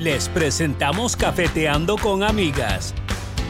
Les 0.00 0.30
presentamos 0.30 1.14
Cafeteando 1.14 1.96
con 2.02 2.22
Amigas, 2.22 2.94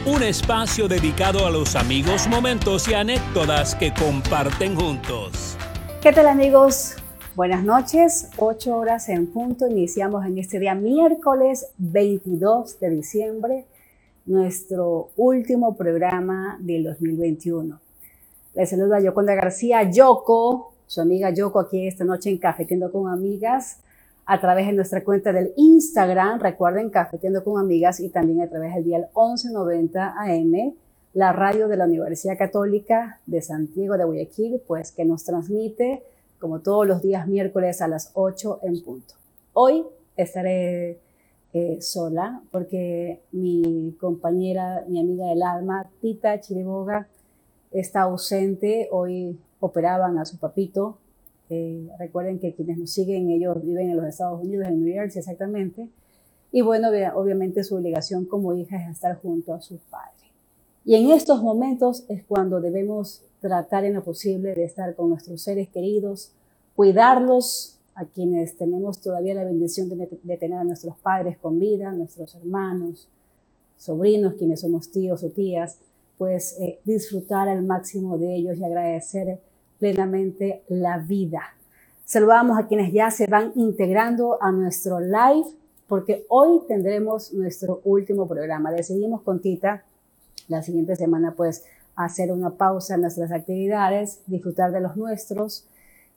un 0.05 0.21
espacio 0.21 0.89
dedicado 0.89 1.45
a 1.45 1.49
los 1.49 1.77
amigos, 1.77 2.27
momentos 2.27 2.89
y 2.89 2.93
anécdotas 2.93 3.73
que 3.73 3.93
comparten 3.93 4.75
juntos. 4.75 5.55
¿Qué 6.01 6.11
tal 6.11 6.27
amigos? 6.27 6.97
Buenas 7.37 7.63
noches, 7.63 8.31
8 8.35 8.75
horas 8.75 9.07
en 9.07 9.27
punto. 9.27 9.65
Iniciamos 9.65 10.25
en 10.25 10.39
este 10.39 10.59
día 10.59 10.75
miércoles 10.75 11.67
22 11.77 12.81
de 12.81 12.89
diciembre 12.89 13.65
nuestro 14.25 15.11
último 15.15 15.77
programa 15.77 16.57
del 16.59 16.83
2021. 16.83 17.79
Les 18.55 18.69
saluda 18.69 18.99
Yoconda 18.99 19.35
García, 19.35 19.89
Yoko, 19.89 20.73
su 20.85 20.99
amiga 20.99 21.29
Yoko 21.29 21.61
aquí 21.61 21.87
esta 21.87 22.03
noche 22.03 22.29
en 22.29 22.39
Cafeteando 22.39 22.91
con 22.91 23.09
Amigas 23.09 23.77
a 24.25 24.39
través 24.39 24.67
de 24.67 24.73
nuestra 24.73 25.03
cuenta 25.03 25.33
del 25.33 25.53
Instagram, 25.55 26.39
recuerden 26.39 26.89
Cafeteando 26.89 27.43
con 27.43 27.59
Amigas 27.59 27.99
y 27.99 28.09
también 28.09 28.41
a 28.41 28.49
través 28.49 28.73
del 28.75 28.83
día 28.83 28.97
1190 28.97 30.15
AM, 30.17 30.73
la 31.13 31.33
radio 31.33 31.67
de 31.67 31.77
la 31.77 31.85
Universidad 31.85 32.37
Católica 32.37 33.19
de 33.25 33.41
Santiago 33.41 33.97
de 33.97 34.05
Guayaquil, 34.05 34.61
pues 34.65 34.91
que 34.91 35.05
nos 35.05 35.23
transmite 35.23 36.03
como 36.39 36.59
todos 36.59 36.87
los 36.87 37.01
días 37.01 37.27
miércoles 37.27 37.81
a 37.81 37.87
las 37.87 38.11
8 38.13 38.61
en 38.63 38.81
punto. 38.81 39.13
Hoy 39.53 39.85
estaré 40.15 40.99
eh, 41.53 41.81
sola 41.81 42.41
porque 42.51 43.21
mi 43.31 43.95
compañera, 43.99 44.85
mi 44.87 44.99
amiga 44.99 45.27
del 45.27 45.43
alma, 45.43 45.89
Tita 46.01 46.39
Chiriboga, 46.39 47.07
está 47.71 48.01
ausente. 48.01 48.87
Hoy 48.91 49.37
operaban 49.59 50.17
a 50.17 50.25
su 50.25 50.37
papito. 50.37 50.97
Recuerden 51.99 52.39
que 52.39 52.53
quienes 52.53 52.77
nos 52.77 52.91
siguen, 52.91 53.29
ellos 53.29 53.61
viven 53.63 53.89
en 53.89 53.97
los 53.97 54.05
Estados 54.05 54.41
Unidos, 54.43 54.67
en 54.67 54.83
New 54.83 54.93
Jersey 54.93 55.19
exactamente. 55.19 55.89
Y 56.51 56.61
bueno, 56.61 56.89
obviamente 57.15 57.63
su 57.63 57.75
obligación 57.75 58.25
como 58.25 58.53
hija 58.55 58.77
es 58.77 58.89
estar 58.89 59.19
junto 59.21 59.53
a 59.53 59.61
su 59.61 59.77
padre. 59.89 60.31
Y 60.83 60.95
en 60.95 61.11
estos 61.11 61.41
momentos 61.43 62.05
es 62.09 62.23
cuando 62.23 62.59
debemos 62.59 63.23
tratar 63.39 63.85
en 63.85 63.93
lo 63.93 64.03
posible 64.03 64.53
de 64.53 64.63
estar 64.63 64.95
con 64.95 65.09
nuestros 65.09 65.41
seres 65.41 65.69
queridos, 65.69 66.31
cuidarlos 66.75 67.77
a 67.95 68.05
quienes 68.05 68.55
tenemos 68.57 69.01
todavía 69.01 69.33
la 69.33 69.43
bendición 69.43 69.89
de, 69.89 70.09
de 70.23 70.37
tener 70.37 70.57
a 70.57 70.63
nuestros 70.63 70.97
padres 70.97 71.37
con 71.37 71.59
vida, 71.59 71.91
nuestros 71.91 72.35
hermanos, 72.35 73.07
sobrinos, 73.77 74.35
quienes 74.35 74.61
somos 74.61 74.91
tíos 74.91 75.23
o 75.23 75.29
tías, 75.29 75.79
pues 76.17 76.55
eh, 76.59 76.79
disfrutar 76.83 77.49
al 77.49 77.63
máximo 77.63 78.17
de 78.17 78.35
ellos 78.35 78.57
y 78.57 78.63
agradecer 78.63 79.39
plenamente 79.81 80.61
la 80.69 80.99
vida. 80.99 81.41
Saludamos 82.05 82.59
a 82.59 82.67
quienes 82.67 82.93
ya 82.93 83.09
se 83.09 83.25
van 83.25 83.51
integrando 83.55 84.37
a 84.39 84.51
nuestro 84.51 84.99
live 84.99 85.47
porque 85.87 86.23
hoy 86.29 86.61
tendremos 86.67 87.33
nuestro 87.33 87.81
último 87.83 88.27
programa. 88.27 88.71
Decidimos 88.71 89.23
con 89.23 89.41
Tita 89.41 89.83
la 90.47 90.61
siguiente 90.61 90.95
semana 90.95 91.33
pues 91.35 91.65
hacer 91.95 92.31
una 92.31 92.51
pausa 92.51 92.93
en 92.93 93.01
nuestras 93.01 93.31
actividades, 93.31 94.19
disfrutar 94.27 94.71
de 94.71 94.81
los 94.81 94.95
nuestros 94.97 95.65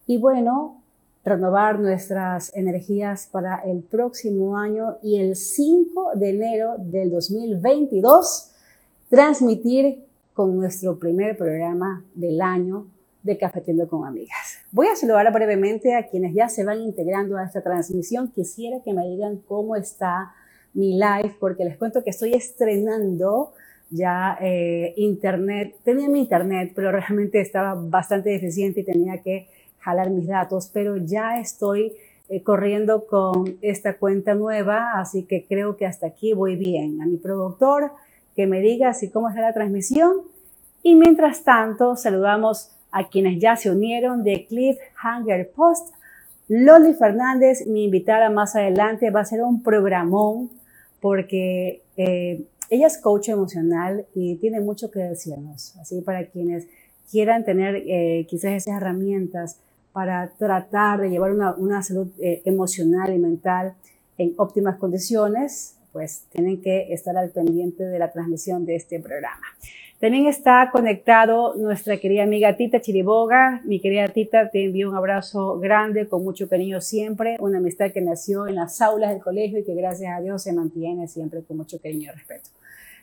y 0.07 0.19
bueno, 0.19 0.83
renovar 1.25 1.81
nuestras 1.81 2.55
energías 2.55 3.29
para 3.33 3.61
el 3.65 3.81
próximo 3.81 4.59
año 4.59 4.98
y 5.03 5.20
el 5.20 5.37
5 5.37 6.11
de 6.17 6.29
enero 6.29 6.75
del 6.77 7.11
2022 7.11 8.51
transmitir 9.09 10.05
con 10.35 10.55
nuestro 10.55 10.98
primer 10.98 11.39
programa 11.39 12.05
del 12.15 12.42
año 12.42 12.89
de 13.25 13.39
Cafetiendo 13.39 13.89
con 13.89 14.06
Amigas. 14.06 14.58
Voy 14.70 14.86
a 14.86 14.94
saludar 14.94 15.33
brevemente 15.33 15.97
a 15.97 16.06
quienes 16.06 16.34
ya 16.34 16.48
se 16.48 16.62
van 16.62 16.80
integrando 16.80 17.39
a 17.39 17.44
esta 17.44 17.62
transmisión. 17.62 18.30
Quisiera 18.30 18.80
que 18.84 18.92
me 18.92 19.03
digan 19.08 19.39
cómo 19.48 19.75
está 19.77 20.33
mi 20.75 20.92
live, 20.98 21.34
porque 21.41 21.64
les 21.64 21.77
cuento 21.78 22.05
que 22.05 22.11
estoy 22.11 22.34
estrenando 22.34 23.52
ya 23.89 24.36
eh, 24.41 24.92
internet. 24.97 25.75
Tenía 25.84 26.08
mi 26.08 26.20
internet, 26.20 26.72
pero 26.75 26.92
realmente 26.92 27.41
estaba 27.41 27.75
bastante 27.75 28.29
deficiente 28.29 28.80
y 28.80 28.84
tenía 28.84 29.23
que 29.23 29.48
jalar 29.80 30.11
mis 30.11 30.27
datos, 30.27 30.70
pero 30.73 30.96
ya 30.98 31.40
estoy 31.40 31.95
eh, 32.29 32.42
corriendo 32.42 33.07
con 33.07 33.57
esta 33.63 33.96
cuenta 33.96 34.34
nueva, 34.34 35.01
así 35.01 35.24
que 35.24 35.46
creo 35.46 35.77
que 35.77 35.86
hasta 35.86 36.08
aquí 36.08 36.34
voy 36.34 36.57
bien. 36.57 37.01
A 37.01 37.07
mi 37.07 37.17
productor, 37.17 37.92
que 38.36 38.46
me 38.46 38.61
diga 38.61 38.90
así 38.90 39.11
cómo 39.11 39.30
está 39.30 39.40
la 39.40 39.55
transmisión. 39.55 40.13
Y 40.83 40.95
mientras 40.96 41.45
tanto, 41.45 41.96
saludamos 41.96 42.74
a 42.95 43.09
quienes 43.09 43.41
ya 43.41 43.57
se 43.57 43.73
unieron 43.73 44.23
de 44.23 44.47
Cliffhanger 44.47 45.51
Post. 45.51 45.93
Loli 46.47 46.95
Fernández, 46.95 47.67
mi 47.67 47.85
invitada 47.85 48.31
más 48.31 48.55
adelante, 48.55 49.11
va 49.11 49.21
a 49.21 49.25
ser 49.25 49.43
un 49.43 49.65
programón 49.65 50.51
porque 51.01 51.83
eh, 51.97 52.45
ella 52.71 52.87
es 52.87 52.99
coach 52.99 53.31
emocional 53.31 54.07
y 54.15 54.37
tiene 54.37 54.61
mucho 54.61 54.93
que 54.93 55.01
decirnos. 55.01 55.77
Así 55.81 56.03
para 56.03 56.27
quienes 56.27 56.69
quieran 57.11 57.45
tener 57.45 57.83
eh, 57.85 58.27
quizás 58.31 58.53
esas 58.53 58.77
herramientas 58.77 59.59
para 59.93 60.31
tratar 60.39 61.01
de 61.01 61.11
llevar 61.11 61.33
una, 61.33 61.53
una 61.57 61.83
salud 61.83 62.13
eh, 62.21 62.43
emocional 62.45 63.13
y 63.13 63.19
mental 63.19 63.75
en 64.19 64.35
óptimas 64.37 64.77
condiciones, 64.77 65.75
pues 65.93 66.27
tienen 66.31 66.63
que 66.63 66.93
estar 66.93 67.17
al 67.17 67.31
pendiente 67.31 67.83
de 67.83 67.99
la 67.99 68.13
transmisión 68.13 68.65
de 68.65 68.77
este 68.77 69.01
programa. 69.01 69.47
También 70.05 70.27
está 70.27 70.69
conectado 70.70 71.55
nuestra 71.57 71.97
querida 71.97 72.25
amiga 72.25 72.55
Tita 72.59 72.79
Chiriboga. 72.79 73.63
Mi 73.65 73.81
querida 73.81 74.07
Tita, 74.09 74.51
te 74.51 74.67
envío 74.67 74.91
un 74.91 74.97
abrazo 74.97 75.59
grande, 75.59 76.07
con 76.07 76.23
mucho 76.23 76.47
cariño 76.47 76.83
siempre. 76.83 77.39
Una 77.41 77.57
amistad 77.57 77.91
que 77.91 78.03
nació 78.03 78.47
en 78.47 78.57
las 78.57 78.83
aulas 78.83 79.13
del 79.13 79.23
colegio 79.23 79.61
y 79.61 79.64
que 79.64 79.75
gracias 79.75 80.14
a 80.14 80.20
Dios 80.20 80.43
se 80.43 80.53
mantiene 80.53 81.09
siempre 81.09 81.43
con 81.43 81.57
mucho 81.57 81.81
cariño 81.81 82.11
y 82.13 82.17
respeto. 82.17 82.51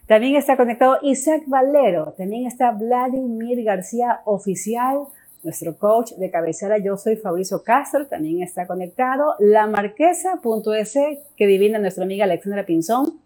También 0.06 0.36
está 0.36 0.56
conectado 0.56 1.00
Isaac 1.02 1.42
Valero. 1.48 2.14
También 2.16 2.46
está 2.46 2.70
Vladimir 2.70 3.64
García 3.64 4.22
Oficial 4.26 5.08
nuestro 5.42 5.76
coach 5.76 6.12
de 6.18 6.30
cabecera, 6.30 6.78
yo 6.78 6.98
soy 6.98 7.16
Fabrizio 7.16 7.64
Castro, 7.64 8.06
también 8.06 8.44
está 8.44 8.68
conectado. 8.68 9.34
La 9.40 9.66
Marquesa.es, 9.66 10.94
que 11.36 11.48
divina 11.48 11.80
nuestra 11.80 12.04
amiga 12.04 12.26
Alexandra 12.26 12.64
Pinzón. 12.64 13.20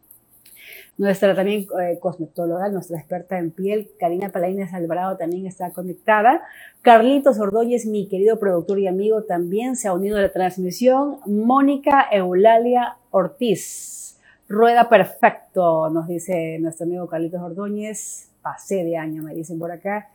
Nuestra 0.97 1.35
también 1.35 1.67
eh, 1.81 2.00
cosmetóloga, 2.00 2.69
nuestra 2.69 2.97
experta 2.97 3.38
en 3.38 3.51
piel, 3.51 3.91
Karina 4.00 4.29
Palaines 4.29 4.73
Alvarado, 4.73 5.17
también 5.17 5.45
está 5.45 5.72
conectada. 5.72 6.41
Carlitos 6.81 7.38
Ordóñez, 7.38 7.85
mi 7.85 8.07
querido 8.07 8.39
productor 8.39 8.79
y 8.79 8.88
amigo, 8.88 9.23
también 9.23 9.75
se 9.75 9.89
ha 9.89 9.94
unido 9.94 10.17
a 10.17 10.22
la 10.22 10.31
transmisión. 10.31 11.17
Mónica 11.25 12.07
Eulalia 12.11 12.97
Ortiz. 13.11 14.22
Rueda 14.47 14.88
perfecto, 14.88 15.89
nos 15.89 16.07
dice 16.07 16.59
nuestro 16.59 16.85
amigo 16.85 17.07
Carlitos 17.07 17.41
Ordóñez. 17.41 18.29
Pasé 18.41 18.84
de 18.85 18.95
año, 18.95 19.23
me 19.23 19.34
dicen 19.34 19.59
por 19.59 19.72
acá. 19.72 20.09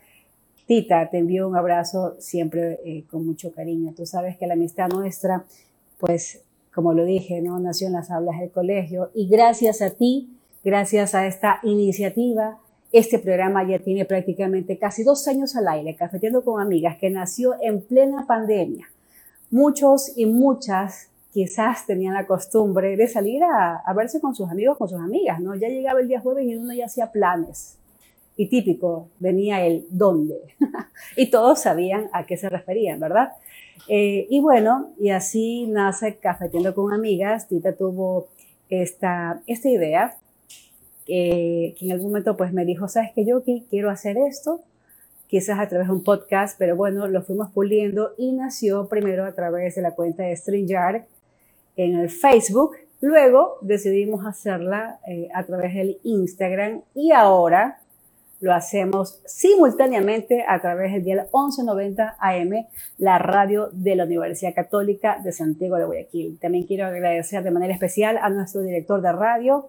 Tita, 0.67 1.11
te 1.11 1.19
envío 1.19 1.47
un 1.49 1.57
abrazo 1.57 2.15
siempre 2.21 2.79
eh, 2.85 3.05
con 3.11 3.27
mucho 3.27 3.53
cariño. 3.53 3.93
Tú 3.95 4.07
sabes 4.07 4.39
que 4.39 4.47
la 4.47 4.55
amistad 4.55 4.89
nuestra, 4.89 5.45
pues, 5.99 6.43
como 6.73 6.95
lo 6.95 7.05
dije, 7.05 7.43
¿no? 7.43 7.59
nació 7.59 7.89
en 7.89 7.95
las 7.95 8.11
aulas 8.11 8.39
del 8.39 8.51
colegio 8.51 9.11
y 9.13 9.29
gracias 9.29 9.83
a 9.83 9.91
ti, 9.91 10.31
gracias 10.65 11.15
a 11.15 11.27
esta 11.27 11.61
iniciativa, 11.63 12.59
este 12.93 13.19
programa 13.19 13.67
ya 13.67 13.79
tiene 13.79 14.05
prácticamente 14.05 14.79
casi 14.79 15.05
dos 15.05 15.27
años 15.29 15.55
al 15.57 15.69
aire, 15.69 15.95
Cafeteando 15.95 16.45
con 16.45 16.61
Amigas, 16.61 16.97
que 16.99 17.11
nació 17.11 17.55
en 17.61 17.83
plena 17.83 18.27
pandemia. 18.27 18.89
Muchos 19.51 20.13
y 20.17 20.27
muchas 20.27 21.11
quizás 21.33 21.87
tenían 21.87 22.15
la 22.15 22.27
costumbre 22.27 22.97
de 22.97 23.07
salir 23.07 23.43
a, 23.45 23.93
verse 23.95 24.21
con 24.21 24.35
sus 24.35 24.51
amigos, 24.51 24.77
con 24.77 24.89
sus 24.89 25.01
amigas, 25.01 25.41
¿no? 25.41 25.55
Ya 25.55 25.69
llegaba 25.69 26.01
el 26.01 26.09
día 26.09 26.21
jueves 26.21 26.47
y 26.47 26.57
uno 26.57 26.73
ya 26.73 26.87
hacía 26.87 27.13
planes 27.13 27.79
y 28.37 28.49
típico 28.49 29.09
venía 29.19 29.65
el 29.65 29.87
dónde. 29.91 30.37
y 31.17 31.31
todos 31.31 31.61
sabían 31.61 32.09
a 32.13 32.25
qué 32.25 32.37
se 32.37 32.49
referían, 32.49 32.99
¿verdad? 32.99 33.33
Eh, 33.89 34.27
y 34.31 34.41
bueno, 34.41 34.91
y 34.99 35.11
así 35.11 35.67
nace 35.67 36.17
Cafetiendo 36.17 36.75
con 36.75 36.93
Amigas. 36.93 37.49
Tita 37.49 37.77
tuvo 37.77 38.29
esta 38.69 39.43
idea, 39.47 40.17
que 41.11 41.87
en 41.87 41.93
algún 41.93 42.09
momento 42.09 42.37
pues 42.37 42.53
me 42.53 42.65
dijo, 42.65 42.89
¿sabes 42.89 43.11
qué, 43.15 43.25
yo 43.25 43.43
quiero 43.69 43.91
hacer 43.91 44.17
esto? 44.17 44.61
Quizás 45.27 45.59
a 45.59 45.69
través 45.69 45.89
de 45.89 45.95
un 45.95 46.05
podcast, 46.05 46.57
pero 46.59 46.77
bueno, 46.77 47.07
lo 47.09 47.23
fuimos 47.23 47.51
puliendo 47.51 48.15
y 48.19 48.33
nació 48.33 48.89
primero 48.89 49.25
a 49.25 49.33
través 49.33 49.75
de 49.75 49.83
la 49.83 49.95
cuenta 49.95 50.25
de 50.25 50.37
StreamYard 50.37 51.03
en 51.77 51.99
el 51.99 52.11
Facebook. 52.11 52.77
Luego 53.01 53.59
decidimos 53.63 54.27
hacerla 54.27 55.01
eh, 55.07 55.29
a 55.35 55.45
través 55.45 55.75
del 55.75 55.99
Instagram 56.05 56.83
y 56.95 57.13
ahora 57.13 57.81
lo 58.41 58.55
hacemos 58.55 59.21
simultáneamente 59.27 60.45
a 60.49 60.61
través 60.61 60.93
del 60.93 61.05
dial 61.05 61.29
1190 61.33 62.17
AM, 62.19 62.67
la 62.99 63.19
radio 63.19 63.69
de 63.73 63.97
la 63.97 64.05
Universidad 64.05 64.55
Católica 64.55 65.19
de 65.23 65.33
Santiago 65.33 65.77
de 65.77 65.85
Guayaquil. 65.85 66.39
También 66.41 66.65
quiero 66.67 66.87
agradecer 66.87 67.43
de 67.43 67.51
manera 67.51 67.75
especial 67.75 68.19
a 68.21 68.31
nuestro 68.31 68.63
director 68.63 69.03
de 69.03 69.13
radio, 69.13 69.69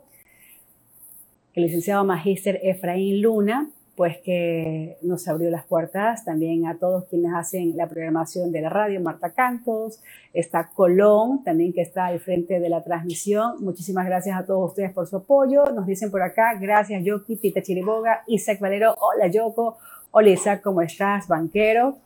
el 1.54 1.64
licenciado 1.64 2.04
magíster 2.06 2.60
Efraín 2.64 3.22
Luna, 3.22 3.70
pues 3.96 4.18
que 4.24 4.98
nos 5.02 5.28
abrió 5.28 5.50
las 5.52 5.66
puertas, 5.66 6.24
también 6.26 6.66
a 6.66 6.78
todos 6.78 7.06
quienes 7.06 7.34
hacen 7.34 7.76
la 7.76 7.88
programación 7.88 8.52
de 8.52 8.62
la 8.62 8.70
radio, 8.70 9.02
Marta 9.02 9.32
Cantos, 9.34 10.02
está 10.34 10.72
Colón, 10.74 11.44
también 11.44 11.74
que 11.74 11.82
está 11.82 12.08
al 12.08 12.20
frente 12.20 12.60
de 12.60 12.70
la 12.70 12.82
transmisión. 12.84 13.56
Muchísimas 13.60 14.06
gracias 14.06 14.38
a 14.40 14.46
todos 14.46 14.70
ustedes 14.70 14.92
por 14.92 15.08
su 15.08 15.18
apoyo. 15.18 15.66
Nos 15.76 15.86
dicen 15.86 16.10
por 16.10 16.22
acá, 16.22 16.56
gracias 16.60 17.04
Yoki, 17.04 17.36
Tita 17.36 17.62
Chiriboga, 17.62 18.24
Isaac 18.28 18.60
Valero, 18.60 18.96
hola 18.98 19.28
Yoko, 19.28 19.78
hola 20.12 20.30
Isaac, 20.30 20.62
¿cómo 20.64 20.82
estás? 20.82 21.28
Banquero. 21.28 21.98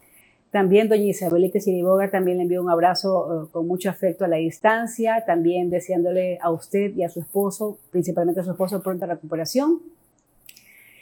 También 0.56 0.88
doña 0.88 1.04
Isabelita 1.04 1.60
Chiriboga 1.60 2.10
también 2.10 2.38
le 2.38 2.44
envió 2.44 2.62
un 2.62 2.70
abrazo 2.70 3.10
eh, 3.44 3.48
con 3.52 3.68
mucho 3.68 3.90
afecto 3.90 4.24
a 4.24 4.30
la 4.30 4.38
distancia, 4.38 5.26
también 5.28 5.70
deseándole 5.70 6.40
a 6.42 6.50
usted 6.50 6.96
y 6.96 7.04
a 7.04 7.10
su 7.10 7.20
esposo, 7.20 7.78
principalmente 7.92 8.40
a 8.40 8.44
su 8.46 8.52
esposo, 8.52 8.82
pronta 8.82 9.06
recuperación. 9.06 9.82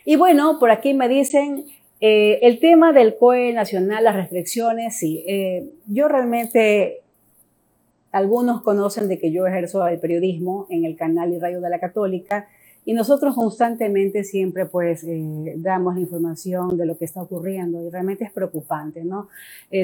Y 0.05 0.15
bueno, 0.15 0.57
por 0.59 0.71
aquí 0.71 0.95
me 0.95 1.07
dicen 1.07 1.65
eh, 2.01 2.39
el 2.41 2.59
tema 2.59 2.93
del 2.93 3.15
COE 3.15 3.53
nacional, 3.53 4.03
las 4.03 4.15
restricciones, 4.15 4.97
sí. 4.97 5.23
Eh, 5.27 5.69
yo 5.85 6.07
realmente, 6.07 7.01
algunos 8.11 8.63
conocen 8.63 9.07
de 9.07 9.19
que 9.19 9.31
yo 9.31 9.45
ejerzo 9.45 9.87
el 9.87 9.99
periodismo 9.99 10.65
en 10.71 10.83
el 10.83 10.95
canal 10.95 11.31
y 11.31 11.37
radio 11.37 11.61
de 11.61 11.69
la 11.69 11.79
Católica 11.79 12.47
y 12.85 12.93
nosotros 12.93 13.35
constantemente 13.35 14.23
siempre 14.23 14.65
pues 14.65 15.03
eh, 15.03 15.53
damos 15.57 15.95
la 15.95 16.01
información 16.01 16.77
de 16.77 16.85
lo 16.85 16.97
que 16.97 17.05
está 17.05 17.21
ocurriendo 17.21 17.81
y 17.81 17.89
realmente 17.89 18.25
es 18.25 18.31
preocupante, 18.31 19.03
¿no? 19.03 19.29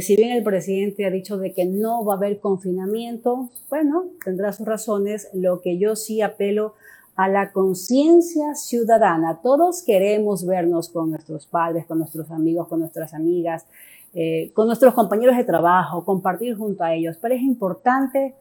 si 0.01 0.15
bien 0.15 0.31
el 0.31 0.43
presidente 0.43 1.05
ha 1.05 1.09
dicho 1.09 1.37
de 1.37 1.53
que 1.53 1.65
no 1.65 2.05
va 2.05 2.13
a 2.13 2.17
haber 2.17 2.39
confinamiento, 2.39 3.49
bueno, 3.69 4.05
tendrá 4.23 4.51
sus 4.51 4.67
razones. 4.67 5.29
Lo 5.33 5.61
que 5.61 5.77
yo 5.77 5.95
sí 5.95 6.21
apelo 6.21 6.73
a 7.19 7.27
la 7.27 7.51
conciencia 7.51 8.55
ciudadana. 8.55 9.41
Todos 9.43 9.83
queremos 9.83 10.45
vernos 10.45 10.87
con 10.87 11.09
nuestros 11.09 11.45
padres, 11.47 11.85
con 11.85 11.97
nuestros 11.97 12.31
amigos, 12.31 12.69
con 12.69 12.79
nuestras 12.79 13.13
amigas, 13.13 13.65
eh, 14.13 14.51
con 14.53 14.67
nuestros 14.67 14.93
compañeros 14.93 15.35
de 15.35 15.43
trabajo, 15.43 16.05
compartir 16.05 16.55
junto 16.55 16.81
a 16.81 16.93
ellos, 16.93 17.17
pero 17.21 17.35
es 17.35 17.41
importante 17.41 18.35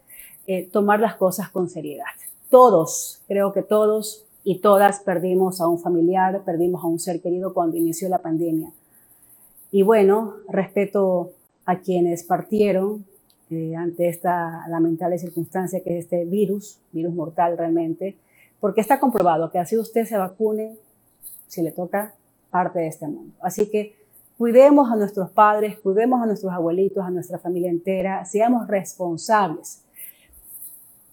eh, 0.46 0.68
tomar 0.70 1.00
las 1.00 1.16
cosas 1.16 1.48
con 1.50 1.68
seriedad. 1.68 2.04
Todos, 2.50 3.20
creo 3.26 3.52
que 3.52 3.62
todos 3.62 4.24
y 4.48 4.60
todas 4.60 5.00
perdimos 5.00 5.60
a 5.60 5.68
un 5.68 5.78
familiar, 5.78 6.42
perdimos 6.42 6.82
a 6.82 6.86
un 6.86 6.98
ser 6.98 7.20
querido 7.20 7.52
cuando 7.52 7.76
inició 7.76 8.08
la 8.08 8.22
pandemia. 8.22 8.72
Y 9.70 9.82
bueno, 9.82 10.36
respeto 10.48 11.32
a 11.66 11.80
quienes 11.80 12.24
partieron 12.24 13.04
eh, 13.50 13.76
ante 13.76 14.08
esta 14.08 14.66
lamentable 14.70 15.18
circunstancia 15.18 15.80
que 15.84 15.98
es 15.98 16.04
este 16.04 16.24
virus, 16.24 16.80
virus 16.92 17.12
mortal 17.12 17.58
realmente, 17.58 18.16
porque 18.58 18.80
está 18.80 18.98
comprobado 18.98 19.50
que 19.50 19.58
así 19.58 19.76
usted 19.76 20.06
se 20.06 20.16
vacune, 20.16 20.78
si 21.46 21.60
le 21.60 21.70
toca, 21.70 22.14
parte 22.48 22.78
de 22.78 22.86
este 22.86 23.06
mundo. 23.06 23.34
Así 23.42 23.68
que 23.68 23.96
cuidemos 24.38 24.90
a 24.90 24.96
nuestros 24.96 25.30
padres, 25.30 25.78
cuidemos 25.78 26.22
a 26.22 26.26
nuestros 26.26 26.54
abuelitos, 26.54 27.04
a 27.04 27.10
nuestra 27.10 27.38
familia 27.38 27.68
entera, 27.68 28.24
seamos 28.24 28.66
responsables. 28.66 29.82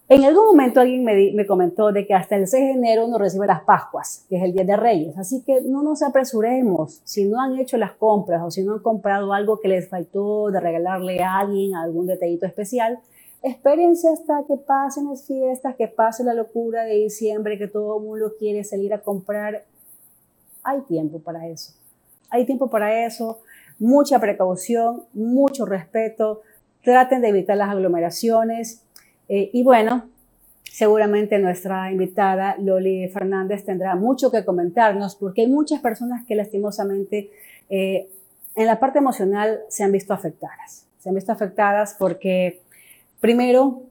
En 0.08 0.24
algún 0.24 0.46
momento 0.46 0.80
alguien 0.80 1.04
me, 1.04 1.46
comentó 1.48 1.92
de 1.92 2.06
que 2.06 2.14
hasta 2.14 2.36
el 2.36 2.48
6 2.48 2.64
de 2.64 2.72
enero 2.74 3.08
uno 3.08 3.18
recibe 3.18 3.48
las 3.48 3.64
Pascuas, 3.64 4.26
que 4.30 4.38
es 4.38 4.44
el 4.44 4.54
Día 4.54 4.64
de 4.64 4.78
Reyes. 4.78 5.18
Así 5.18 5.42
que 5.44 5.62
no 5.62 5.82
nos 5.82 6.04
apresuremos. 6.04 7.02
Si 7.04 7.26
no 7.26 7.42
han 7.42 7.58
hecho 7.58 7.78
las 7.78 7.94
compras 7.94 8.44
o 8.44 8.52
si 8.52 8.64
no 8.64 8.74
han 8.74 8.80
comprado 8.80 9.34
algo 9.34 9.60
que 9.60 9.68
les 9.68 9.90
faltó 9.90 10.52
de 10.52 10.60
regalarle 10.60 11.24
a 11.24 11.40
alguien 11.40 11.76
algún 11.76 12.06
detallito 12.06 12.46
especial, 12.46 13.00
Espérense 13.46 14.10
hasta 14.10 14.44
que 14.48 14.58
pasen 14.58 15.08
las 15.08 15.28
fiestas, 15.28 15.76
que 15.76 15.88
pase 15.88 16.24
la 16.24 16.34
locura 16.34 16.84
de 16.84 16.96
diciembre, 16.96 17.60
que 17.60 17.68
todo 17.68 18.00
el 18.00 18.04
mundo 18.04 18.34
quiere 18.40 18.64
salir 18.64 18.92
a 18.92 19.04
comprar. 19.04 19.66
Hay 20.64 20.82
tiempo 20.82 21.20
para 21.20 21.46
eso. 21.48 21.76
Hay 22.32 22.48
tiempo 22.48 22.72
para 22.72 23.06
eso. 23.06 23.42
Mucha 23.78 24.18
precaución, 24.18 25.04
mucho 25.14 25.68
respeto. 25.68 26.42
Traten 26.84 27.22
de 27.22 27.28
evitar 27.28 27.56
las 27.56 27.70
aglomeraciones. 27.70 28.82
Eh, 29.30 29.50
y 29.54 29.64
bueno, 29.64 30.10
seguramente 30.64 31.40
nuestra 31.40 31.92
invitada 31.92 32.56
Loli 32.60 33.08
Fernández 33.10 33.66
tendrá 33.66 33.96
mucho 33.96 34.32
que 34.32 34.46
comentarnos 34.46 35.16
porque 35.16 35.42
hay 35.42 35.48
muchas 35.48 35.82
personas 35.82 36.26
que 36.26 36.36
lastimosamente 36.36 37.32
eh, 37.70 38.10
en 38.56 38.66
la 38.66 38.80
parte 38.80 39.00
emocional 39.00 39.60
se 39.70 39.84
han 39.84 39.92
visto 39.92 40.14
afectadas. 40.14 40.88
Se 41.00 41.10
han 41.10 41.16
visto 41.16 41.32
afectadas 41.32 41.96
porque 41.98 42.62
Primero, 43.26 43.82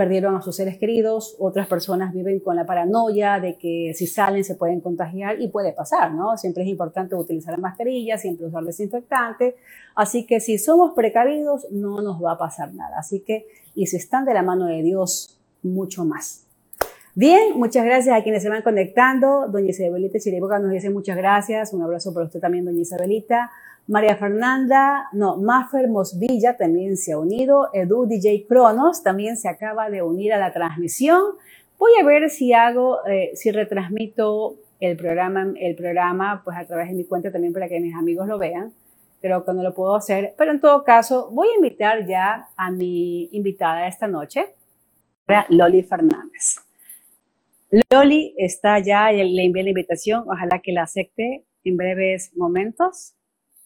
perdieron 0.00 0.34
a 0.34 0.40
sus 0.40 0.56
seres 0.56 0.78
queridos, 0.78 1.36
otras 1.38 1.66
personas 1.66 2.14
viven 2.14 2.40
con 2.40 2.56
la 2.56 2.64
paranoia 2.64 3.38
de 3.38 3.58
que 3.58 3.92
si 3.94 4.06
salen 4.06 4.44
se 4.44 4.54
pueden 4.54 4.80
contagiar 4.80 5.42
y 5.42 5.48
puede 5.48 5.74
pasar, 5.74 6.14
¿no? 6.14 6.38
Siempre 6.38 6.62
es 6.62 6.70
importante 6.70 7.14
utilizar 7.14 7.52
la 7.52 7.60
mascarilla, 7.60 8.16
siempre 8.16 8.46
usar 8.46 8.64
desinfectante, 8.64 9.56
así 9.94 10.24
que 10.24 10.40
si 10.40 10.56
somos 10.56 10.94
precavidos 10.96 11.66
no 11.70 12.00
nos 12.00 12.16
va 12.24 12.32
a 12.32 12.38
pasar 12.38 12.72
nada, 12.72 12.96
así 12.96 13.20
que 13.20 13.46
y 13.74 13.88
si 13.88 13.98
están 13.98 14.24
de 14.24 14.32
la 14.32 14.42
mano 14.42 14.64
de 14.64 14.80
Dios, 14.82 15.38
mucho 15.62 16.06
más. 16.06 16.46
Bien, 17.14 17.58
muchas 17.58 17.84
gracias 17.84 18.18
a 18.18 18.22
quienes 18.22 18.42
se 18.42 18.48
van 18.48 18.62
conectando. 18.62 19.48
Doña 19.48 19.68
Isabelita 19.68 20.18
Chiriboga 20.18 20.60
nos 20.60 20.70
dice 20.70 20.88
muchas 20.88 21.18
gracias. 21.18 21.74
Un 21.74 21.82
abrazo 21.82 22.14
para 22.14 22.24
usted 22.24 22.40
también, 22.40 22.64
doña 22.64 22.80
Isabelita. 22.80 23.50
María 23.86 24.16
Fernanda, 24.16 25.08
no, 25.12 25.36
Mafer 25.36 25.88
Mosvilla 25.88 26.56
también 26.56 26.96
se 26.96 27.12
ha 27.12 27.18
unido. 27.18 27.68
Edu 27.72 28.06
DJ 28.06 28.46
Cronos 28.46 29.02
también 29.02 29.36
se 29.36 29.48
acaba 29.48 29.90
de 29.90 30.02
unir 30.02 30.32
a 30.32 30.38
la 30.38 30.52
transmisión. 30.52 31.22
Voy 31.78 31.92
a 32.00 32.04
ver 32.04 32.30
si 32.30 32.52
hago, 32.52 33.04
eh, 33.06 33.32
si 33.34 33.50
retransmito 33.50 34.56
el 34.80 34.96
programa, 34.96 35.52
el 35.58 35.74
programa, 35.76 36.42
pues 36.44 36.56
a 36.56 36.66
través 36.66 36.88
de 36.88 36.94
mi 36.94 37.04
cuenta 37.04 37.30
también 37.30 37.52
para 37.52 37.68
que 37.68 37.80
mis 37.80 37.94
amigos 37.94 38.26
lo 38.28 38.38
vean. 38.38 38.72
Creo 39.20 39.44
que 39.44 39.52
no 39.52 39.62
lo 39.62 39.74
puedo 39.74 39.94
hacer, 39.94 40.34
pero 40.38 40.50
en 40.50 40.60
todo 40.60 40.82
caso 40.82 41.30
voy 41.30 41.48
a 41.48 41.56
invitar 41.56 42.06
ya 42.06 42.48
a 42.56 42.70
mi 42.70 43.28
invitada 43.32 43.86
esta 43.86 44.06
noche, 44.06 44.54
Loli 45.50 45.82
Fernández. 45.82 46.56
Loli 47.90 48.34
está 48.38 48.78
ya, 48.78 49.12
le 49.12 49.44
envié 49.44 49.62
la 49.62 49.70
invitación, 49.70 50.24
ojalá 50.26 50.60
que 50.60 50.72
la 50.72 50.82
acepte 50.82 51.44
en 51.64 51.76
breves 51.76 52.32
momentos. 52.34 53.14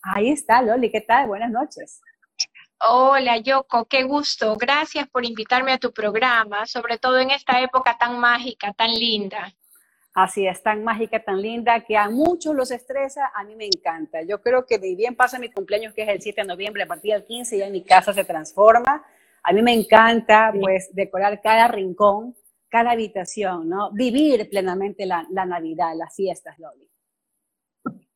Ahí 0.04 0.30
está, 0.30 0.60
Loli, 0.60 0.90
¿qué 0.90 1.00
tal? 1.00 1.28
Buenas 1.28 1.50
noches. 1.50 2.02
Hola, 2.86 3.38
Yoko, 3.38 3.86
qué 3.86 4.02
gusto. 4.02 4.54
Gracias 4.56 5.08
por 5.08 5.24
invitarme 5.24 5.72
a 5.72 5.78
tu 5.78 5.92
programa, 5.92 6.66
sobre 6.66 6.98
todo 6.98 7.18
en 7.18 7.30
esta 7.30 7.62
época 7.62 7.96
tan 7.98 8.18
mágica, 8.18 8.74
tan 8.74 8.92
linda. 8.92 9.54
Así 10.12 10.46
es, 10.46 10.62
tan 10.62 10.84
mágica, 10.84 11.24
tan 11.24 11.40
linda, 11.40 11.80
que 11.80 11.96
a 11.96 12.10
muchos 12.10 12.54
los 12.54 12.70
estresa, 12.70 13.32
a 13.34 13.44
mí 13.44 13.56
me 13.56 13.64
encanta. 13.64 14.22
Yo 14.22 14.42
creo 14.42 14.66
que 14.66 14.78
de 14.78 14.94
bien 14.94 15.16
pasa 15.16 15.38
mi 15.38 15.50
cumpleaños, 15.50 15.94
que 15.94 16.02
es 16.02 16.08
el 16.08 16.20
7 16.20 16.42
de 16.42 16.46
noviembre, 16.46 16.82
a 16.82 16.86
partir 16.86 17.14
del 17.14 17.24
15 17.24 17.58
ya 17.58 17.70
mi 17.70 17.82
casa 17.82 18.12
se 18.12 18.24
transforma. 18.24 19.02
A 19.42 19.52
mí 19.52 19.62
me 19.62 19.72
encanta, 19.72 20.52
pues, 20.60 20.90
decorar 20.92 21.40
cada 21.40 21.66
rincón, 21.68 22.36
cada 22.68 22.90
habitación, 22.90 23.70
¿no? 23.70 23.90
Vivir 23.92 24.48
plenamente 24.50 25.06
la, 25.06 25.26
la 25.30 25.46
Navidad, 25.46 25.94
las 25.96 26.14
fiestas, 26.14 26.58
Loli 26.58 26.93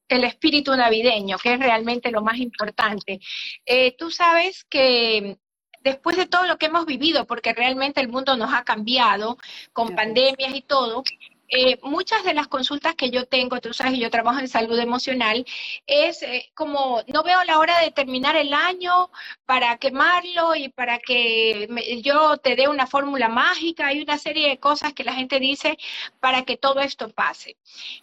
el 0.09 0.25
espíritu 0.25 0.75
navideño, 0.77 1.39
que 1.39 1.55
es 1.55 1.59
realmente 1.59 2.11
lo 2.11 2.23
más 2.23 2.39
importante. 2.39 3.21
Eh, 3.67 3.95
tú 3.97 4.11
sabes 4.11 4.65
que 4.65 5.39
después 5.81 6.17
de 6.17 6.27
todo 6.27 6.47
lo 6.47 6.59
que 6.59 6.67
hemos 6.67 6.87
vivido, 6.87 7.27
porque 7.27 7.53
realmente 7.53 8.01
el 8.01 8.09
mundo 8.09 8.37
nos 8.37 8.53
ha 8.53 8.65
cambiado 8.65 9.39
con 9.73 9.95
pandemias 9.95 10.55
y 10.55 10.63
todo, 10.63 11.03
eh, 11.49 11.79
muchas 11.83 12.25
de 12.25 12.35
las 12.35 12.49
consultas 12.49 12.95
que 12.95 13.11
yo 13.11 13.27
tengo, 13.27 13.61
tú 13.61 13.73
sabes, 13.73 13.99
yo 13.99 14.11
trabajo 14.11 14.39
en 14.41 14.49
salud 14.49 14.79
emocional, 14.79 15.47
es 15.87 16.23
eh, 16.23 16.51
como 16.55 17.03
no 17.07 17.23
veo 17.23 17.43
la 17.45 17.59
hora 17.59 17.81
de 17.81 17.91
terminar 17.91 18.37
el 18.37 18.53
año 18.53 19.11
para 19.47 19.79
quemarlo 19.79 20.55
y 20.55 20.69
para 20.69 20.99
que 20.99 21.69
yo 22.03 22.37
te 22.37 22.55
dé 22.55 22.69
una 22.69 22.87
fórmula 22.87 23.29
mágica. 23.29 23.87
Hay 23.87 24.03
una 24.03 24.19
serie 24.19 24.49
de 24.49 24.59
cosas 24.59 24.93
que 24.93 25.05
la 25.05 25.15
gente 25.15 25.41
dice 25.41 25.79
para 26.21 26.43
que 26.43 26.57
todo 26.57 26.81
esto 26.81 27.09
pase. 27.11 27.57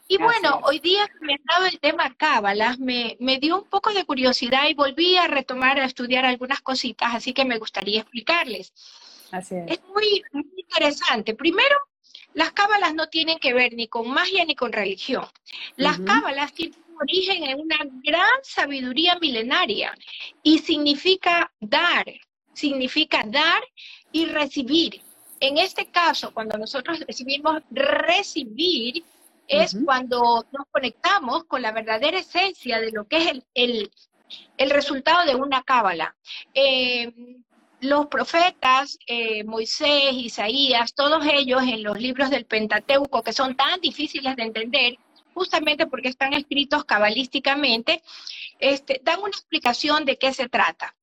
Y 0.07 0.17
bueno, 0.17 0.61
hoy 0.63 0.79
día 0.79 1.07
me 1.21 1.35
ha 1.35 1.53
dado 1.53 1.67
el 1.67 1.79
tema 1.79 2.15
cábalas, 2.15 2.79
me, 2.79 3.15
me 3.19 3.37
dio 3.37 3.57
un 3.57 3.69
poco 3.69 3.93
de 3.93 4.05
curiosidad 4.05 4.67
y 4.69 4.73
volví 4.73 5.17
a 5.17 5.27
retomar 5.27 5.79
a 5.79 5.85
estudiar 5.85 6.25
algunas 6.25 6.61
cositas, 6.61 7.13
así 7.13 7.33
que 7.33 7.45
me 7.45 7.59
gustaría 7.59 8.01
explicarles. 8.01 8.73
Así 9.31 9.55
es. 9.55 9.71
es 9.71 9.83
muy, 9.93 10.23
muy 10.31 10.45
interesante. 10.57 11.33
Primero, 11.35 11.75
las 12.35 12.51
cábalas 12.51 12.93
no 12.93 13.07
tienen 13.07 13.39
que 13.39 13.53
ver 13.53 13.73
ni 13.73 13.87
con 13.87 14.09
magia 14.09 14.43
ni 14.45 14.55
con 14.55 14.73
religión. 14.73 15.25
Las 15.77 15.99
cábalas 15.99 16.53
tienen 16.53 16.77
origen 17.01 17.43
en 17.43 17.61
una 17.61 17.79
gran 18.03 18.39
sabiduría 18.43 19.17
milenaria 19.19 19.97
y 20.43 20.59
significa 20.59 21.51
dar, 21.61 22.05
significa 22.53 23.23
dar 23.25 23.63
y 24.11 24.25
recibir. 24.25 25.01
En 25.39 25.57
este 25.57 25.89
caso, 25.89 26.33
cuando 26.33 26.57
nosotros 26.57 26.99
recibimos 27.07 27.63
recibir, 27.71 29.03
es 29.47 29.77
cuando 29.85 30.45
nos 30.51 30.67
conectamos 30.71 31.45
con 31.45 31.61
la 31.61 31.71
verdadera 31.71 32.19
esencia 32.19 32.81
de 32.81 32.91
lo 32.91 33.07
que 33.07 33.17
es 33.17 33.27
el, 33.53 33.91
el, 34.57 34.69
resultado 34.71 35.25
de 35.25 35.35
una 35.35 35.63
cábala. 35.63 36.15
Eh, 36.53 37.13
los 37.89 38.07
profetas, 38.07 38.97
eh, 39.07 39.43
Moisés, 39.43 40.13
Isaías, 40.13 40.93
todos 40.93 41.25
ellos 41.25 41.63
en 41.63 41.83
los 41.83 41.99
libros 41.99 42.29
del 42.29 42.45
Pentateuco, 42.45 43.23
que 43.23 43.33
son 43.33 43.55
tan 43.55 43.79
difíciles 43.81 44.35
de 44.35 44.43
entender, 44.43 44.97
justamente 45.33 45.87
porque 45.87 46.09
están 46.09 46.33
escritos 46.33 46.85
cabalísticamente, 46.85 48.01
este, 48.59 49.01
dan 49.03 49.19
una 49.19 49.29
explicación 49.29 50.05
de 50.05 50.17
qué 50.17 50.33
se 50.33 50.49
trata. 50.49 50.95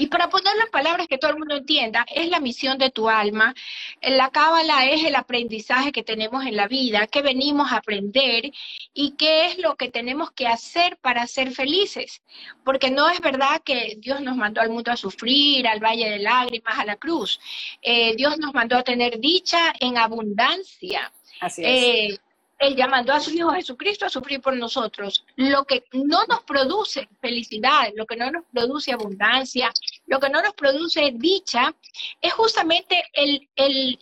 Y 0.00 0.06
para 0.06 0.28
ponerlo 0.30 0.62
en 0.62 0.70
palabras 0.70 1.08
que 1.08 1.18
todo 1.18 1.32
el 1.32 1.38
mundo 1.38 1.56
entienda, 1.56 2.06
es 2.14 2.28
la 2.28 2.38
misión 2.38 2.78
de 2.78 2.90
tu 2.90 3.08
alma. 3.08 3.52
La 4.00 4.30
cábala 4.30 4.86
es 4.86 5.02
el 5.02 5.16
aprendizaje 5.16 5.90
que 5.90 6.04
tenemos 6.04 6.46
en 6.46 6.56
la 6.56 6.68
vida, 6.68 7.08
que 7.08 7.20
venimos 7.20 7.72
a 7.72 7.78
aprender 7.78 8.52
y 8.94 9.16
qué 9.16 9.46
es 9.46 9.58
lo 9.58 9.74
que 9.74 9.90
tenemos 9.90 10.30
que 10.30 10.46
hacer 10.46 10.98
para 10.98 11.26
ser 11.26 11.50
felices. 11.50 12.22
Porque 12.64 12.92
no 12.92 13.10
es 13.10 13.20
verdad 13.20 13.60
que 13.64 13.96
Dios 13.98 14.20
nos 14.20 14.36
mandó 14.36 14.60
al 14.60 14.70
mundo 14.70 14.92
a 14.92 14.96
sufrir, 14.96 15.66
al 15.66 15.80
valle 15.80 16.08
de 16.08 16.20
lágrimas, 16.20 16.78
a 16.78 16.84
la 16.84 16.94
cruz. 16.94 17.40
Eh, 17.82 18.14
Dios 18.14 18.38
nos 18.38 18.54
mandó 18.54 18.76
a 18.76 18.84
tener 18.84 19.18
dicha 19.18 19.72
en 19.80 19.98
abundancia. 19.98 21.10
Así 21.40 21.62
es. 21.64 22.12
Eh, 22.14 22.18
él 22.58 22.74
ya 22.76 22.88
mandó 22.88 23.12
a 23.12 23.20
su 23.20 23.30
Hijo 23.30 23.50
Jesucristo 23.52 24.06
a 24.06 24.10
sufrir 24.10 24.40
por 24.40 24.56
nosotros. 24.56 25.24
Lo 25.36 25.64
que 25.64 25.84
no 25.92 26.24
nos 26.26 26.42
produce 26.42 27.08
felicidad, 27.20 27.92
lo 27.94 28.06
que 28.06 28.16
no 28.16 28.30
nos 28.30 28.44
produce 28.52 28.92
abundancia, 28.92 29.72
lo 30.06 30.18
que 30.18 30.28
no 30.28 30.42
nos 30.42 30.54
produce 30.54 31.12
dicha, 31.14 31.74
es 32.20 32.32
justamente 32.32 33.04
el, 33.12 33.48
el, 33.54 33.98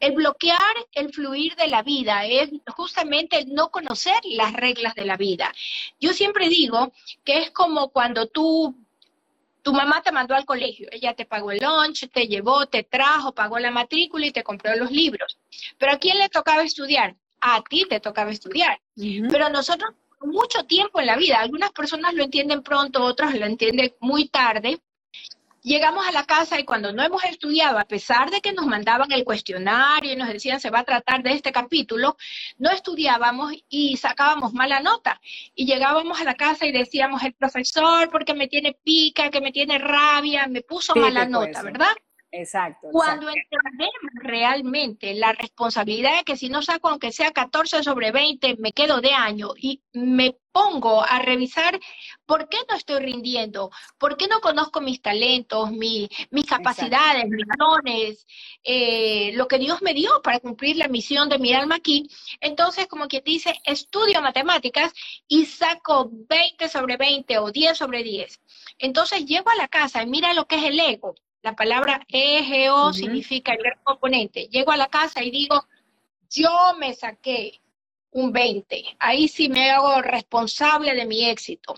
el 0.00 0.12
bloquear 0.12 0.60
el 0.92 1.12
fluir 1.12 1.56
de 1.56 1.68
la 1.68 1.82
vida, 1.82 2.26
es 2.26 2.50
justamente 2.68 3.38
el 3.38 3.54
no 3.54 3.70
conocer 3.70 4.18
las 4.24 4.52
reglas 4.52 4.94
de 4.94 5.06
la 5.06 5.16
vida. 5.16 5.52
Yo 5.98 6.12
siempre 6.12 6.48
digo 6.48 6.92
que 7.24 7.38
es 7.38 7.50
como 7.50 7.88
cuando 7.88 8.26
tú 8.26 8.76
tu 9.62 9.72
mamá 9.72 10.00
te 10.00 10.12
mandó 10.12 10.36
al 10.36 10.44
colegio, 10.44 10.86
ella 10.92 11.14
te 11.14 11.24
pagó 11.24 11.50
el 11.50 11.58
lunch, 11.58 12.08
te 12.12 12.28
llevó, 12.28 12.66
te 12.66 12.84
trajo, 12.84 13.34
pagó 13.34 13.58
la 13.58 13.72
matrícula 13.72 14.26
y 14.26 14.30
te 14.30 14.44
compró 14.44 14.76
los 14.76 14.92
libros. 14.92 15.38
Pero 15.76 15.90
¿a 15.90 15.98
quién 15.98 16.18
le 16.18 16.28
tocaba 16.28 16.62
estudiar? 16.62 17.16
A 17.54 17.62
ti 17.62 17.86
te 17.88 18.00
tocaba 18.00 18.30
estudiar. 18.30 18.80
Pero 18.94 19.48
nosotros, 19.48 19.92
mucho 20.20 20.64
tiempo 20.64 21.00
en 21.00 21.06
la 21.06 21.16
vida, 21.16 21.38
algunas 21.38 21.70
personas 21.72 22.14
lo 22.14 22.24
entienden 22.24 22.62
pronto, 22.62 23.04
otras 23.04 23.34
lo 23.34 23.46
entienden 23.46 23.94
muy 24.00 24.28
tarde. 24.28 24.80
Llegamos 25.62 26.06
a 26.06 26.12
la 26.12 26.24
casa 26.24 26.60
y 26.60 26.64
cuando 26.64 26.92
no 26.92 27.02
hemos 27.02 27.24
estudiado, 27.24 27.76
a 27.78 27.84
pesar 27.84 28.30
de 28.30 28.40
que 28.40 28.52
nos 28.52 28.66
mandaban 28.66 29.10
el 29.10 29.24
cuestionario 29.24 30.12
y 30.12 30.16
nos 30.16 30.28
decían 30.28 30.60
se 30.60 30.70
va 30.70 30.80
a 30.80 30.84
tratar 30.84 31.24
de 31.24 31.32
este 31.32 31.50
capítulo, 31.50 32.16
no 32.56 32.70
estudiábamos 32.70 33.52
y 33.68 33.96
sacábamos 33.96 34.52
mala 34.52 34.78
nota. 34.78 35.20
Y 35.56 35.66
llegábamos 35.66 36.20
a 36.20 36.24
la 36.24 36.34
casa 36.34 36.66
y 36.66 36.72
decíamos, 36.72 37.24
el 37.24 37.34
profesor, 37.34 38.10
porque 38.10 38.32
me 38.32 38.46
tiene 38.46 38.78
pica, 38.80 39.28
que 39.28 39.40
me 39.40 39.50
tiene 39.50 39.78
rabia, 39.78 40.46
me 40.46 40.62
puso 40.62 40.94
mala 40.94 41.26
nota, 41.26 41.62
¿verdad? 41.62 41.96
Exacto. 42.38 42.88
Cuando 42.92 43.30
entendemos 43.30 44.12
realmente 44.16 45.14
la 45.14 45.32
responsabilidad 45.32 46.18
de 46.18 46.24
que 46.24 46.36
si 46.36 46.50
no 46.50 46.60
saco 46.60 46.88
aunque 46.88 47.10
sea 47.10 47.30
14 47.30 47.82
sobre 47.82 48.12
20, 48.12 48.56
me 48.58 48.72
quedo 48.72 49.00
de 49.00 49.12
año 49.12 49.52
y 49.56 49.80
me 49.94 50.36
pongo 50.52 51.02
a 51.02 51.18
revisar 51.20 51.80
por 52.26 52.50
qué 52.50 52.58
no 52.68 52.76
estoy 52.76 53.00
rindiendo, 53.00 53.70
por 53.96 54.18
qué 54.18 54.28
no 54.28 54.40
conozco 54.40 54.82
mis 54.82 55.00
talentos, 55.00 55.70
mis 55.70 56.10
capacidades, 56.46 57.26
mis 57.26 57.46
dones, 57.58 58.26
eh, 58.62 59.32
lo 59.34 59.48
que 59.48 59.58
Dios 59.58 59.80
me 59.80 59.94
dio 59.94 60.20
para 60.22 60.38
cumplir 60.38 60.76
la 60.76 60.88
misión 60.88 61.30
de 61.30 61.38
mi 61.38 61.54
alma 61.54 61.76
aquí. 61.76 62.06
Entonces, 62.40 62.86
como 62.86 63.08
quien 63.08 63.24
dice, 63.24 63.54
estudio 63.64 64.20
matemáticas 64.20 64.92
y 65.26 65.46
saco 65.46 66.10
20 66.12 66.68
sobre 66.68 66.98
20 66.98 67.38
o 67.38 67.50
10 67.50 67.78
sobre 67.78 68.02
10. 68.02 68.40
Entonces 68.78 69.24
llego 69.24 69.48
a 69.48 69.56
la 69.56 69.68
casa 69.68 70.02
y 70.02 70.06
mira 70.06 70.34
lo 70.34 70.46
que 70.46 70.56
es 70.56 70.64
el 70.64 70.78
ego 70.78 71.14
la 71.42 71.54
palabra 71.54 72.00
EGO 72.08 72.92
significa 72.92 73.52
el 73.52 73.58
gran 73.58 73.78
componente. 73.82 74.48
Llego 74.48 74.72
a 74.72 74.76
la 74.76 74.88
casa 74.88 75.22
y 75.22 75.30
digo, 75.30 75.66
yo 76.28 76.50
me 76.78 76.92
saqué 76.94 77.60
un 78.12 78.32
20. 78.32 78.84
Ahí 78.98 79.28
sí 79.28 79.48
me 79.48 79.70
hago 79.70 80.00
responsable 80.02 80.94
de 80.94 81.06
mi 81.06 81.28
éxito. 81.28 81.74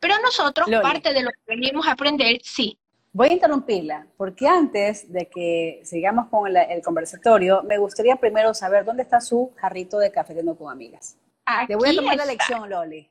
Pero 0.00 0.16
nosotros, 0.22 0.68
parte 0.82 1.12
de 1.12 1.22
lo 1.22 1.30
que 1.30 1.40
venimos 1.46 1.86
a 1.86 1.92
aprender, 1.92 2.40
sí. 2.42 2.78
Voy 3.12 3.28
a 3.28 3.32
interrumpirla, 3.32 4.06
porque 4.18 4.46
antes 4.46 5.10
de 5.10 5.30
que 5.30 5.80
sigamos 5.84 6.28
con 6.28 6.54
el, 6.54 6.82
conversatorio, 6.82 7.62
me 7.62 7.78
gustaría 7.78 8.16
primero 8.16 8.52
saber 8.52 8.84
dónde 8.84 9.04
está 9.04 9.22
su 9.22 9.54
jarrito 9.56 9.98
de 9.98 10.10
café 10.12 10.34
de 10.34 10.44
con 10.54 10.70
amigas. 10.70 11.16
Aquí 11.46 11.72
Le 11.72 11.76
voy 11.76 11.88
a 11.88 11.94
tomar 11.94 12.16
la 12.16 12.26
lección, 12.26 12.68
Loli. 12.68 13.08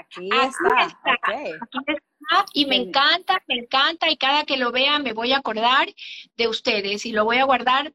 Aquí, 0.00 0.28
está. 0.32 0.82
Aquí 0.82 1.78
está 1.86 2.10
y 2.52 2.66
me 2.66 2.76
encanta, 2.76 3.42
me 3.48 3.56
encanta 3.56 4.10
y 4.10 4.16
cada 4.16 4.44
que 4.44 4.56
lo 4.56 4.72
vea 4.72 4.98
me 4.98 5.12
voy 5.12 5.32
a 5.32 5.38
acordar 5.38 5.88
de 6.36 6.48
ustedes 6.48 7.06
y 7.06 7.12
lo 7.12 7.24
voy 7.24 7.38
a 7.38 7.44
guardar 7.44 7.92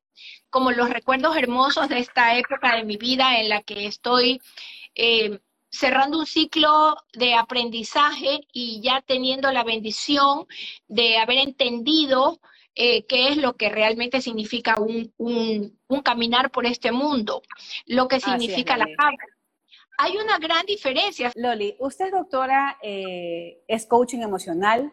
como 0.50 0.72
los 0.72 0.90
recuerdos 0.90 1.36
hermosos 1.38 1.90
de 1.90 2.00
esta 2.00 2.38
época 2.38 2.76
de 2.76 2.84
mi 2.84 2.98
vida 2.98 3.40
en 3.40 3.50
la 3.50 3.62
que 3.62 3.86
estoy 3.86 4.42
eh, 4.96 5.40
cerrando 5.70 6.20
un 6.20 6.26
ciclo 6.26 6.96
de 7.14 7.36
aprendizaje 7.36 8.42
y 8.54 8.82
ya 8.82 9.02
teniendo 9.02 9.52
la 9.52 9.64
bendición 9.64 10.46
de 10.88 11.18
haber 11.18 11.40
entendido 11.40 12.40
eh, 12.76 13.06
qué 13.06 13.30
es 13.30 13.38
lo 13.38 13.56
que 13.56 13.70
realmente 13.70 14.22
significa 14.22 14.76
un, 14.80 15.14
un, 15.18 16.02
caminar 16.04 16.52
por 16.52 16.66
este 16.66 16.92
mundo, 16.92 17.42
lo 17.86 18.08
que 18.08 18.20
significa 18.20 18.78
la 18.78 18.86
paz 18.98 19.16
hay 19.98 20.18
una 20.18 20.38
gran 20.40 20.66
diferencia. 20.66 21.32
Loli, 21.36 21.76
usted 21.80 22.12
doctora, 22.12 22.78
eh, 22.82 23.60
es 23.68 23.86
coaching 23.86 24.20
emocional. 24.20 24.92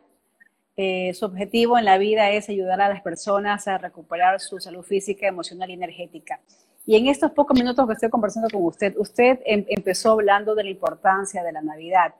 Eh, 0.76 1.12
su 1.14 1.26
objetivo 1.26 1.76
en 1.76 1.84
la 1.84 1.98
vida 1.98 2.30
es 2.30 2.48
ayudar 2.48 2.80
a 2.80 2.88
las 2.88 3.02
personas 3.02 3.68
a 3.68 3.78
recuperar 3.78 4.40
su 4.40 4.58
salud 4.58 4.82
física, 4.82 5.26
emocional 5.26 5.70
y 5.70 5.74
energética. 5.74 6.40
Y 6.86 6.96
en 6.96 7.06
estos 7.06 7.30
pocos 7.32 7.56
minutos 7.58 7.86
que 7.86 7.92
estoy 7.92 8.10
conversando 8.10 8.48
con 8.50 8.64
usted, 8.64 8.94
usted 8.96 9.40
em, 9.44 9.64
empezó 9.68 10.12
hablando 10.12 10.54
de 10.54 10.64
la 10.64 10.70
importancia 10.70 11.42
de 11.42 11.52
la 11.52 11.62
Navidad. 11.62 12.14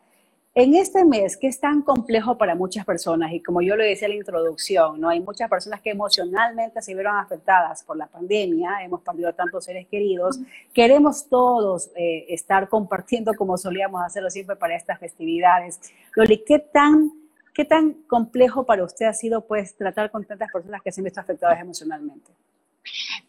En 0.55 0.75
este 0.75 1.03
mes, 1.07 1.39
que 1.39 1.47
es 1.47 1.59
tan 1.59 1.81
complejo 1.81 2.37
para 2.37 2.55
muchas 2.55 2.85
personas, 2.85 3.33
y 3.33 3.43
como 3.43 3.63
yo 3.63 3.75
lo 3.75 3.83
decía 3.83 4.05
en 4.05 4.13
la 4.13 4.19
introducción, 4.19 5.01
¿no? 5.01 5.09
hay 5.09 5.19
muchas 5.19 5.49
personas 5.49 5.81
que 5.81 5.89
emocionalmente 5.89 6.83
se 6.83 6.93
vieron 6.93 7.17
afectadas 7.17 7.83
por 7.85 7.97
la 7.97 8.07
pandemia, 8.07 8.85
hemos 8.85 9.01
perdido 9.01 9.33
tantos 9.33 9.65
seres 9.65 9.87
queridos, 9.89 10.39
queremos 10.75 11.27
todos 11.31 11.91
eh, 11.97 12.27
estar 12.29 12.69
compartiendo 12.69 13.33
como 13.33 13.57
solíamos 13.57 14.03
hacerlo 14.03 14.29
siempre 14.29 14.55
para 14.57 14.77
estas 14.77 14.99
festividades. 14.99 15.81
Loli, 16.15 16.45
¿qué 16.47 16.59
tan, 16.59 17.11
¿qué 17.55 17.65
tan 17.65 17.95
complejo 18.07 18.67
para 18.67 18.85
usted 18.85 19.07
ha 19.07 19.15
sido 19.15 19.47
pues 19.47 19.75
tratar 19.75 20.11
con 20.11 20.23
tantas 20.27 20.53
personas 20.53 20.83
que 20.83 20.93
se 20.93 21.01
han 21.01 21.05
visto 21.05 21.21
afectadas 21.21 21.63
emocionalmente? 21.63 22.31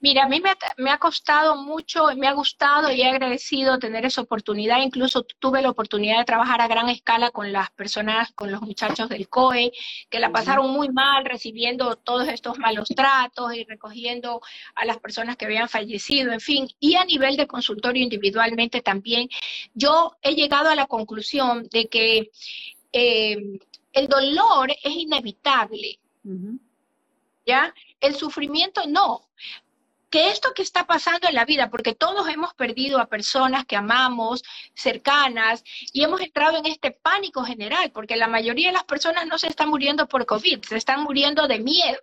Mira, 0.03 0.25
a 0.25 0.27
mí 0.27 0.41
me 0.79 0.91
ha, 0.91 0.97
costado 0.97 1.55
mucho, 1.55 2.07
me 2.17 2.27
ha 2.27 2.33
gustado 2.33 2.91
y 2.91 3.01
he 3.01 3.05
agradecido 3.07 3.79
tener 3.79 4.05
esa 4.05 4.19
oportunidad. 4.19 4.81
Incluso 4.81 5.23
tuve 5.39 5.61
la 5.61 5.69
oportunidad 5.69 6.17
de 6.17 6.25
trabajar 6.25 6.59
a 6.59 6.67
gran 6.67 6.89
escala 6.89 7.31
con 7.31 7.53
las 7.53 7.71
personas, 7.71 8.33
con 8.33 8.51
los 8.51 8.61
muchachos 8.61 9.07
del 9.07 9.29
COE, 9.29 9.71
que 10.09 10.19
la 10.19 10.29
pasaron 10.29 10.71
muy 10.71 10.89
mal 10.89 11.23
recibiendo 11.23 11.95
todos 11.95 12.27
estos 12.27 12.57
malos 12.59 12.89
tratos 12.89 13.55
y 13.55 13.63
recogiendo 13.63 14.41
a 14.75 14.83
las 14.83 14.97
personas 14.99 15.37
que 15.37 15.45
habían 15.45 15.69
fallecido, 15.69 16.33
en 16.33 16.41
fin. 16.41 16.67
Y 16.81 16.95
a 16.95 17.05
nivel 17.05 17.37
de 17.37 17.47
consultorio 17.47 18.03
individualmente 18.03 18.81
también, 18.81 19.29
yo 19.73 20.17
he 20.21 20.35
llegado 20.35 20.67
a 20.67 20.75
la 20.75 20.87
conclusión 20.87 21.69
de 21.71 21.87
que 21.87 22.29
eh, 22.91 23.37
el 23.93 24.07
dolor 24.09 24.69
es 24.69 24.95
inevitable. 24.97 25.97
¿Ya? 27.45 27.73
El 27.99 28.15
sufrimiento 28.15 28.83
no 28.87 29.29
que 30.13 30.29
esto 30.29 30.53
que 30.53 30.61
está 30.61 30.85
pasando 30.85 31.27
en 31.27 31.33
la 31.33 31.43
vida, 31.43 31.71
porque 31.71 31.95
todos 31.95 32.29
hemos 32.29 32.53
perdido 32.53 32.99
a 32.99 33.07
personas 33.07 33.65
que 33.65 33.75
amamos, 33.75 34.43
cercanas, 34.75 35.63
y 35.91 36.03
hemos 36.03 36.21
entrado 36.21 36.59
en 36.59 36.67
este 36.67 36.91
pánico 36.91 37.43
general, 37.43 37.91
porque 37.91 38.15
la 38.15 38.27
mayoría 38.27 38.67
de 38.67 38.73
las 38.73 38.83
personas 38.83 39.25
no 39.25 39.39
se 39.39 39.47
están 39.47 39.69
muriendo 39.69 40.07
por 40.07 40.27
COVID, 40.27 40.65
se 40.65 40.77
están 40.77 41.01
muriendo 41.01 41.47
de 41.47 41.57
miedo. 41.57 41.97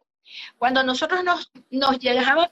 Cuando 0.59 0.83
nosotros 0.83 1.23
nos, 1.23 1.53
nos, 1.71 1.99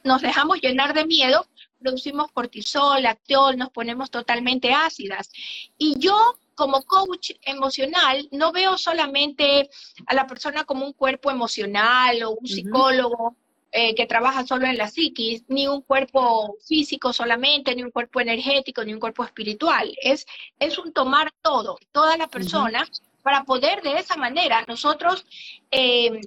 nos 0.05 0.23
dejamos 0.23 0.61
llenar 0.61 0.95
de 0.95 1.07
miedo, 1.07 1.45
producimos 1.81 2.31
cortisol, 2.31 3.03
lacteol, 3.03 3.59
nos 3.59 3.71
ponemos 3.71 4.13
totalmente 4.13 4.73
ácidas. 4.73 5.29
Y 5.77 5.99
yo 5.99 6.39
como 6.55 6.85
coach 6.85 7.33
emocional 7.43 8.29
no 8.31 8.53
veo 8.53 8.79
solamente 8.79 9.71
a 10.07 10.15
la 10.15 10.29
persona 10.29 10.63
como 10.63 10.87
un 10.87 10.93
cuerpo 10.93 11.33
emocional 11.33 12.23
o 12.23 12.31
un 12.31 12.47
psicólogo 12.47 13.35
eh, 13.71 13.95
que 13.95 14.07
trabaja 14.07 14.47
solo 14.47 14.67
en 14.67 14.79
la 14.79 14.89
psiquis, 14.89 15.45
ni 15.49 15.67
un 15.67 15.83
cuerpo 15.83 16.57
físico 16.67 17.13
solamente, 17.13 17.75
ni 17.75 17.83
un 17.83 17.91
cuerpo 17.91 18.21
energético, 18.21 18.85
ni 18.85 18.95
un 18.95 19.01
cuerpo 19.01 19.25
espiritual. 19.25 19.95
Es, 20.03 20.27
es 20.59 20.79
un 20.79 20.93
tomar 20.93 21.31
todo, 21.43 21.79
toda 21.93 22.17
la 22.17 22.29
persona, 22.29 22.89
para 23.23 23.45
poder 23.45 23.83
de 23.83 23.99
esa 23.99 24.17
manera 24.17 24.65
nosotros 24.67 25.27
eh, 25.71 26.21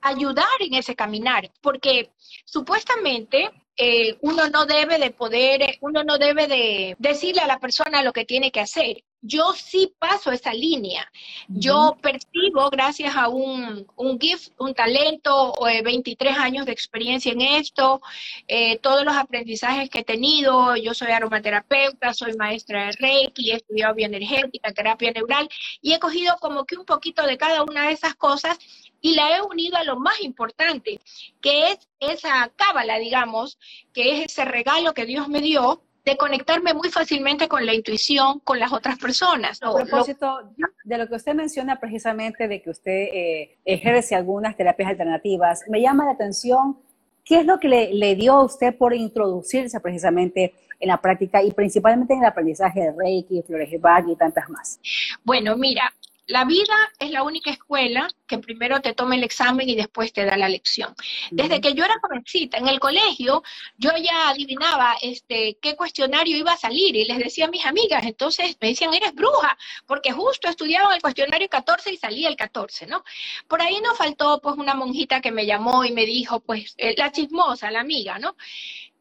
ayudar 0.00 0.46
en 0.60 0.74
ese 0.74 0.96
caminar, 0.96 1.50
porque 1.60 2.10
supuestamente 2.44 3.50
eh, 3.80 4.18
uno 4.22 4.48
no 4.48 4.66
debe 4.66 4.98
de 4.98 5.12
poder, 5.12 5.78
uno 5.80 6.02
no 6.02 6.18
debe 6.18 6.48
de 6.48 6.96
decirle 6.98 7.42
a 7.42 7.46
la 7.46 7.60
persona 7.60 8.02
lo 8.02 8.12
que 8.12 8.24
tiene 8.24 8.50
que 8.50 8.60
hacer. 8.60 9.04
yo 9.20 9.52
sí 9.52 9.92
paso 9.98 10.30
esa 10.30 10.52
línea. 10.52 11.10
Yo 11.48 11.96
percibo, 12.00 12.70
gracias 12.70 13.16
a 13.16 13.28
un, 13.28 13.86
un 13.96 14.18
gift, 14.20 14.52
un 14.58 14.74
talento, 14.74 15.54
23 15.84 16.36
eh, 16.36 16.38
años 16.38 16.66
de 16.66 16.72
experiencia 16.72 17.32
en 17.32 17.40
esto, 17.40 18.00
eh, 18.46 18.78
todos 18.78 19.04
los 19.04 19.16
aprendizajes 19.16 19.90
que 19.90 20.00
he 20.00 20.04
tenido. 20.04 20.76
Yo 20.76 20.94
soy 20.94 21.10
aromaterapeuta, 21.10 22.14
soy 22.14 22.34
maestra 22.34 22.86
de 22.86 22.92
Reiki, 22.92 23.50
he 23.50 23.56
estudiado 23.56 23.94
bioenergética, 23.94 24.72
terapia 24.72 25.10
neural, 25.12 25.48
y 25.82 25.94
he 25.94 25.98
cogido 25.98 26.36
como 26.40 26.64
que 26.64 26.76
un 26.76 26.84
poquito 26.84 27.26
de 27.26 27.36
cada 27.36 27.62
una 27.64 27.88
de 27.88 27.92
esas 27.94 28.14
cosas 28.14 28.58
y 29.00 29.14
la 29.14 29.36
he 29.36 29.42
unido 29.42 29.76
a 29.76 29.84
lo 29.84 29.98
más 29.98 30.20
importante, 30.20 31.00
que 31.40 31.72
es 31.72 31.88
esa 32.00 32.50
cábala, 32.56 32.98
digamos, 32.98 33.58
que 33.92 34.18
es 34.22 34.32
ese 34.32 34.44
regalo 34.44 34.94
que 34.94 35.06
Dios 35.06 35.28
me 35.28 35.40
dio 35.40 35.82
de 36.04 36.16
conectarme 36.16 36.72
muy 36.72 36.88
fácilmente 36.88 37.48
con 37.48 37.66
la 37.66 37.74
intuición, 37.74 38.40
con 38.40 38.58
las 38.58 38.72
otras 38.72 38.98
personas. 38.98 39.62
A 39.62 39.74
propósito 39.74 40.50
de 40.84 40.98
lo 40.98 41.06
que 41.06 41.16
usted 41.16 41.34
menciona 41.34 41.78
precisamente 41.78 42.48
de 42.48 42.62
que 42.62 42.70
usted 42.70 43.08
eh, 43.12 43.58
ejerce 43.64 44.14
algunas 44.14 44.56
terapias 44.56 44.88
alternativas, 44.88 45.64
me 45.68 45.82
llama 45.82 46.06
la 46.06 46.12
atención 46.12 46.78
qué 47.24 47.40
es 47.40 47.46
lo 47.46 47.60
que 47.60 47.68
le, 47.68 48.14
dio 48.16 48.32
a 48.32 48.44
usted 48.44 48.74
por 48.74 48.94
introducirse 48.94 49.80
precisamente 49.80 50.54
en 50.80 50.88
la 50.88 50.98
práctica 50.98 51.42
y 51.42 51.50
principalmente 51.50 52.14
en 52.14 52.20
el 52.20 52.26
aprendizaje 52.26 52.80
de 52.80 52.92
Reiki, 52.92 53.42
Flores 53.42 53.78
Bach 53.78 54.04
y 54.08 54.16
tantas 54.16 54.48
más. 54.48 54.80
Bueno, 55.24 55.54
mira, 55.56 55.92
la 56.28 56.44
vida 56.44 56.74
es 56.98 57.10
la 57.10 57.22
única 57.22 57.50
escuela 57.50 58.06
que 58.26 58.38
primero 58.38 58.80
te 58.82 58.92
toma 58.92 59.14
el 59.14 59.24
examen 59.24 59.66
y 59.68 59.74
después 59.74 60.12
te 60.12 60.26
da 60.26 60.36
la 60.36 60.48
lección. 60.48 60.94
Desde 61.30 61.60
que 61.60 61.72
yo 61.72 61.84
era 61.84 61.98
jovencita 62.02 62.58
en 62.58 62.68
el 62.68 62.78
colegio, 62.78 63.42
yo 63.78 63.90
ya 63.96 64.28
adivinaba 64.28 64.96
este, 65.00 65.56
qué 65.62 65.74
cuestionario 65.74 66.36
iba 66.36 66.52
a 66.52 66.58
salir 66.58 66.94
y 66.94 67.06
les 67.06 67.18
decía 67.18 67.46
a 67.46 67.50
mis 67.50 67.64
amigas, 67.64 68.04
entonces 68.04 68.58
me 68.60 68.68
decían, 68.68 68.92
eres 68.92 69.14
bruja, 69.14 69.56
porque 69.86 70.12
justo 70.12 70.48
estudiaban 70.48 70.94
el 70.94 71.00
cuestionario 71.00 71.48
14 71.48 71.92
y 71.92 71.96
salía 71.96 72.28
el 72.28 72.36
14, 72.36 72.86
¿no? 72.86 73.04
Por 73.48 73.62
ahí 73.62 73.80
nos 73.80 73.96
faltó 73.96 74.40
pues 74.42 74.56
una 74.58 74.74
monjita 74.74 75.22
que 75.22 75.32
me 75.32 75.46
llamó 75.46 75.86
y 75.86 75.92
me 75.92 76.04
dijo, 76.04 76.40
pues, 76.40 76.74
eh, 76.76 76.94
la 76.98 77.10
chismosa, 77.10 77.70
la 77.70 77.80
amiga, 77.80 78.18
¿no? 78.18 78.36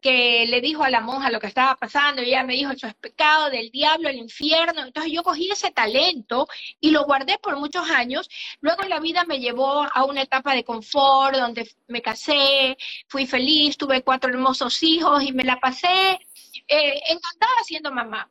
Que 0.01 0.46
le 0.48 0.62
dijo 0.62 0.84
a 0.84 0.89
la 0.89 1.01
monja 1.01 1.32
lo 1.32 1.39
que 1.39 1.48
estaba 1.48 1.75
pasando, 1.75 2.22
y 2.22 2.27
ella 2.27 2.44
me 2.44 2.54
dijo, 2.54 2.72
eso 2.72 2.88
es 2.88 2.96
pecado 2.96 3.50
del 3.50 3.72
diablo, 3.72 4.10
el 4.10 4.18
infierno. 4.18 4.84
Entonces 4.84 5.12
yo 5.12 5.24
cogí 5.24 5.50
ese 5.51 5.72
talento 5.72 6.48
y 6.80 6.92
lo 6.92 7.06
guardé 7.06 7.38
por 7.39 7.58
muchos 7.58 7.89
años. 7.89 8.30
Luego 8.62 8.84
la 8.84 9.00
vida 9.00 9.25
me 9.25 9.39
llevó 9.39 9.84
a 9.92 10.04
una 10.06 10.22
etapa 10.22 10.54
de 10.54 10.63
confort, 10.63 11.36
donde 11.36 11.70
me 11.88 12.01
casé, 12.01 12.77
fui 13.08 13.25
feliz, 13.25 13.77
tuve 13.77 14.04
cuatro 14.04 14.30
hermosos 14.30 14.82
hijos 14.84 15.24
y 15.24 15.32
me 15.34 15.44
la 15.44 15.60
pasé 15.60 16.20
eh, 16.68 17.01
encantada 17.10 17.63
siendo 17.66 17.92
mamá. 17.92 18.30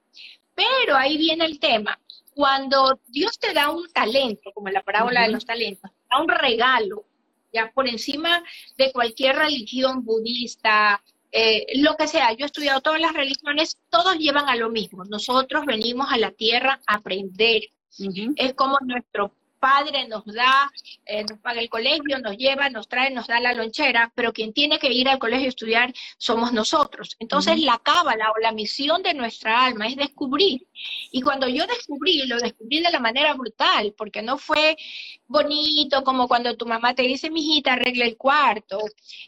Pero 0.55 0.97
ahí 0.97 1.17
viene 1.17 1.45
el 1.45 1.59
tema. 1.59 1.99
Cuando 2.35 3.01
Dios 3.07 3.39
te 3.39 3.53
da 3.55 3.71
un 3.71 3.91
talento, 3.93 4.53
como 4.55 4.69
en 4.69 4.75
la 4.75 4.83
parábola 4.83 5.23
de 5.23 5.29
los 5.31 5.47
talentos, 5.47 5.91
da 6.11 6.21
un 6.21 6.29
regalo, 6.29 7.07
ya 7.53 7.71
por 7.73 7.89
encima 7.89 8.43
de 8.77 8.93
cualquier 8.93 9.37
religión 9.37 10.05
budista, 10.05 11.03
eh, 11.33 11.67
lo 11.77 11.97
que 11.97 12.07
sea, 12.07 12.33
yo 12.33 12.45
he 12.45 12.47
estudiado 12.47 12.81
todas 12.81 13.01
las 13.01 13.13
religiones, 13.13 13.79
todos 13.91 14.19
llevan 14.19 14.49
a 14.49 14.57
lo 14.57 14.71
mismo. 14.71 15.05
Nosotros 15.05 15.65
venimos 15.67 16.11
a 16.11 16.19
la 16.19 16.31
tierra 16.31 16.81
a 16.87 16.97
aprender. 16.97 17.63
Es 18.37 18.55
como 18.55 18.79
nuestro 18.85 19.33
padre 19.67 20.07
nos 20.07 20.25
da, 20.27 20.71
eh, 21.05 21.25
nos 21.29 21.41
paga 21.41 21.61
el 21.61 21.69
colegio, 21.69 22.21
nos 22.21 22.37
lleva, 22.37 22.71
nos 22.71 22.87
trae, 22.89 23.11
nos 23.11 23.27
da 23.27 23.41
la 23.41 23.53
lonchera, 23.53 24.13
pero 24.15 24.33
quien 24.33 24.53
tiene 24.53 24.79
que 24.79 24.93
ir 24.93 25.09
al 25.09 25.19
colegio 25.19 25.47
a 25.47 25.49
estudiar 25.49 25.93
somos 26.19 26.53
nosotros. 26.53 27.17
Entonces 27.19 27.61
la 27.61 27.79
cábala 27.83 28.31
o 28.31 28.39
la 28.41 28.53
misión 28.53 29.03
de 29.03 29.13
nuestra 29.15 29.65
alma 29.65 29.89
es 29.89 29.97
descubrir. 29.97 30.69
Y 31.11 31.21
cuando 31.21 31.49
yo 31.49 31.67
descubrí, 31.67 32.27
lo 32.29 32.39
descubrí 32.39 32.81
de 32.81 32.93
la 32.93 33.01
manera 33.01 33.35
brutal, 33.35 33.93
porque 33.99 34.23
no 34.23 34.39
fue 34.39 34.77
bonito 35.27 36.05
como 36.05 36.29
cuando 36.29 36.57
tu 36.57 36.67
mamá 36.67 36.95
te 36.95 37.03
dice, 37.03 37.31
mijita, 37.31 37.73
arregle 37.73 38.05
el 38.05 38.17
cuarto, 38.17 38.79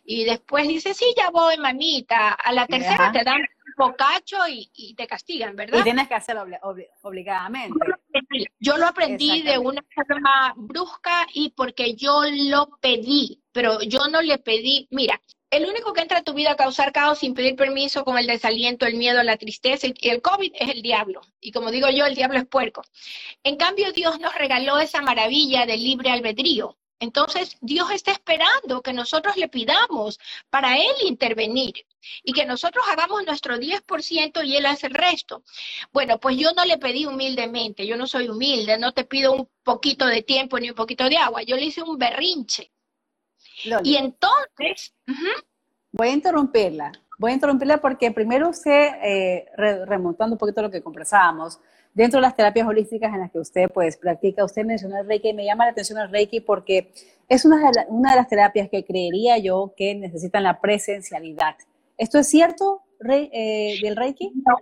y 0.04 0.22
después 0.22 0.68
dice, 0.68 0.94
sí, 0.94 1.06
ya 1.16 1.30
voy, 1.30 1.56
mamita. 1.56 2.34
A 2.34 2.52
la 2.52 2.66
tercera 2.66 3.10
te 3.10 3.24
dan 3.24 3.40
bocacho 3.78 4.36
y, 4.48 4.94
te 4.94 5.06
castigan, 5.06 5.56
¿verdad? 5.56 5.78
Y 5.78 5.82
tienes 5.84 6.08
que 6.08 6.14
hacerlo 6.14 6.44
obligadamente. 7.02 7.78
Yo 8.58 8.76
lo 8.76 8.86
aprendí 8.86 9.42
de 9.42 9.58
una 9.58 9.82
forma 9.94 10.52
brusca 10.56 11.26
y 11.32 11.50
porque 11.50 11.94
yo 11.94 12.22
lo 12.24 12.78
pedí, 12.80 13.42
pero 13.52 13.80
yo 13.80 14.08
no 14.08 14.20
le 14.20 14.38
pedí, 14.38 14.88
mira, 14.90 15.20
el 15.50 15.66
único 15.66 15.94
que 15.94 16.02
entra 16.02 16.18
a 16.18 16.22
tu 16.22 16.34
vida 16.34 16.52
a 16.52 16.56
causar 16.56 16.92
caos 16.92 17.20
sin 17.20 17.32
pedir 17.32 17.56
permiso 17.56 18.04
con 18.04 18.18
el 18.18 18.26
desaliento, 18.26 18.84
el 18.84 18.96
miedo, 18.96 19.22
la 19.22 19.38
tristeza 19.38 19.86
y 19.86 20.08
el 20.08 20.20
COVID 20.20 20.52
es 20.54 20.68
el 20.68 20.82
diablo. 20.82 21.22
Y 21.40 21.52
como 21.52 21.70
digo 21.70 21.88
yo, 21.88 22.04
el 22.04 22.14
diablo 22.14 22.38
es 22.38 22.46
puerco. 22.46 22.82
En 23.42 23.56
cambio, 23.56 23.92
Dios 23.92 24.20
nos 24.20 24.34
regaló 24.34 24.78
esa 24.78 25.00
maravilla 25.00 25.64
del 25.64 25.82
libre 25.82 26.10
albedrío. 26.10 26.76
Entonces, 27.00 27.56
Dios 27.60 27.90
está 27.92 28.10
esperando 28.10 28.82
que 28.82 28.92
nosotros 28.92 29.36
le 29.36 29.48
pidamos 29.48 30.18
para 30.50 30.76
Él 30.76 30.94
intervenir 31.06 31.86
y 32.24 32.32
que 32.32 32.44
nosotros 32.44 32.84
hagamos 32.88 33.24
nuestro 33.24 33.56
10% 33.56 34.44
y 34.44 34.56
Él 34.56 34.66
hace 34.66 34.88
el 34.88 34.94
resto. 34.94 35.42
Bueno, 35.92 36.18
pues 36.18 36.36
yo 36.36 36.50
no 36.52 36.64
le 36.64 36.78
pedí 36.78 37.06
humildemente, 37.06 37.86
yo 37.86 37.96
no 37.96 38.06
soy 38.06 38.28
humilde, 38.28 38.78
no 38.78 38.92
te 38.92 39.04
pido 39.04 39.32
un 39.32 39.48
poquito 39.62 40.06
de 40.06 40.22
tiempo 40.22 40.58
ni 40.58 40.70
un 40.70 40.76
poquito 40.76 41.08
de 41.08 41.16
agua, 41.16 41.42
yo 41.42 41.56
le 41.56 41.66
hice 41.66 41.82
un 41.82 41.98
berrinche. 41.98 42.72
Y 43.84 43.96
entonces... 43.96 44.94
Voy 45.92 46.08
a 46.08 46.12
interrumpirla, 46.12 46.92
voy 47.18 47.30
a 47.30 47.34
interrumpirla 47.34 47.80
porque 47.80 48.10
primero 48.10 48.48
usted, 48.48 48.90
eh, 49.02 49.46
remontando 49.56 50.34
un 50.34 50.38
poquito 50.38 50.62
lo 50.62 50.70
que 50.70 50.82
conversábamos, 50.82 51.58
dentro 51.94 52.18
de 52.18 52.22
las 52.22 52.36
terapias 52.36 52.66
holísticas 52.66 53.12
en 53.12 53.20
las 53.20 53.30
que 53.30 53.38
usted 53.38 53.68
pues 53.72 53.96
practica, 53.96 54.44
usted 54.44 54.64
menciona 54.64 55.00
el 55.00 55.06
Reiki, 55.06 55.32
me 55.32 55.44
llama 55.44 55.64
la 55.64 55.72
atención 55.72 55.98
el 55.98 56.10
Reiki 56.10 56.40
porque 56.40 56.92
es 57.28 57.44
una 57.44 57.58
de, 57.58 57.86
una 57.88 58.10
de 58.10 58.16
las 58.16 58.28
terapias 58.28 58.68
que 58.70 58.84
creería 58.84 59.38
yo 59.38 59.74
que 59.76 59.94
necesitan 59.94 60.42
la 60.42 60.60
presencialidad. 60.60 61.56
¿Esto 61.96 62.18
es 62.18 62.28
cierto 62.28 62.82
eh, 63.08 63.78
del 63.82 63.96
Reiki? 63.96 64.30
No. 64.46 64.56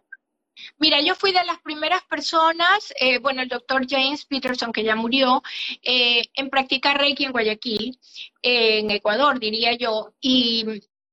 Mira, 0.79 1.03
yo 1.03 1.15
fui 1.15 1.33
de 1.33 1.45
las 1.45 1.61
primeras 1.61 2.03
personas, 2.05 2.93
eh, 2.99 3.19
bueno, 3.19 3.43
el 3.43 3.49
doctor 3.49 3.87
James 3.87 4.25
Peterson, 4.25 4.73
que 4.73 4.85
ya 4.85 4.97
murió, 4.97 5.43
eh, 5.83 6.23
en 6.35 6.49
practicar 6.49 6.99
Reiki 6.99 7.25
en 7.25 7.33
Guayaquil, 7.33 7.99
en 8.41 8.91
Ecuador, 8.91 9.39
diría 9.39 9.77
yo, 9.77 10.15
y 10.21 10.65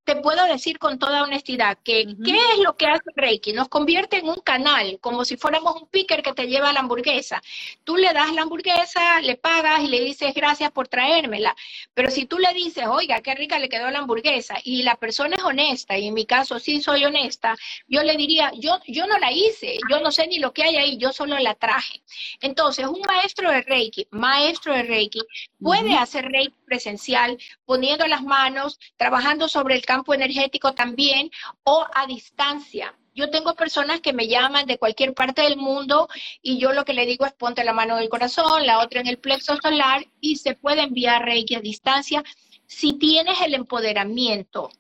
te 0.04 0.18
puedo 0.18 0.46
decir 0.46 0.80
con 0.80 1.00
toda 1.00 1.24
honestidad 1.24 1.78
que 1.84 2.06
¿qué 2.26 2.38
es 2.54 2.60
lo 2.60 2.76
que 2.76 2.88
hace 2.88 3.10
Reiki? 3.16 3.54
Nos 3.54 3.70
convierte 3.70 4.18
en 4.18 4.28
un 4.28 4.42
canal, 4.42 4.98
como 5.00 5.24
si 5.24 5.38
fuéramos 5.38 5.82
un 5.82 5.88
picker 5.88 6.22
que 6.22 6.34
te 6.34 6.48
lleva 6.48 6.74
la 6.74 6.82
hamburguesa. 6.82 7.42
Tú 7.84 7.96
le 7.96 8.12
das 8.12 8.34
la 8.34 8.42
hamburguesa, 8.42 9.22
le 9.22 9.36
pagas 9.38 9.82
y 9.82 9.88
le 9.88 10.02
dices 10.02 10.34
gracias 10.34 10.72
por 10.72 10.88
traérmela. 10.88 11.56
Pero 11.94 12.12
si 12.12 12.26
tú 12.26 12.38
le 12.38 12.54
dices, 12.54 12.86
oiga, 12.88 13.22
qué 13.22 13.34
rica 13.36 13.60
le 13.60 13.70
quedó 13.70 13.90
la 13.92 14.00
hamburguesa, 14.00 14.56
y 14.64 14.84
la 14.84 14.96
persona 14.96 15.38
es 15.38 15.44
honesta, 15.44 15.98
y 15.98 16.08
en 16.08 16.14
mi 16.14 16.26
caso 16.26 16.60
sí 16.60 16.82
soy 16.82 17.06
honesta, 17.06 17.56
yo 17.88 18.04
le 18.04 18.18
diría, 18.18 18.52
yo, 18.56 18.80
yo 18.88 19.08
no 19.08 19.18
la 19.20 19.32
hice, 19.32 19.78
yo 19.90 20.00
no 20.02 20.12
sé 20.12 20.28
ni 20.28 20.40
lo 20.40 20.54
que 20.54 20.64
hay 20.64 20.76
ahí, 20.78 20.98
yo 20.98 21.14
solo 21.14 21.38
la 21.40 21.56
traje. 21.56 22.02
Entonces, 22.42 22.88
un 22.88 23.02
maestro 23.02 23.50
de 23.52 23.62
Reiki, 23.62 24.08
maestro 24.12 24.74
de 24.74 24.84
Reiki, 24.84 25.22
puede 25.62 25.96
hacer 25.96 26.26
Reiki 26.26 26.56
presencial, 26.66 27.38
poniendo 27.66 28.08
las 28.08 28.24
manos, 28.24 28.80
trabajando 28.98 29.48
sobre 29.48 29.76
el 29.76 29.86
campo 29.94 30.14
energético 30.16 30.74
también 30.74 31.30
o 31.64 31.86
a 31.94 32.08
distancia. 32.08 32.96
Yo 33.14 33.30
tengo 33.30 33.54
personas 33.54 34.02
que 34.02 34.12
me 34.12 34.28
llaman 34.28 34.66
de 34.66 34.80
cualquier 34.80 35.14
parte 35.14 35.44
del 35.44 35.56
mundo 35.56 36.10
y 36.42 36.58
yo 36.58 36.74
lo 36.74 36.84
que 36.84 36.94
le 36.94 37.06
digo 37.06 37.28
es 37.28 37.34
ponte 37.34 37.64
la 37.64 37.74
mano 37.74 37.96
en 37.96 38.04
el 38.04 38.10
corazón, 38.10 38.66
la 38.66 38.80
otra 38.80 39.02
en 39.02 39.08
el 39.08 39.20
plexo 39.20 39.56
solar 39.62 40.08
y 40.20 40.38
se 40.38 40.56
puede 40.56 40.82
enviar 40.82 41.24
Reiki 41.24 41.54
a 41.54 41.60
distancia 41.60 42.24
si 42.66 42.94
tienes 42.94 43.40
el 43.42 43.54
empoderamiento. 43.54 44.72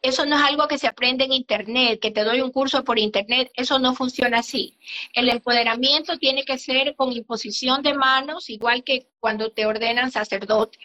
Eso 0.00 0.24
no 0.24 0.36
es 0.36 0.42
algo 0.42 0.66
que 0.66 0.78
se 0.78 0.86
aprende 0.86 1.24
en 1.24 1.32
Internet, 1.32 2.00
que 2.00 2.10
te 2.10 2.24
doy 2.24 2.40
un 2.40 2.50
curso 2.50 2.84
por 2.84 2.98
Internet, 2.98 3.50
eso 3.54 3.78
no 3.78 3.94
funciona 3.94 4.38
así. 4.38 4.78
El 5.12 5.28
empoderamiento 5.28 6.16
tiene 6.18 6.44
que 6.44 6.56
ser 6.58 6.94
con 6.96 7.12
imposición 7.12 7.82
de 7.82 7.92
manos, 7.92 8.48
igual 8.48 8.82
que 8.82 9.08
cuando 9.20 9.50
te 9.50 9.66
ordenan 9.66 10.10
sacerdote. 10.10 10.78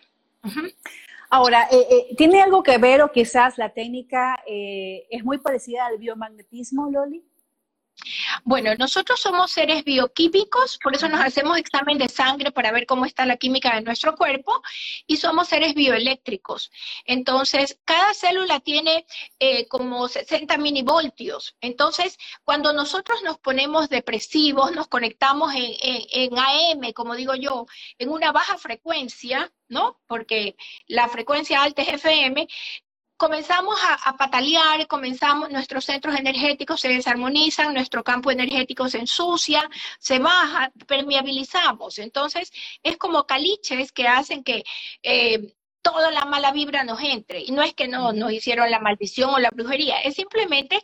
Ahora, 1.32 1.68
eh, 1.72 1.88
eh, 1.92 2.16
¿tiene 2.16 2.42
algo 2.42 2.64
que 2.64 2.80
ver 2.80 3.04
o 3.04 3.12
quizás 3.12 3.58
la 3.60 3.70
técnica 3.70 4.40
eh, 4.48 5.06
es 5.12 5.24
muy 5.24 5.38
parecida 5.38 5.86
al 5.86 6.00
biomagnetismo, 6.00 6.90
Loli? 6.90 7.24
Bueno, 8.44 8.74
nosotros 8.76 9.20
somos 9.20 9.52
seres 9.52 9.84
bioquímicos, 9.84 10.80
por 10.82 10.96
eso 10.96 11.08
nos 11.08 11.22
hacemos 11.22 11.58
examen 11.58 11.98
de 11.98 12.10
sangre 12.10 12.52
para 12.52 12.72
ver 12.72 12.86
cómo 12.86 13.06
está 13.06 13.26
la 13.26 13.38
química 13.38 13.76
de 13.76 13.82
nuestro 13.82 14.16
cuerpo 14.16 14.62
y 15.08 15.18
somos 15.18 15.48
seres 15.48 15.74
bioeléctricos. 15.74 16.72
Entonces, 17.06 17.80
cada 17.86 18.14
célula 18.14 18.60
tiene 18.60 19.06
eh, 19.40 19.68
como 19.68 20.08
60 20.08 20.58
minivoltios. 20.58 21.56
Entonces, 21.62 22.18
cuando 22.44 22.74
nosotros 22.74 23.22
nos 23.24 23.38
ponemos 23.40 23.90
depresivos, 23.90 24.72
nos 24.72 24.88
conectamos 24.88 25.54
en, 25.54 25.74
en 25.82 26.38
AM, 26.38 26.94
como 26.94 27.16
digo 27.16 27.36
yo, 27.36 27.66
en 27.98 28.10
una 28.10 28.32
baja 28.32 28.58
frecuencia, 28.58 29.52
¿no? 29.68 30.00
Porque 30.08 30.56
la 30.88 31.08
frecuencia 31.10 31.62
alta 31.62 31.82
es 31.82 31.90
FM, 31.90 32.48
comenzamos 33.20 33.78
a, 34.06 34.16
patalear, 34.16 34.88
comenzamos, 34.88 35.52
nuestros 35.52 35.84
centros 35.84 36.16
energéticos 36.16 36.80
se 36.80 36.88
desarmonizan, 36.88 37.74
nuestro 37.74 38.02
campo 38.02 38.32
energético 38.32 38.88
se 38.88 39.00
ensucia, 39.00 39.70
se 40.00 40.20
baja, 40.20 40.72
permeabilizamos. 40.88 42.00
Entonces, 42.00 42.50
es 42.82 42.96
como 42.96 43.28
caliches 43.28 43.92
que 43.92 44.08
hacen 44.08 44.42
que 44.42 44.64
eh, 45.04 45.54
toda 45.82 46.12
la 46.12 46.24
mala 46.24 46.54
vibra 46.54 46.86
nos 46.86 47.02
entre. 47.02 47.42
Y 47.42 47.52
no 47.52 47.62
es 47.62 47.74
que 47.74 47.90
no 47.90 48.14
nos 48.14 48.32
hicieron 48.32 48.72
la 48.72 48.80
maldición 48.80 49.32
o 49.34 49.40
la 49.40 49.50
brujería, 49.52 50.00
es 50.00 50.16
simplemente 50.16 50.82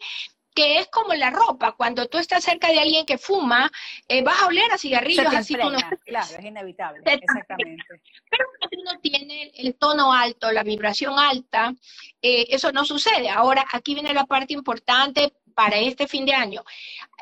que 0.56 0.80
es 0.80 0.88
como 0.88 1.14
la 1.14 1.30
ropa. 1.30 1.74
Cuando 1.74 2.08
tú 2.08 2.18
estás 2.18 2.44
cerca 2.44 2.70
de 2.70 2.80
alguien 2.80 3.06
que 3.06 3.18
fuma, 3.18 3.70
eh, 4.08 4.24
vas 4.24 4.42
a 4.42 4.48
oler 4.48 4.72
a 4.72 4.78
cigarrillos, 4.78 5.28
así 5.28 5.54
tú 5.54 5.70
no... 5.70 5.78
Claro, 6.06 6.28
es 6.40 6.46
inevitable, 6.46 7.02
exactamente. 7.06 7.84
Pero 8.30 8.46
cuando 8.58 8.78
uno 8.82 9.00
tiene 9.02 9.52
el 9.56 9.76
tono 9.76 10.14
alto, 10.14 10.52
la 10.52 10.64
vibración 10.64 11.20
alta, 11.20 11.76
eh, 12.22 12.48
eso 12.50 12.72
no 12.72 12.86
sucede. 12.86 13.30
Ahora, 13.30 13.66
aquí 13.72 13.94
viene 13.94 14.14
la 14.14 14.26
parte 14.26 14.54
importante 14.54 15.34
para 15.54 15.78
este 15.78 16.08
fin 16.08 16.26
de 16.26 16.34
año. 16.34 16.64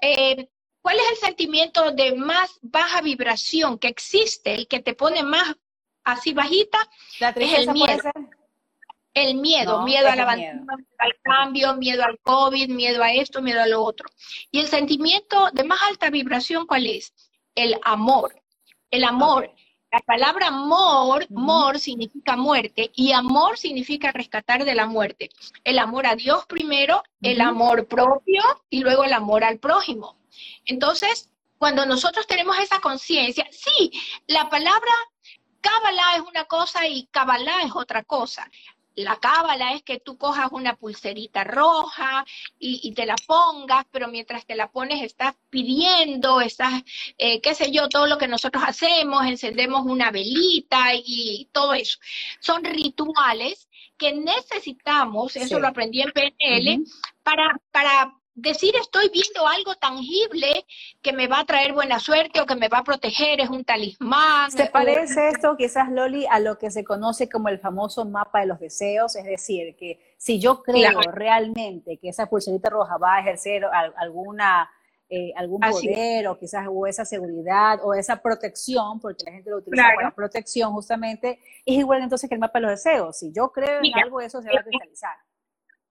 Eh, 0.01 0.47
¿Cuál 0.81 0.97
es 0.97 1.11
el 1.11 1.17
sentimiento 1.17 1.91
de 1.91 2.13
más 2.13 2.59
baja 2.61 3.01
vibración 3.01 3.79
que 3.79 3.87
existe, 3.87 4.53
el 4.53 4.67
que 4.67 4.81
te 4.81 4.93
pone 4.93 5.23
más 5.23 5.55
así 6.03 6.33
bajita? 6.33 6.77
La 7.19 7.29
es 7.29 7.53
el 7.53 7.71
miedo. 7.71 8.11
El 9.13 9.35
miedo, 9.35 9.83
miedo 9.83 10.09
al 10.09 10.19
al 10.19 11.15
cambio, 11.21 11.75
miedo 11.75 12.03
al 12.03 12.19
COVID, 12.19 12.69
miedo 12.69 13.03
a 13.03 13.11
esto, 13.11 13.41
miedo 13.43 13.61
a 13.61 13.67
lo 13.67 13.83
otro. 13.83 14.09
Y 14.49 14.59
el 14.59 14.67
sentimiento 14.67 15.49
de 15.53 15.63
más 15.63 15.81
alta 15.83 16.09
vibración, 16.09 16.65
¿cuál 16.65 16.87
es? 16.87 17.13
El 17.53 17.79
amor. 17.83 18.41
El 18.89 19.03
amor. 19.03 19.53
La 19.91 19.99
palabra 19.99 20.47
amor, 20.47 21.27
amor 21.29 21.77
significa 21.77 22.35
muerte 22.35 22.89
y 22.95 23.11
amor 23.11 23.59
significa 23.59 24.11
rescatar 24.11 24.65
de 24.65 24.73
la 24.73 24.87
muerte. 24.87 25.29
El 25.63 25.77
amor 25.77 26.07
a 26.07 26.15
Dios 26.15 26.47
primero, 26.47 27.03
el 27.21 27.41
amor 27.41 27.87
propio 27.87 28.41
y 28.71 28.79
luego 28.79 29.03
el 29.03 29.13
amor 29.13 29.43
al 29.43 29.59
prójimo. 29.59 30.17
Entonces, 30.65 31.29
cuando 31.59 31.85
nosotros 31.85 32.25
tenemos 32.25 32.57
esa 32.57 32.79
conciencia, 32.79 33.47
sí, 33.51 33.91
la 34.25 34.49
palabra 34.49 34.91
Kabbalah 35.61 36.15
es 36.15 36.21
una 36.21 36.45
cosa 36.45 36.87
y 36.87 37.05
Kabbalah 37.11 37.61
es 37.61 37.75
otra 37.75 38.03
cosa 38.03 38.49
la 38.95 39.17
cábala 39.17 39.73
es 39.73 39.83
que 39.83 39.99
tú 39.99 40.17
cojas 40.17 40.49
una 40.51 40.75
pulserita 40.75 41.43
roja 41.43 42.25
y, 42.59 42.93
te 42.93 43.05
la 43.05 43.15
pongas, 43.27 43.85
pero 43.91 44.07
mientras 44.07 44.45
te 44.45 44.55
la 44.55 44.71
pones 44.71 45.01
estás 45.01 45.35
pidiendo, 45.49 46.41
estás, 46.41 46.83
eh, 47.17 47.41
qué 47.41 47.55
sé 47.55 47.71
yo, 47.71 47.89
todo 47.89 48.07
lo 48.07 48.17
que 48.17 48.27
nosotros 48.27 48.63
hacemos, 48.65 49.25
encendemos 49.25 49.85
una 49.85 50.11
velita 50.11 50.93
y 50.93 51.49
todo 51.51 51.73
eso. 51.73 51.99
Son 52.39 52.63
rituales 52.63 53.67
que 53.97 54.13
necesitamos, 54.13 55.35
eso 55.35 55.59
lo 55.59 55.67
aprendí 55.67 56.01
en 56.01 56.11
PNL, 56.11 56.83
para, 57.23 57.59
para 57.71 58.13
decir 58.35 58.73
estoy 58.79 59.09
viendo 59.09 59.47
algo 59.47 59.75
tangible 59.75 60.65
que 61.01 61.13
me 61.13 61.27
va 61.27 61.39
a 61.39 61.45
traer 61.45 61.73
buena 61.73 61.99
suerte 61.99 62.41
o 62.41 62.45
que 62.45 62.55
me 62.55 62.67
va 62.67 62.79
a 62.79 62.83
proteger, 62.83 63.39
es 63.39 63.49
un 63.49 63.63
talismán. 63.63 64.51
¿Se 64.51 64.65
parece 64.67 65.29
esto 65.29 65.55
quizás, 65.57 65.91
Loli, 65.91 66.25
a 66.29 66.39
lo 66.39 66.57
que 66.57 66.71
se 66.71 66.83
conoce 66.83 67.29
como 67.29 67.49
el 67.49 67.59
famoso 67.59 68.05
mapa 68.05 68.41
de 68.41 68.47
los 68.47 68.59
deseos? 68.59 69.15
Es 69.15 69.25
decir, 69.25 69.75
que 69.75 70.15
si 70.17 70.39
yo 70.39 70.63
creo 70.63 70.99
realmente 71.11 71.97
que 71.97 72.09
esa 72.09 72.27
pulserita 72.27 72.69
roja 72.69 72.97
va 72.97 73.15
a 73.15 73.19
ejercer 73.21 73.63
alguna... 73.97 74.69
Eh, 75.09 75.31
algún 75.35 75.59
poder 75.59 76.27
o 76.27 76.39
quizás 76.39 76.65
o 76.71 76.87
esa 76.87 77.05
seguridad 77.05 77.77
o 77.83 77.93
esa 77.93 78.19
protección, 78.19 78.99
porque 78.99 79.25
la 79.25 79.33
gente 79.33 79.51
lo 79.51 79.57
utiliza 79.57 79.89
para 79.95 80.09
protección 80.09 80.71
justamente, 80.71 81.39
es 81.63 81.77
igual 81.77 82.01
entonces 82.01 82.27
que 82.27 82.33
el 82.33 82.39
mapa 82.39 82.57
de 82.57 82.63
los 82.63 82.83
deseos. 82.83 83.19
Si 83.19 83.31
yo 83.31 83.51
creo 83.51 83.81
en 83.83 83.99
algo, 83.99 84.21
eso 84.21 84.41
se 84.41 84.49
va 84.49 84.61
a 84.61 84.63
cristalizar 84.63 85.15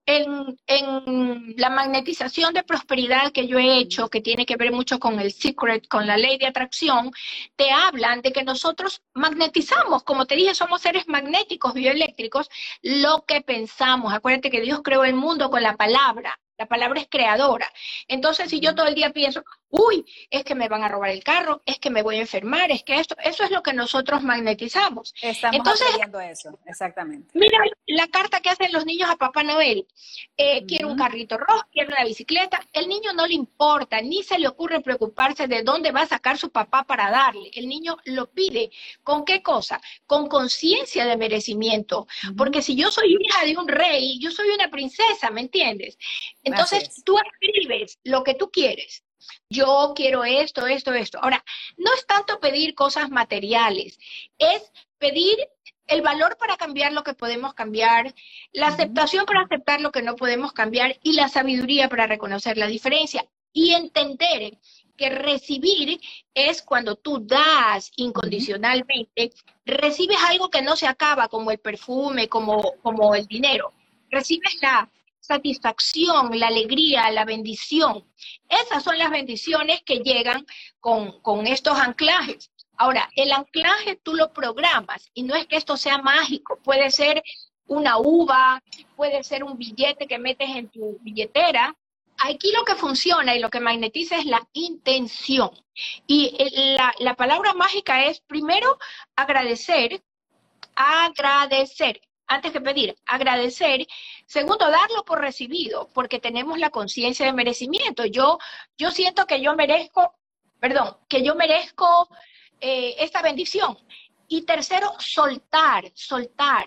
en, 0.05 0.57
en, 0.67 1.55
la 1.57 1.69
magnetización 1.69 2.53
de 2.53 2.63
prosperidad 2.63 3.31
que 3.31 3.47
yo 3.47 3.59
he 3.59 3.77
hecho, 3.77 4.09
que 4.09 4.21
tiene 4.21 4.45
que 4.45 4.57
ver 4.57 4.71
mucho 4.71 4.99
con 4.99 5.19
el 5.19 5.31
secret, 5.31 5.87
con 5.87 6.07
la 6.07 6.17
ley 6.17 6.37
de 6.37 6.47
atracción, 6.47 7.11
te 7.55 7.71
hablan 7.71 8.21
de 8.21 8.31
que 8.31 8.43
nosotros 8.43 9.01
magnetizamos, 9.13 10.03
como 10.03 10.25
te 10.25 10.35
dije, 10.35 10.55
somos 10.55 10.81
seres 10.81 11.07
magnéticos, 11.07 11.73
bioeléctricos, 11.73 12.49
lo 12.81 13.25
que 13.25 13.41
pensamos. 13.41 14.13
Acuérdate 14.13 14.49
que 14.49 14.61
Dios 14.61 14.81
creó 14.83 15.03
el 15.05 15.15
mundo 15.15 15.49
con 15.49 15.63
la 15.63 15.75
palabra. 15.77 16.39
La 16.57 16.67
palabra 16.67 17.01
es 17.01 17.07
creadora. 17.09 17.71
Entonces, 18.07 18.49
si 18.49 18.59
yo 18.59 18.75
todo 18.75 18.87
el 18.87 18.95
día 18.95 19.11
pienso, 19.11 19.43
uy, 19.73 20.05
es 20.29 20.43
que 20.43 20.53
me 20.53 20.69
van 20.69 20.83
a 20.83 20.87
robar 20.87 21.09
el 21.09 21.23
carro, 21.23 21.63
es 21.65 21.79
que 21.79 21.89
me 21.89 22.03
voy 22.03 22.17
a 22.17 22.21
enfermar, 22.21 22.71
es 22.71 22.83
que 22.83 22.99
esto, 22.99 23.15
eso 23.23 23.43
es 23.43 23.49
lo 23.49 23.63
que 23.63 23.73
nosotros 23.73 24.21
magnetizamos. 24.21 25.15
Estamos 25.19 25.57
Entonces, 25.57 25.87
eso, 26.29 26.59
exactamente. 26.65 27.31
Mira 27.33 27.57
la 27.87 28.07
carta 28.07 28.39
que 28.39 28.51
hacen 28.51 28.71
los 28.71 28.85
niños 28.85 29.09
a 29.09 29.15
Papá 29.15 29.43
Noel. 29.43 29.87
Eh, 30.37 30.63
quiero 30.67 30.89
un 30.89 30.97
carrito 30.97 31.37
rojo, 31.37 31.65
quiero 31.71 31.89
una 31.89 32.05
bicicleta. 32.05 32.61
El 32.71 32.87
niño 32.87 33.13
no 33.13 33.25
le 33.25 33.33
importa, 33.33 33.99
ni 33.99 34.21
se 34.21 34.37
le 34.37 34.47
ocurre 34.47 34.81
preocuparse 34.81 35.47
de 35.47 35.63
dónde 35.63 35.91
va 35.91 36.01
a 36.01 36.07
sacar 36.07 36.37
su 36.37 36.51
papá 36.51 36.83
para 36.83 37.09
darle. 37.09 37.49
El 37.55 37.67
niño 37.67 37.97
lo 38.05 38.29
pide. 38.29 38.69
¿Con 39.01 39.25
qué 39.25 39.41
cosa? 39.41 39.81
Con 40.05 40.27
conciencia 40.27 41.05
de 41.05 41.17
merecimiento. 41.17 42.07
Porque 42.37 42.61
si 42.61 42.75
yo 42.75 42.91
soy 42.91 43.17
hija 43.19 43.43
de 43.43 43.57
un 43.57 43.67
rey, 43.67 44.19
yo 44.19 44.29
soy 44.29 44.49
una 44.49 44.69
princesa, 44.69 45.31
¿me 45.31 45.41
entiendes? 45.41 45.97
Entonces 46.43 47.03
tú 47.03 47.17
escribes 47.17 47.99
lo 48.03 48.23
que 48.23 48.35
tú 48.35 48.51
quieres. 48.51 49.02
Yo 49.49 49.93
quiero 49.95 50.23
esto, 50.23 50.67
esto, 50.67 50.93
esto. 50.93 51.19
Ahora, 51.21 51.43
no 51.77 51.93
es 51.93 52.05
tanto 52.05 52.39
pedir 52.39 52.75
cosas 52.75 53.09
materiales, 53.09 53.99
es 54.37 54.71
pedir 54.97 55.37
el 55.87 56.01
valor 56.01 56.37
para 56.37 56.57
cambiar 56.57 56.93
lo 56.93 57.03
que 57.03 57.13
podemos 57.13 57.53
cambiar, 57.53 58.13
la 58.51 58.67
aceptación 58.67 59.25
para 59.25 59.41
aceptar 59.41 59.81
lo 59.81 59.91
que 59.91 60.01
no 60.01 60.15
podemos 60.15 60.53
cambiar 60.53 60.97
y 61.03 61.13
la 61.13 61.29
sabiduría 61.29 61.89
para 61.89 62.07
reconocer 62.07 62.57
la 62.57 62.67
diferencia 62.67 63.25
y 63.51 63.73
entender 63.73 64.57
que 64.97 65.09
recibir 65.09 65.99
es 66.33 66.61
cuando 66.61 66.95
tú 66.95 67.19
das 67.19 67.91
incondicionalmente, 67.95 69.31
recibes 69.65 70.17
algo 70.25 70.49
que 70.49 70.61
no 70.61 70.75
se 70.75 70.87
acaba, 70.87 71.27
como 71.27 71.51
el 71.51 71.57
perfume, 71.59 72.29
como, 72.29 72.73
como 72.81 73.15
el 73.15 73.25
dinero. 73.27 73.73
Recibes 74.09 74.61
la 74.61 74.89
satisfacción, 75.23 76.37
la 76.37 76.47
alegría, 76.47 77.09
la 77.11 77.23
bendición. 77.23 78.05
Esas 78.49 78.83
son 78.83 78.97
las 78.97 79.09
bendiciones 79.09 79.81
que 79.83 79.99
llegan 79.99 80.45
con, 80.81 81.21
con 81.21 81.47
estos 81.47 81.79
anclajes. 81.79 82.51
Ahora, 82.75 83.09
el 83.15 83.31
anclaje 83.31 83.95
tú 83.95 84.15
lo 84.15 84.33
programas 84.33 85.09
y 85.13 85.23
no 85.23 85.35
es 85.35 85.47
que 85.47 85.55
esto 85.55 85.77
sea 85.77 85.99
mágico, 85.99 86.59
puede 86.61 86.91
ser 86.91 87.23
una 87.67 87.97
uva, 87.97 88.61
puede 88.97 89.23
ser 89.23 89.45
un 89.45 89.57
billete 89.57 90.07
que 90.07 90.19
metes 90.19 90.49
en 90.49 90.67
tu 90.69 90.99
billetera. 91.01 91.73
Aquí 92.17 92.51
lo 92.51 92.65
que 92.65 92.75
funciona 92.75 93.33
y 93.33 93.39
lo 93.39 93.49
que 93.49 93.61
magnetiza 93.61 94.17
es 94.17 94.25
la 94.25 94.45
intención. 94.51 95.51
Y 96.05 96.35
la, 96.75 96.93
la 96.99 97.15
palabra 97.15 97.53
mágica 97.53 98.05
es 98.05 98.19
primero 98.19 98.77
agradecer, 99.15 100.03
agradecer 100.75 102.01
antes 102.27 102.51
que 102.51 102.61
pedir, 102.61 102.95
agradecer. 103.05 103.85
Segundo, 104.25 104.69
darlo 104.69 105.03
por 105.05 105.19
recibido, 105.19 105.89
porque 105.93 106.19
tenemos 106.19 106.57
la 106.59 106.69
conciencia 106.69 107.25
de 107.25 107.33
merecimiento. 107.33 108.05
Yo, 108.05 108.39
yo 108.77 108.91
siento 108.91 109.25
que 109.25 109.41
yo 109.41 109.55
merezco, 109.55 110.15
perdón, 110.59 110.97
que 111.07 111.23
yo 111.23 111.35
merezco 111.35 112.09
eh, 112.59 112.95
esta 112.99 113.21
bendición. 113.21 113.77
Y 114.27 114.43
tercero, 114.43 114.93
soltar, 114.99 115.91
soltar. 115.93 116.65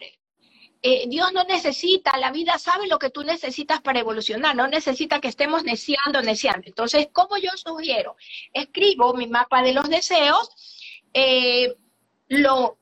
Eh, 0.83 1.07
Dios 1.09 1.33
no 1.33 1.43
necesita, 1.45 2.17
la 2.19 2.31
vida 2.31 2.59
sabe 2.59 2.87
lo 2.87 2.99
que 2.99 3.11
tú 3.11 3.25
necesitas 3.25 3.81
para 3.81 3.99
evolucionar, 3.99 4.55
no 4.55 4.69
necesita 4.69 5.21
que 5.21 5.29
estemos 5.29 5.65
neciando, 5.65 6.23
neciando. 6.23 6.63
Entonces, 6.67 7.09
¿cómo 7.13 7.39
yo 7.39 7.51
sugiero? 7.57 8.17
Escribo 8.53 9.15
mi 9.15 9.27
mapa 9.27 9.63
de 9.63 9.73
los 9.73 9.89
deseos, 9.89 10.49
eh, 11.13 11.75
lo 12.29 12.79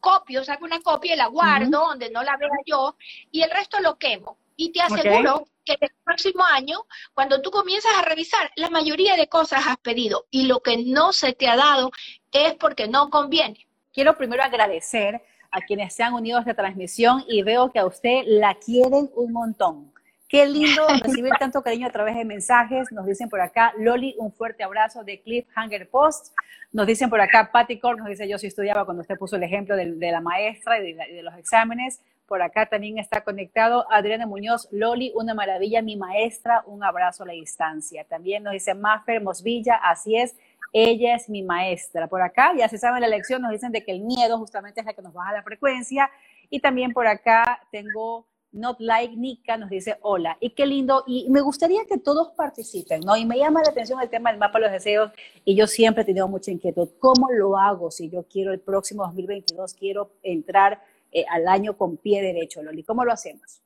copio, 0.00 0.44
saco 0.44 0.64
una 0.64 0.80
copia 0.80 1.14
y 1.14 1.16
la 1.16 1.26
guardo 1.26 1.86
donde 1.88 2.10
no 2.10 2.22
la 2.22 2.36
vea 2.36 2.50
yo 2.66 2.96
y 3.30 3.42
el 3.42 3.50
resto 3.50 3.80
lo 3.80 3.98
quemo. 3.98 4.38
Y 4.56 4.72
te 4.72 4.80
aseguro 4.80 5.46
que 5.64 5.76
el 5.80 5.90
próximo 6.02 6.44
año, 6.44 6.78
cuando 7.14 7.40
tú 7.42 7.50
comienzas 7.50 7.92
a 7.96 8.02
revisar, 8.02 8.50
la 8.56 8.70
mayoría 8.70 9.16
de 9.16 9.28
cosas 9.28 9.66
has 9.66 9.76
pedido 9.78 10.26
y 10.30 10.46
lo 10.46 10.60
que 10.60 10.78
no 10.78 11.12
se 11.12 11.32
te 11.32 11.48
ha 11.48 11.56
dado 11.56 11.92
es 12.32 12.54
porque 12.54 12.88
no 12.88 13.10
conviene. 13.10 13.66
Quiero 13.92 14.16
primero 14.16 14.42
agradecer 14.42 15.22
a 15.50 15.60
quienes 15.60 15.94
se 15.94 16.02
han 16.02 16.14
unido 16.14 16.38
a 16.38 16.40
esta 16.40 16.54
transmisión 16.54 17.24
y 17.28 17.42
veo 17.42 17.70
que 17.70 17.78
a 17.78 17.86
usted 17.86 18.22
la 18.26 18.54
quieren 18.54 19.10
un 19.14 19.32
montón. 19.32 19.92
Qué 20.28 20.44
lindo 20.44 20.86
recibir 21.02 21.32
tanto 21.38 21.62
cariño 21.62 21.86
a 21.86 21.90
través 21.90 22.14
de 22.14 22.24
mensajes. 22.26 22.92
Nos 22.92 23.06
dicen 23.06 23.30
por 23.30 23.40
acá, 23.40 23.72
Loli, 23.78 24.14
un 24.18 24.30
fuerte 24.30 24.62
abrazo 24.62 25.02
de 25.02 25.22
Cliffhanger 25.22 25.88
Post. 25.88 26.34
Nos 26.70 26.86
dicen 26.86 27.08
por 27.08 27.18
acá, 27.22 27.48
Patty 27.50 27.78
Core 27.78 27.96
nos 27.96 28.08
dice, 28.08 28.28
yo 28.28 28.36
sí 28.36 28.46
estudiaba 28.46 28.84
cuando 28.84 29.00
usted 29.00 29.16
puso 29.16 29.36
el 29.36 29.42
ejemplo 29.42 29.74
de, 29.74 29.86
la 29.86 30.20
maestra 30.20 30.78
y 30.80 30.92
de, 30.92 31.22
los 31.22 31.34
exámenes. 31.38 32.02
Por 32.26 32.42
acá 32.42 32.66
también 32.66 32.98
está 32.98 33.22
conectado 33.22 33.90
Adriana 33.90 34.26
Muñoz, 34.26 34.68
Loli, 34.70 35.12
una 35.14 35.32
maravilla, 35.32 35.80
mi 35.80 35.96
maestra, 35.96 36.62
un 36.66 36.84
abrazo 36.84 37.22
a 37.22 37.28
la 37.28 37.32
distancia. 37.32 38.04
También 38.04 38.42
nos 38.42 38.52
dice 38.52 38.74
Maffer 38.74 39.22
Mosvilla, 39.22 39.76
así 39.76 40.14
es, 40.14 40.36
ella 40.74 41.14
es 41.14 41.30
mi 41.30 41.42
maestra. 41.42 42.06
Por 42.06 42.20
acá, 42.20 42.52
ya 42.54 42.68
se 42.68 42.76
sabe 42.76 43.00
la 43.00 43.08
lección, 43.08 43.40
nos 43.40 43.50
dicen 43.50 43.72
de 43.72 43.82
que 43.82 43.92
el 43.92 44.00
miedo 44.00 44.36
justamente 44.36 44.80
es 44.80 44.86
la 44.86 44.92
que 44.92 45.00
nos 45.00 45.14
baja 45.14 45.32
la 45.32 45.42
frecuencia. 45.42 46.10
Y 46.50 46.60
también 46.60 46.92
por 46.92 47.06
acá 47.06 47.62
tengo 47.70 48.26
Not 48.52 48.80
Like 48.80 49.16
Nika 49.16 49.56
nos 49.56 49.70
dice 49.70 49.98
hola. 50.02 50.36
Y 50.40 50.50
qué 50.50 50.66
lindo. 50.66 51.04
Y 51.06 51.28
me 51.30 51.40
gustaría 51.40 51.84
que 51.86 51.98
todos 51.98 52.28
participen, 52.36 53.00
¿no? 53.00 53.16
Y 53.16 53.24
me 53.26 53.38
llama 53.38 53.62
la 53.62 53.70
atención 53.70 54.00
el 54.00 54.08
tema 54.08 54.30
del 54.30 54.38
mapa 54.38 54.58
de 54.58 54.64
los 54.64 54.72
deseos. 54.72 55.12
Y 55.44 55.54
yo 55.54 55.66
siempre 55.66 56.02
he 56.02 56.06
tenido 56.06 56.28
mucha 56.28 56.50
inquietud. 56.50 56.88
¿Cómo 56.98 57.30
lo 57.30 57.58
hago 57.58 57.90
si 57.90 58.08
yo 58.10 58.24
quiero 58.24 58.52
el 58.52 58.60
próximo 58.60 59.04
2022, 59.04 59.74
quiero 59.74 60.12
entrar 60.22 60.82
eh, 61.12 61.24
al 61.30 61.46
año 61.48 61.76
con 61.76 61.96
pie 61.96 62.22
derecho, 62.22 62.62
Loli? 62.62 62.82
¿Cómo 62.82 63.04
lo 63.04 63.12
hacemos? 63.12 63.62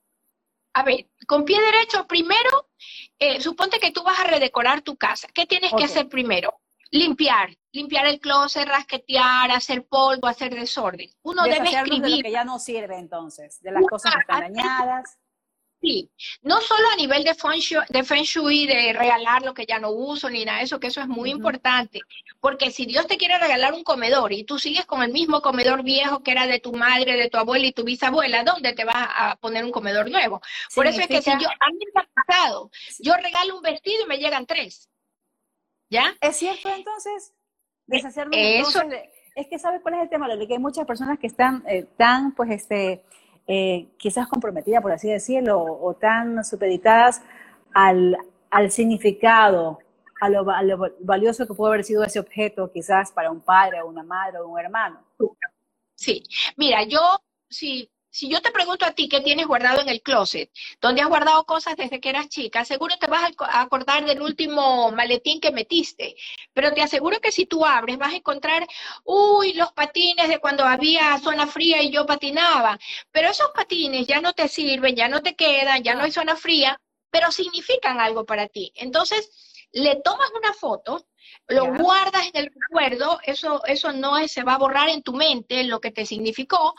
A 0.75 0.85
ver, 0.85 1.07
con 1.27 1.45
pie 1.45 1.61
derecho, 1.61 2.07
primero, 2.07 2.68
eh, 3.18 3.40
suponte 3.40 3.79
que 3.79 3.92
tú 3.92 4.03
vas 4.03 4.18
a 4.21 4.25
redecorar 4.25 4.81
tu 4.81 4.97
casa. 4.97 5.29
¿Qué 5.33 5.47
tienes 5.47 5.73
que 5.77 5.85
hacer 5.85 6.09
primero? 6.09 6.62
Limpiar, 6.93 7.57
limpiar 7.73 8.07
el 8.07 8.21
closet, 8.21 8.69
rasquetear, 8.69 9.51
hacer 9.51 9.87
polvo, 9.87 10.27
hacer 10.27 10.55
desorden. 10.55 11.09
Uno 11.23 11.43
debe 11.45 11.71
escribir. 11.71 12.03
De 12.03 12.17
lo 12.17 12.23
que 12.23 12.31
ya 12.31 12.45
no 12.45 12.59
sirve 12.59 12.99
entonces, 12.99 13.61
de 13.63 13.73
las 13.73 13.83
cosas 13.87 14.15
que 14.15 14.21
están 14.21 14.53
dañadas. 14.53 15.19
Sí, 15.81 16.09
no 16.43 16.61
solo 16.61 16.91
a 16.93 16.97
nivel 16.97 17.25
de 17.25 17.35
feng, 17.35 17.59
shui, 17.59 17.83
de 17.89 18.05
feng 18.05 18.23
shui, 18.23 18.67
de 18.69 18.93
regalar 18.93 19.43
lo 19.43 19.53
que 19.53 19.67
ya 19.67 19.81
no 19.81 19.91
uso 19.91 20.31
ni 20.31 20.45
nada 20.45 20.59
de 20.59 20.65
eso, 20.65 20.79
que 20.79 20.87
eso 20.87 21.01
es 21.01 21.09
muy 21.09 21.31
importante, 21.31 21.99
porque 22.41 22.71
si 22.71 22.87
Dios 22.87 23.09
te 23.09 23.17
quiere 23.17 23.37
regalar 23.37 23.73
un 23.73 23.83
comedor 23.83 24.33
y 24.33 24.45
tú 24.45 24.61
sigues 24.61 24.87
con 24.87 25.03
el 25.03 25.11
mismo 25.11 25.43
comedor 25.43 25.83
viejo 25.83 26.23
que 26.23 26.31
era 26.31 26.47
de 26.47 26.61
tu 26.61 26.73
madre, 26.73 27.17
de 27.17 27.29
tu 27.29 27.37
abuela 27.37 27.67
y 27.67 27.73
tu 27.73 27.83
bisabuela, 27.83 28.45
¿dónde 28.45 28.75
te 28.75 28.85
vas 28.85 28.95
a 28.97 29.35
poner 29.41 29.65
un 29.65 29.73
comedor 29.73 30.09
nuevo? 30.09 30.41
Por 30.73 30.87
eso 30.87 31.01
es 31.01 31.09
que 31.09 31.21
si 31.21 31.31
yo, 31.33 31.49
a 31.49 31.71
mí 31.71 31.85
me 31.93 32.03
ha 32.03 32.09
pasado, 32.15 32.71
yo 33.01 33.17
regalo 33.17 33.57
un 33.57 33.63
vestido 33.63 34.05
y 34.05 34.07
me 34.07 34.19
llegan 34.19 34.47
tres, 34.47 34.89
¿ya? 35.93 36.15
¿Es 36.21 36.37
cierto 36.37 36.69
entonces? 36.75 37.35
Deshacerlo 37.87 38.33
eso. 38.35 38.81
es 39.35 39.47
que 39.47 39.59
¿sabes 39.59 39.83
cuál 39.83 39.95
es 39.95 40.03
el 40.03 40.09
tema? 40.09 40.27
Que 40.27 40.55
hay 40.55 40.59
muchas 40.59 40.87
personas 40.87 41.19
que 41.19 41.27
están 41.27 41.63
eh, 41.69 41.85
tan, 41.97 42.35
pues, 42.35 42.51
este 42.51 43.05
eh, 43.47 43.89
quizás 43.99 44.27
comprometidas, 44.29 44.81
por 44.83 44.93
así 44.93 45.11
decirlo, 45.11 45.61
o, 45.61 45.95
tan 45.95 46.45
supeditadas 46.45 47.23
al, 47.75 48.17
al 48.51 48.71
significado, 48.71 49.81
a 50.21 50.29
lo, 50.29 50.49
a 50.51 50.63
lo, 50.63 50.79
valioso 51.01 51.47
que 51.47 51.55
puede 51.55 51.75
haber 51.75 51.85
sido 51.85 52.05
ese 52.05 52.21
objeto, 52.21 52.71
quizás 52.73 53.13
para 53.13 53.31
un 53.31 53.41
padre, 53.41 53.83
o 53.83 53.89
una 53.89 54.03
madre, 54.03 54.39
o 54.39 54.49
un 54.49 54.59
hermano. 54.59 55.05
Sí, 55.95 56.23
mira, 56.57 56.85
yo, 56.85 57.01
sí, 57.49 57.91
si 58.12 58.29
yo 58.29 58.42
te 58.42 58.51
pregunto 58.51 58.85
a 58.85 58.92
ti 58.92 59.09
qué 59.09 59.22
tienes 59.22 59.46
guardado 59.46 59.81
en 59.81 59.88
el 59.88 60.03
closet, 60.03 60.51
dónde 60.83 61.01
has 61.01 61.09
guardado 61.09 61.44
cosas 61.44 61.77
desde 61.77 61.98
que 61.98 62.11
eras 62.11 62.29
chica, 62.29 62.62
seguro 62.64 62.98
te 62.98 63.07
vas 63.07 63.33
a 63.38 63.62
acordar 63.62 64.05
del 64.05 64.20
último 64.20 64.92
maletín 64.92 65.40
que 65.40 65.51
metiste, 65.51 66.14
pero 66.53 66.75
te 66.75 66.83
aseguro 66.83 67.20
que 67.20 67.33
si 67.33 67.46
tú 67.46 67.64
abres 67.64 67.96
vas 67.96 68.12
a 68.12 68.16
encontrar, 68.16 68.66
uy, 69.05 69.55
los 69.55 69.72
patines 69.72 70.29
de 70.29 70.38
cuando 70.40 70.64
había 70.64 71.18
zona 71.20 71.46
fría 71.46 71.83
y 71.83 71.90
yo 71.90 72.05
patinaba, 72.05 72.79
pero 73.11 73.31
esos 73.31 73.51
patines 73.55 74.07
ya 74.07 74.20
no 74.20 74.35
te 74.35 74.46
sirven, 74.46 74.94
ya 74.94 75.09
no 75.09 75.22
te 75.22 75.35
quedan, 75.35 75.83
ya 75.83 75.94
no 75.94 76.03
hay 76.03 76.12
zona 76.12 76.37
fría, 76.37 76.79
pero 77.11 77.33
significan 77.33 77.98
algo 77.98 78.27
para 78.27 78.46
ti. 78.46 78.72
Entonces, 78.75 79.31
le 79.72 79.96
tomas 80.03 80.31
una 80.37 80.53
foto, 80.53 81.07
lo 81.48 81.75
guardas 81.75 82.27
en 82.27 82.37
el 82.37 82.51
recuerdo, 82.55 83.20
eso, 83.25 83.64
eso 83.64 83.90
no 83.92 84.29
se 84.29 84.42
va 84.42 84.55
a 84.55 84.59
borrar 84.59 84.90
en 84.90 85.03
tu 85.03 85.14
mente 85.14 85.64
lo 85.64 85.81
que 85.81 85.90
te 85.90 86.05
significó, 86.05 86.75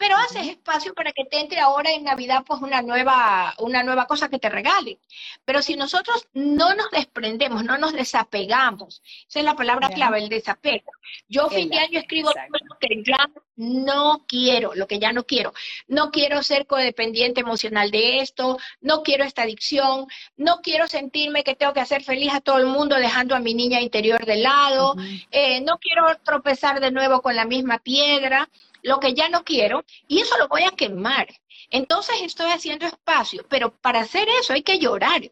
pero 0.00 0.16
haces 0.16 0.48
espacio 0.48 0.94
para 0.94 1.12
que 1.12 1.26
te 1.26 1.38
entre 1.38 1.60
ahora 1.60 1.92
en 1.92 2.04
Navidad 2.04 2.42
pues 2.46 2.62
una 2.62 2.80
nueva, 2.80 3.54
una 3.58 3.82
nueva 3.82 4.06
cosa 4.06 4.30
que 4.30 4.38
te 4.38 4.48
regalen. 4.48 4.98
Pero 5.44 5.60
si 5.60 5.76
nosotros 5.76 6.26
no 6.32 6.74
nos 6.74 6.90
desprendemos, 6.90 7.64
no 7.64 7.76
nos 7.76 7.92
desapegamos, 7.92 9.02
esa 9.28 9.40
es 9.40 9.44
la 9.44 9.56
palabra 9.56 9.90
clave, 9.90 10.20
el 10.20 10.30
desapego. 10.30 10.90
Yo 11.28 11.50
fin 11.50 11.68
de 11.68 11.80
año 11.80 11.98
escribo 11.98 12.30
lo 12.30 12.78
que 12.78 13.02
ya 13.04 13.30
no 13.56 14.24
quiero, 14.26 14.74
lo 14.74 14.86
que 14.86 14.98
ya 14.98 15.12
no 15.12 15.24
quiero. 15.24 15.52
No 15.86 16.10
quiero 16.10 16.42
ser 16.42 16.66
codependiente 16.66 17.42
emocional 17.42 17.90
de 17.90 18.20
esto, 18.20 18.56
no 18.80 19.02
quiero 19.02 19.24
esta 19.24 19.42
adicción, 19.42 20.06
no 20.38 20.62
quiero 20.62 20.88
sentirme 20.88 21.44
que 21.44 21.56
tengo 21.56 21.74
que 21.74 21.80
hacer 21.80 22.02
feliz 22.02 22.32
a 22.32 22.40
todo 22.40 22.56
el 22.56 22.66
mundo 22.66 22.96
dejando 22.96 23.36
a 23.36 23.40
mi 23.40 23.52
niña 23.52 23.82
interior 23.82 24.24
de 24.24 24.36
lado, 24.36 24.96
eh, 25.30 25.60
no 25.60 25.76
quiero 25.76 26.06
tropezar 26.24 26.80
de 26.80 26.90
nuevo 26.90 27.20
con 27.20 27.36
la 27.36 27.44
misma 27.44 27.80
piedra 27.80 28.48
lo 28.82 29.00
que 29.00 29.14
ya 29.14 29.28
no 29.28 29.44
quiero 29.44 29.84
y 30.08 30.20
eso 30.20 30.36
lo 30.38 30.48
voy 30.48 30.64
a 30.64 30.70
quemar. 30.70 31.28
Entonces 31.70 32.16
estoy 32.22 32.50
haciendo 32.50 32.86
espacio, 32.86 33.44
pero 33.48 33.72
para 33.72 34.00
hacer 34.00 34.28
eso 34.40 34.52
hay 34.52 34.62
que 34.62 34.78
llorar. 34.78 35.22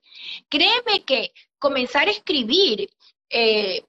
Créeme 0.48 1.04
que 1.04 1.32
comenzar 1.58 2.08
a 2.08 2.12
escribir 2.12 2.88
eh, 3.30 3.84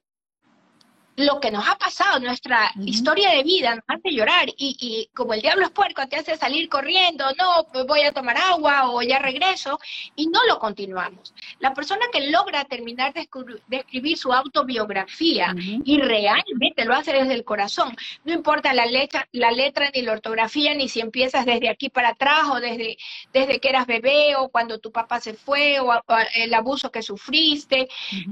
lo 1.20 1.38
que 1.38 1.50
nos 1.50 1.68
ha 1.68 1.76
pasado, 1.76 2.18
nuestra 2.18 2.72
historia 2.84 3.30
de 3.30 3.42
vida, 3.42 3.74
nos 3.74 3.84
hace 3.86 4.10
llorar. 4.10 4.48
Y, 4.56 4.76
y, 4.80 5.10
como 5.14 5.34
el 5.34 5.42
diablo 5.42 5.66
es 5.66 5.70
puerco, 5.70 6.06
te 6.08 6.16
hace 6.16 6.36
salir 6.36 6.68
corriendo, 6.68 7.24
no, 7.38 7.66
pues 7.70 7.86
voy 7.86 8.02
a 8.02 8.12
tomar 8.12 8.36
agua 8.38 8.90
o 8.90 9.02
ya 9.02 9.18
regreso 9.18 9.78
y 10.16 10.28
no 10.28 10.40
lo 10.46 10.58
continuamos. 10.58 11.34
La 11.58 11.74
persona 11.74 12.06
que 12.12 12.30
logra 12.30 12.64
terminar 12.64 13.12
de, 13.12 13.28
escribir 13.70 14.16
su 14.16 14.32
autobiografía 14.32 15.54
y 15.84 15.98
realmente 16.00 16.84
lo 16.84 16.94
hace 16.94 17.12
desde 17.12 17.34
el 17.34 17.44
corazón, 17.44 17.94
no 18.24 18.32
importa 18.32 18.72
la 18.72 18.86
letra, 18.86 19.28
la 19.32 19.50
letra 19.50 19.90
ni 19.94 20.02
la 20.02 20.12
ortografía, 20.12 20.74
ni 20.74 20.88
si 20.88 21.00
empiezas 21.00 21.44
desde 21.44 21.68
aquí 21.68 21.90
para 21.90 22.10
atrás 22.10 22.44
o 22.50 22.60
desde, 22.60 22.96
desde 23.32 23.60
que 23.60 23.68
eras 23.68 23.86
bebé 23.86 24.36
o 24.36 24.48
cuando 24.48 24.78
tu 24.78 24.90
papá 24.90 25.20
se 25.20 25.34
fue 25.34 25.80
o, 25.80 25.92
el 26.34 26.54
abuso 26.54 26.90
que 26.90 27.02
sufriste, 27.02 27.88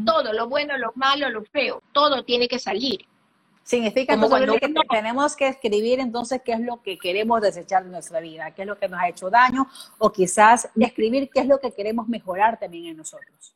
todo, 0.06 0.32
lo 0.32 0.48
bueno, 0.48 0.78
lo 0.78 0.92
malo, 0.94 1.28
lo 1.28 1.44
feo, 1.44 1.82
todo 1.92 2.24
tiene 2.24 2.48
que 2.48 2.58
salir 2.58 2.77
Significa 3.68 4.18
que 4.18 4.74
tenemos 4.88 5.36
que 5.36 5.48
escribir 5.48 6.00
entonces 6.00 6.40
qué 6.42 6.52
es 6.52 6.60
lo 6.60 6.80
que 6.80 6.96
queremos 6.96 7.42
desechar 7.42 7.84
de 7.84 7.90
nuestra 7.90 8.18
vida, 8.18 8.54
qué 8.54 8.62
es 8.62 8.68
lo 8.68 8.78
que 8.78 8.88
nos 8.88 8.98
ha 8.98 9.10
hecho 9.10 9.28
daño, 9.28 9.68
o 9.98 10.10
quizás 10.10 10.70
escribir 10.74 11.28
qué 11.28 11.40
es 11.40 11.46
lo 11.46 11.60
que 11.60 11.72
queremos 11.72 12.08
mejorar 12.08 12.58
también 12.58 12.86
en 12.86 12.96
nosotros. 12.96 13.54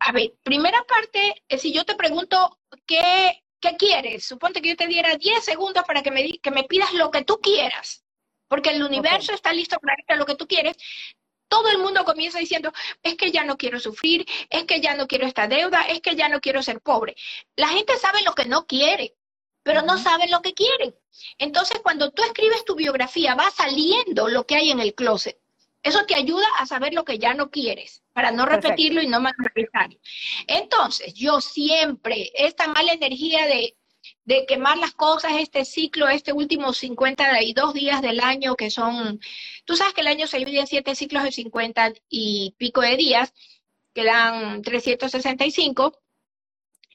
A 0.00 0.12
ver, 0.12 0.34
primera 0.42 0.84
parte, 0.86 1.42
eh, 1.48 1.56
si 1.56 1.72
yo 1.72 1.86
te 1.86 1.94
pregunto 1.94 2.58
qué, 2.86 3.42
qué 3.58 3.76
quieres, 3.78 4.26
suponte 4.26 4.60
que 4.60 4.68
yo 4.68 4.76
te 4.76 4.86
diera 4.86 5.16
10 5.16 5.42
segundos 5.42 5.82
para 5.86 6.02
que 6.02 6.10
me, 6.10 6.38
que 6.38 6.50
me 6.50 6.64
pidas 6.64 6.92
lo 6.92 7.10
que 7.10 7.24
tú 7.24 7.40
quieras, 7.40 8.04
porque 8.48 8.68
el 8.68 8.82
universo 8.82 9.32
está 9.32 9.54
listo 9.54 9.78
para 9.80 9.94
darte 9.96 10.16
lo 10.16 10.26
que 10.26 10.36
tú 10.36 10.46
quieres, 10.46 10.76
todo 11.48 11.68
el 11.70 11.78
mundo 11.78 12.04
comienza 12.04 12.38
diciendo, 12.38 12.72
es 13.02 13.16
que 13.16 13.30
ya 13.30 13.44
no 13.44 13.56
quiero 13.56 13.80
sufrir, 13.80 14.26
es 14.50 14.64
que 14.64 14.80
ya 14.80 14.94
no 14.94 15.06
quiero 15.06 15.26
esta 15.26 15.48
deuda, 15.48 15.82
es 15.82 16.00
que 16.00 16.14
ya 16.14 16.28
no 16.28 16.40
quiero 16.40 16.62
ser 16.62 16.80
pobre. 16.80 17.16
La 17.56 17.68
gente 17.68 17.96
sabe 17.96 18.22
lo 18.22 18.34
que 18.34 18.44
no 18.44 18.66
quiere, 18.66 19.14
pero 19.62 19.82
no 19.82 19.98
sabe 19.98 20.28
lo 20.28 20.40
que 20.42 20.54
quiere. 20.54 20.94
Entonces, 21.38 21.80
cuando 21.82 22.10
tú 22.10 22.22
escribes 22.22 22.64
tu 22.64 22.74
biografía, 22.74 23.34
va 23.34 23.50
saliendo 23.50 24.28
lo 24.28 24.46
que 24.46 24.56
hay 24.56 24.70
en 24.70 24.80
el 24.80 24.94
closet. 24.94 25.38
Eso 25.82 26.04
te 26.06 26.14
ayuda 26.14 26.46
a 26.58 26.66
saber 26.66 26.92
lo 26.92 27.04
que 27.04 27.18
ya 27.18 27.34
no 27.34 27.50
quieres, 27.50 28.02
para 28.12 28.30
no 28.30 28.46
repetirlo 28.46 29.00
y 29.00 29.06
no 29.06 29.20
materializarlo. 29.20 29.98
Entonces, 30.46 31.14
yo 31.14 31.40
siempre, 31.40 32.30
esta 32.34 32.66
mala 32.66 32.92
energía 32.92 33.46
de 33.46 33.77
de 34.28 34.44
quemar 34.44 34.76
las 34.76 34.92
cosas, 34.92 35.32
este 35.38 35.64
ciclo, 35.64 36.06
este 36.06 36.34
último 36.34 36.74
52 36.74 37.72
días 37.72 38.02
del 38.02 38.20
año, 38.20 38.56
que 38.56 38.70
son, 38.70 39.20
tú 39.64 39.74
sabes 39.74 39.94
que 39.94 40.02
el 40.02 40.06
año 40.06 40.26
se 40.26 40.36
divide 40.36 40.60
en 40.60 40.66
siete 40.66 40.94
ciclos 40.94 41.22
de 41.22 41.32
50 41.32 41.94
y 42.10 42.54
pico 42.58 42.82
de 42.82 42.96
días, 42.96 43.32
que 43.94 44.04
dan 44.04 44.60
365. 44.60 45.98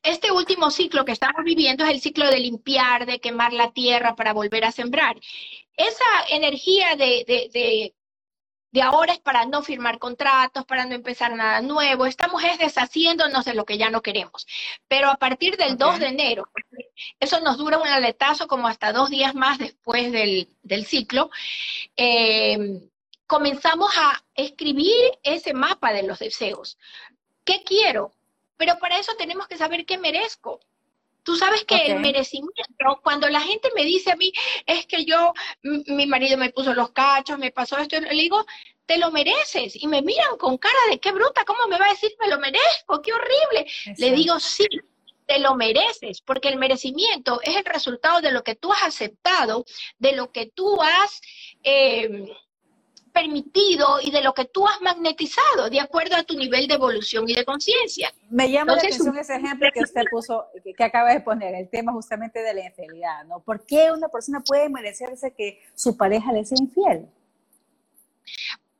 Este 0.04 0.32
último 0.32 0.70
ciclo 0.70 1.06
que 1.06 1.12
estamos 1.12 1.44
viviendo 1.44 1.84
es 1.84 1.90
el 1.90 2.02
ciclo 2.02 2.30
de 2.30 2.40
limpiar, 2.40 3.08
de 3.08 3.20
quemar 3.20 3.52
la 3.52 3.72
tierra 3.72 4.16
para 4.16 4.34
volver 4.34 4.64
a 4.66 4.72
sembrar. 4.72 5.20
Esa 5.76 6.06
energía 6.30 6.96
de, 6.96 7.26
de 7.26 7.50
de 7.52 7.96
ahora 8.82 9.14
es 9.14 9.20
para 9.20 9.46
no 9.46 9.62
firmar 9.62 10.00
contratos, 10.00 10.66
para 10.66 10.86
no 10.86 10.96
empezar 10.96 11.36
nada 11.36 11.62
nuevo. 11.62 12.06
Estamos 12.06 12.44
es 12.44 12.58
deshaciéndonos 12.58 13.46
de 13.46 13.54
lo 13.54 13.66
que 13.66 13.78
ya 13.78 13.90
no 13.90 14.02
queremos. 14.02 14.48
Pero 14.88 15.10
a 15.10 15.18
partir 15.18 15.58
del 15.58 15.78
2 15.78 16.00
de 16.00 16.08
enero, 16.08 16.50
eso 17.20 17.40
nos 17.42 17.58
dura 17.58 17.78
un 17.78 17.88
aletazo 17.88 18.48
como 18.48 18.68
hasta 18.68 18.92
dos 18.92 19.10
días 19.10 19.36
más 19.36 19.60
después 19.60 20.12
del, 20.12 20.48
ciclo, 20.86 21.30
eh, 21.96 22.90
comenzamos 23.28 23.92
a 23.98 24.24
escribir 24.36 25.20
ese 25.24 25.54
mapa 25.54 25.94
de 25.94 26.04
los 26.04 26.20
deseos. 26.20 26.78
¿Qué 27.44 27.64
quiero? 27.64 28.12
Pero 28.58 28.80
para 28.80 28.98
eso 28.98 29.14
tenemos 29.18 29.48
que 29.48 29.58
saber 29.58 29.86
qué 29.86 29.98
merezco. 29.98 30.60
Tú 31.24 31.36
sabes 31.36 31.64
que 31.64 31.88
el 31.88 32.00
merecimiento, 32.00 33.00
cuando 33.02 33.30
la 33.30 33.42
gente 33.42 33.70
me 33.76 33.84
dice 33.84 34.12
a 34.12 34.16
mí, 34.16 34.32
es 34.66 34.86
que 34.86 35.06
yo, 35.06 35.34
mi 35.62 36.06
marido 36.06 36.38
me 36.38 36.52
puso 36.52 36.74
los 36.74 36.92
cachos, 36.92 37.40
me 37.40 37.52
pasó 37.52 37.78
esto, 37.78 38.00
le 38.00 38.10
digo, 38.10 38.46
te 38.86 38.98
lo 38.98 39.12
mereces. 39.12 39.82
Y 39.82 39.88
me 39.88 40.02
miran 40.02 40.38
con 40.38 40.58
cara 40.58 40.78
de 40.90 41.00
qué 41.00 41.12
bruta, 41.12 41.46
¿cómo 41.46 41.68
me 41.68 41.78
va 41.78 41.86
a 41.86 41.92
decir 41.92 42.12
me 42.20 42.28
lo 42.28 42.40
merezco? 42.40 43.02
¡Qué 43.02 43.14
horrible! 43.14 43.72
Le 43.98 44.12
digo, 44.12 44.40
sí, 44.40 44.68
te 45.26 45.40
lo 45.40 45.56
mereces, 45.56 46.22
porque 46.22 46.50
el 46.50 46.58
merecimiento 46.58 47.40
es 47.42 47.56
el 47.56 47.66
resultado 47.66 48.22
de 48.22 48.32
lo 48.32 48.44
que 48.44 48.56
tú 48.56 48.72
has 48.72 48.84
aceptado, 48.84 49.66
de 49.98 50.14
lo 50.14 50.32
que 50.32 50.48
tú 50.48 50.82
has... 50.82 51.22
Eh, 51.64 52.28
permitido 53.14 54.02
y 54.02 54.12
de 54.12 54.22
lo 54.22 54.34
que 54.34 54.46
tú 54.46 54.68
has 54.68 54.82
magnetizado 54.82 55.70
de 55.70 55.80
acuerdo 55.80 56.16
a 56.16 56.24
tu 56.24 56.36
nivel 56.36 56.68
de 56.68 56.74
evolución 56.74 57.30
y 57.30 57.36
de 57.36 57.46
conciencia. 57.46 58.12
Me 58.30 58.52
llama 58.52 58.74
la 58.74 58.80
atención 58.80 59.18
ese 59.18 59.36
ejemplo 59.36 59.70
que 59.74 59.82
usted 59.82 60.02
puso, 60.12 60.48
que, 60.76 60.84
acaba 60.84 61.14
de 61.14 61.22
poner, 61.22 61.54
el 61.56 61.70
tema 61.70 61.94
justamente 61.94 62.42
de 62.42 62.54
la 62.54 62.66
infidelidad, 62.66 63.24
¿no? 63.26 63.40
¿Por 63.40 63.66
qué 63.66 63.92
una 63.92 64.10
persona 64.10 64.42
puede 64.42 64.68
merecerse 64.70 65.34
que 65.34 65.62
su 65.76 65.96
pareja 65.96 66.34
le 66.34 66.44
sea 66.44 66.58
infiel? 66.60 67.08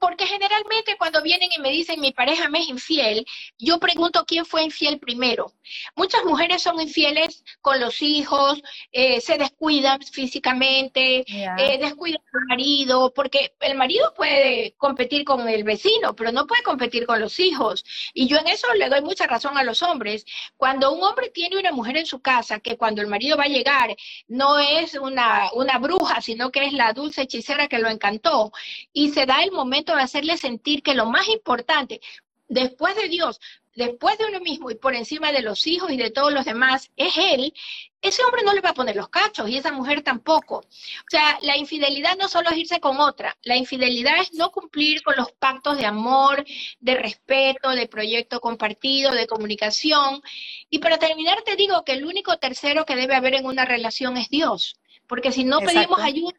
porque 0.04 0.26
generalmente 0.26 0.98
cuando 0.98 1.22
vienen 1.22 1.48
y 1.56 1.62
me 1.62 1.70
dicen 1.70 2.02
mi 2.02 2.12
pareja 2.12 2.50
me 2.50 2.60
es 2.60 2.68
infiel, 2.68 3.26
yo 3.58 3.80
pregunto 3.80 4.26
quién 4.28 4.46
fue 4.46 4.64
infiel 4.64 5.00
primero. 5.00 5.54
Muchas 5.96 6.26
mujeres 6.26 6.62
son 6.62 6.78
infieles 6.82 7.46
con 7.64 7.80
los 7.80 8.02
hijos, 8.02 8.62
eh, 8.92 9.22
se 9.22 9.38
descuidan 9.38 10.02
físicamente, 10.02 11.24
eh, 11.26 11.78
descuidan 11.80 12.22
al 12.34 12.46
marido, 12.50 13.14
porque 13.14 13.56
el 13.62 13.76
marido 13.76 14.14
puede 14.14 14.74
competir 14.78 15.24
con 15.24 15.48
el 15.48 15.64
vecino, 15.64 16.14
pero 16.14 16.34
no 16.34 16.46
puede 16.46 16.62
competir 16.62 17.08
con 17.08 17.22
los 17.22 17.40
hijos. 17.40 17.86
Y 18.14 18.28
yo 18.28 18.38
en 18.38 18.50
eso 18.50 18.68
le 18.76 18.90
doy 18.90 19.02
mucha 19.02 19.28
razón 19.28 19.58
a 19.58 19.64
los 19.64 19.82
hombres. 19.82 20.26
Cuando 20.58 20.92
un 20.92 21.02
hombre 21.02 21.30
tiene 21.30 21.58
una 21.58 21.72
mujer 21.72 21.96
en 21.96 22.06
su 22.06 22.20
casa, 22.22 22.60
que 22.60 22.76
cuando 22.76 23.02
el 23.02 23.08
marido 23.08 23.38
va 23.38 23.46
a 23.46 23.48
llegar 23.48 23.96
no 24.28 24.60
es 24.60 24.96
una, 24.96 25.50
una 25.54 25.78
bruja, 25.80 26.20
sino 26.22 26.52
que 26.52 26.66
es 26.66 26.74
la 26.74 26.92
dulce 26.92 27.22
hechicera 27.22 27.70
que 27.70 27.80
lo 27.80 27.90
encantó, 27.90 28.52
y 28.92 29.12
se 29.12 29.26
da 29.26 29.42
el 29.42 29.54
momento 29.54 29.96
de 29.96 30.02
hacerle 30.02 30.36
sentir 30.38 30.84
que 30.84 30.96
lo 30.96 31.06
más 31.06 31.30
importante, 31.30 32.02
después 32.50 32.94
de 32.98 33.08
Dios, 33.08 33.40
después 33.76 34.18
de 34.18 34.26
uno 34.26 34.40
mismo 34.40 34.70
y 34.72 34.76
por 34.76 34.96
encima 34.96 35.32
de 35.32 35.42
los 35.42 35.66
hijos 35.68 35.92
y 35.92 35.98
de 35.98 36.12
todos 36.12 36.32
los 36.32 36.46
demás, 36.46 36.92
es 36.96 37.14
Él, 37.18 37.54
ese 38.02 38.24
hombre 38.24 38.44
no 38.44 38.54
le 38.54 38.62
va 38.62 38.70
a 38.70 38.74
poner 38.74 38.96
los 38.96 39.10
cachos 39.10 39.50
y 39.50 39.58
esa 39.58 39.72
mujer 39.72 40.02
tampoco. 40.02 40.58
O 40.58 41.10
sea, 41.10 41.40
la 41.42 41.58
infidelidad 41.58 42.18
no 42.18 42.28
solo 42.28 42.50
es 42.50 42.58
irse 42.58 42.80
con 42.80 43.00
otra, 43.00 43.38
la 43.44 43.56
infidelidad 43.56 44.20
es 44.20 44.34
no 44.34 44.52
cumplir 44.52 45.02
con 45.04 45.16
los 45.16 45.32
pactos 45.32 45.78
de 45.78 45.86
amor, 45.86 46.44
de 46.80 46.96
respeto, 46.96 47.70
de 47.70 47.88
proyecto 47.88 48.40
compartido, 48.42 49.12
de 49.12 49.28
comunicación. 49.28 50.22
Y 50.70 50.80
para 50.80 50.98
terminar 50.98 51.42
te 51.44 51.56
digo 51.56 51.84
que 51.84 51.94
el 51.94 52.06
único 52.06 52.38
tercero 52.38 52.86
que 52.86 52.96
debe 52.96 53.16
haber 53.16 53.36
en 53.36 53.46
una 53.46 53.66
relación 53.66 54.18
es 54.18 54.30
Dios, 54.30 54.76
porque 55.08 55.32
si 55.32 55.46
no 55.46 55.60
pedimos 55.60 56.00
ayuda, 56.00 56.36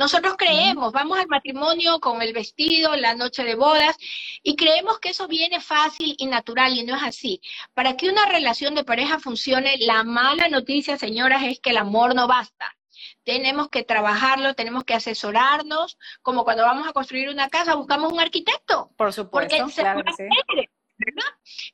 nosotros 0.00 0.34
creemos, 0.38 0.94
vamos 0.94 1.18
al 1.18 1.28
matrimonio 1.28 2.00
con 2.00 2.22
el 2.22 2.32
vestido, 2.32 2.96
la 2.96 3.14
noche 3.14 3.44
de 3.44 3.54
bodas, 3.54 3.98
y 4.42 4.56
creemos 4.56 4.98
que 4.98 5.10
eso 5.10 5.28
viene 5.28 5.60
fácil 5.60 6.14
y 6.16 6.24
natural, 6.24 6.74
y 6.74 6.84
no 6.84 6.96
es 6.96 7.02
así. 7.02 7.42
Para 7.74 7.98
que 7.98 8.08
una 8.08 8.24
relación 8.24 8.74
de 8.74 8.82
pareja 8.82 9.18
funcione, 9.18 9.76
la 9.76 10.02
mala 10.02 10.48
noticia, 10.48 10.96
señoras, 10.96 11.42
es 11.42 11.60
que 11.60 11.68
el 11.68 11.76
amor 11.76 12.14
no 12.14 12.26
basta. 12.26 12.74
Tenemos 13.24 13.68
que 13.68 13.82
trabajarlo, 13.82 14.54
tenemos 14.54 14.84
que 14.84 14.94
asesorarnos, 14.94 15.98
como 16.22 16.44
cuando 16.44 16.62
vamos 16.62 16.88
a 16.88 16.94
construir 16.94 17.28
una 17.28 17.50
casa, 17.50 17.74
buscamos 17.74 18.10
un 18.10 18.20
arquitecto. 18.20 18.90
Por 18.96 19.12
supuesto, 19.12 19.66
claro 19.76 20.02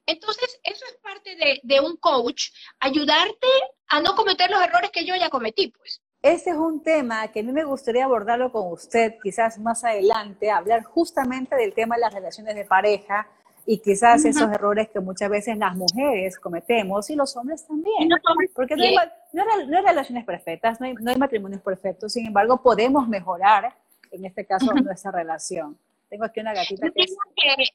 Entonces, 0.05 0.59
eso 0.65 0.85
es 0.85 0.97
parte 1.01 1.37
de, 1.37 1.61
de 1.63 1.79
un 1.79 1.97
coach, 1.97 2.51
ayudarte 2.81 3.47
a 3.87 4.01
no 4.01 4.17
cometer 4.17 4.51
los 4.51 4.61
errores 4.61 4.91
que 4.91 5.05
yo 5.05 5.15
ya 5.15 5.31
cometí, 5.31 5.69
pues. 5.69 6.03
Este 6.27 6.51
es 6.51 6.57
un 6.57 6.83
tema 6.83 7.29
que 7.29 7.39
a 7.39 7.43
mí 7.45 7.53
me 7.53 7.63
gustaría 7.63 8.05
abordarlo 8.05 8.51
con 8.51 8.73
usted 8.73 9.15
quizás 9.23 9.61
más 9.61 9.85
adelante, 9.85 10.51
hablar 10.51 10.83
justamente 10.83 11.55
del 11.55 11.73
tema 11.73 11.95
de 11.95 12.01
las 12.01 12.13
relaciones 12.13 12.57
de 12.57 12.65
pareja 12.65 13.29
y 13.65 13.79
quizás 13.79 14.25
esos 14.25 14.51
errores 14.51 14.89
que 14.89 14.99
muchas 14.99 15.31
veces 15.31 15.57
las 15.57 15.77
mujeres 15.77 16.37
cometemos 16.41 17.09
y 17.11 17.15
los 17.15 17.37
hombres 17.37 17.65
también. 17.65 18.09
Porque 18.57 18.75
no 18.75 18.83
hay, 18.83 19.85
relaciones 19.85 20.25
perfectas, 20.25 20.81
no 20.81 20.87
hay, 20.87 21.17
matrimonios 21.17 21.63
perfectos, 21.63 22.15
sin 22.15 22.27
embargo 22.27 22.61
podemos 22.61 23.07
mejorar, 23.07 23.73
en 24.11 24.25
este 24.25 24.45
caso, 24.45 24.73
nuestra 24.75 25.13
relación. 25.13 25.79
Tengo 26.11 26.25
aquí 26.25 26.41
una 26.41 26.55
gatita. 26.55 26.89
que, 26.91 27.05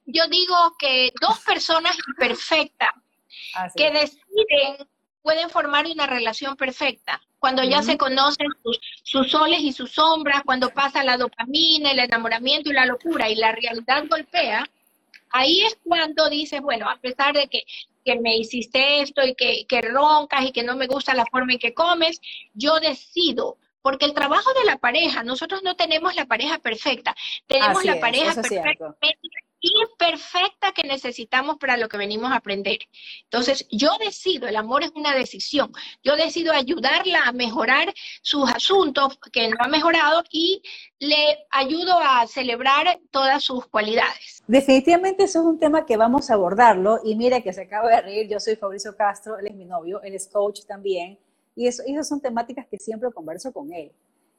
yo 0.08 0.28
digo 0.28 0.76
que 0.78 1.10
dos 1.22 1.40
personas 1.46 1.98
imperfectas 2.06 2.92
que 3.78 3.92
deciden 3.92 4.90
pueden 5.22 5.50
formar 5.50 5.86
una 5.86 6.06
relación 6.06 6.58
perfecta 6.58 7.22
cuando 7.41 7.63
ya 7.63 7.82
se 7.82 7.97
conocen 7.97 8.49
sus, 9.01 9.32
soles 9.32 9.62
y 9.62 9.73
sus 9.73 9.93
sombras, 9.93 10.43
cuando 10.45 10.69
pasa 10.69 11.04
la 11.04 11.17
dopamina, 11.17 11.89
el 11.89 11.97
enamoramiento 11.97 12.69
y 12.69 12.73
la 12.73 12.86
locura 12.86 13.32
y 13.32 13.36
la 13.36 13.51
realidad 13.51 14.06
golpea, 14.08 14.69
ahí 15.32 15.62
es 15.62 15.75
cuando 15.84 16.30
dices, 16.30 16.62
bueno, 16.62 16.88
a 16.88 16.97
pesar 16.97 17.34
de 17.34 17.47
que, 17.47 17.63
me 18.21 18.38
hiciste 18.38 19.01
esto 19.01 19.25
y 19.25 19.34
que, 19.34 19.65
que 19.67 19.82
roncas 19.82 20.45
y 20.45 20.51
que 20.51 20.62
no 20.62 20.75
me 20.75 20.86
gusta 20.86 21.15
la 21.15 21.25
forma 21.25 21.54
en 21.54 21.60
que 21.60 21.73
comes, 21.73 22.21
yo 22.54 22.80
decido 22.80 23.58
porque 23.82 24.06
el 24.06 24.13
trabajo 24.13 24.54
de 24.54 24.65
la 24.65 24.77
pareja, 24.77 25.23
nosotros 25.23 25.63
no 25.63 25.75
tenemos 25.75 26.15
la 26.15 26.27
pareja 26.27 26.60
perfecta, 26.60 27.15
tenemos 27.47 27.84
la 27.84 27.99
pareja 27.99 28.36
perfecta 28.36 28.95
imperfecta 29.62 30.71
que 30.74 30.84
necesitamos 30.84 31.58
para 31.58 31.78
lo 31.78 31.88
que 31.88 31.97
venimos 31.97 32.32
a 32.32 32.38
aprender. 32.38 32.80
Entonces, 33.24 33.67
yo 33.71 33.89
decido, 34.00 34.47
el 34.47 34.56
amor 34.56 34.84
es 34.84 34.91
una 34.95 35.15
decisión, 35.15 35.71
yo 36.04 36.15
decido 36.15 36.52
ayudarla 36.52 37.24
a 37.26 37.32
mejorar 37.32 37.93
sus 38.21 38.50
asuntos 38.52 39.17
que 39.32 39.50
no 39.50 39.58
ha 39.60 39.67
mejorado 39.67 40.24
y 40.32 40.62
le 41.00 41.45
ayudo 41.52 42.00
a 42.00 42.26
celebrar 42.28 43.00
todas 43.12 43.43
sus 43.43 43.65
cualidades. 43.67 44.43
Definitivamente 44.47 45.24
eso 45.24 45.39
es 45.39 45.45
un 45.45 45.60
tema 45.60 45.86
que 45.86 45.97
vamos 45.97 46.30
a 46.30 46.34
abordarlo 46.34 47.00
y 47.04 47.15
mira 47.15 47.41
que 47.41 47.54
se 47.54 47.62
acaba 47.62 47.89
de 47.89 48.02
reír, 48.02 48.28
yo 48.28 48.39
soy 48.39 48.56
Fabricio 48.56 48.95
Castro, 48.95 49.38
él 49.39 49.47
es 49.47 49.56
mi 49.56 49.65
novio, 49.65 50.02
él 50.02 50.15
es 50.15 50.28
coach 50.28 50.62
también 50.67 51.17
y 51.56 51.67
eso, 51.67 51.84
esas 51.86 52.08
son 52.08 52.21
temáticas 52.21 52.65
que 52.67 52.78
siempre 52.78 53.12
converso 53.12 53.52
con 53.52 53.71
él. 53.74 53.91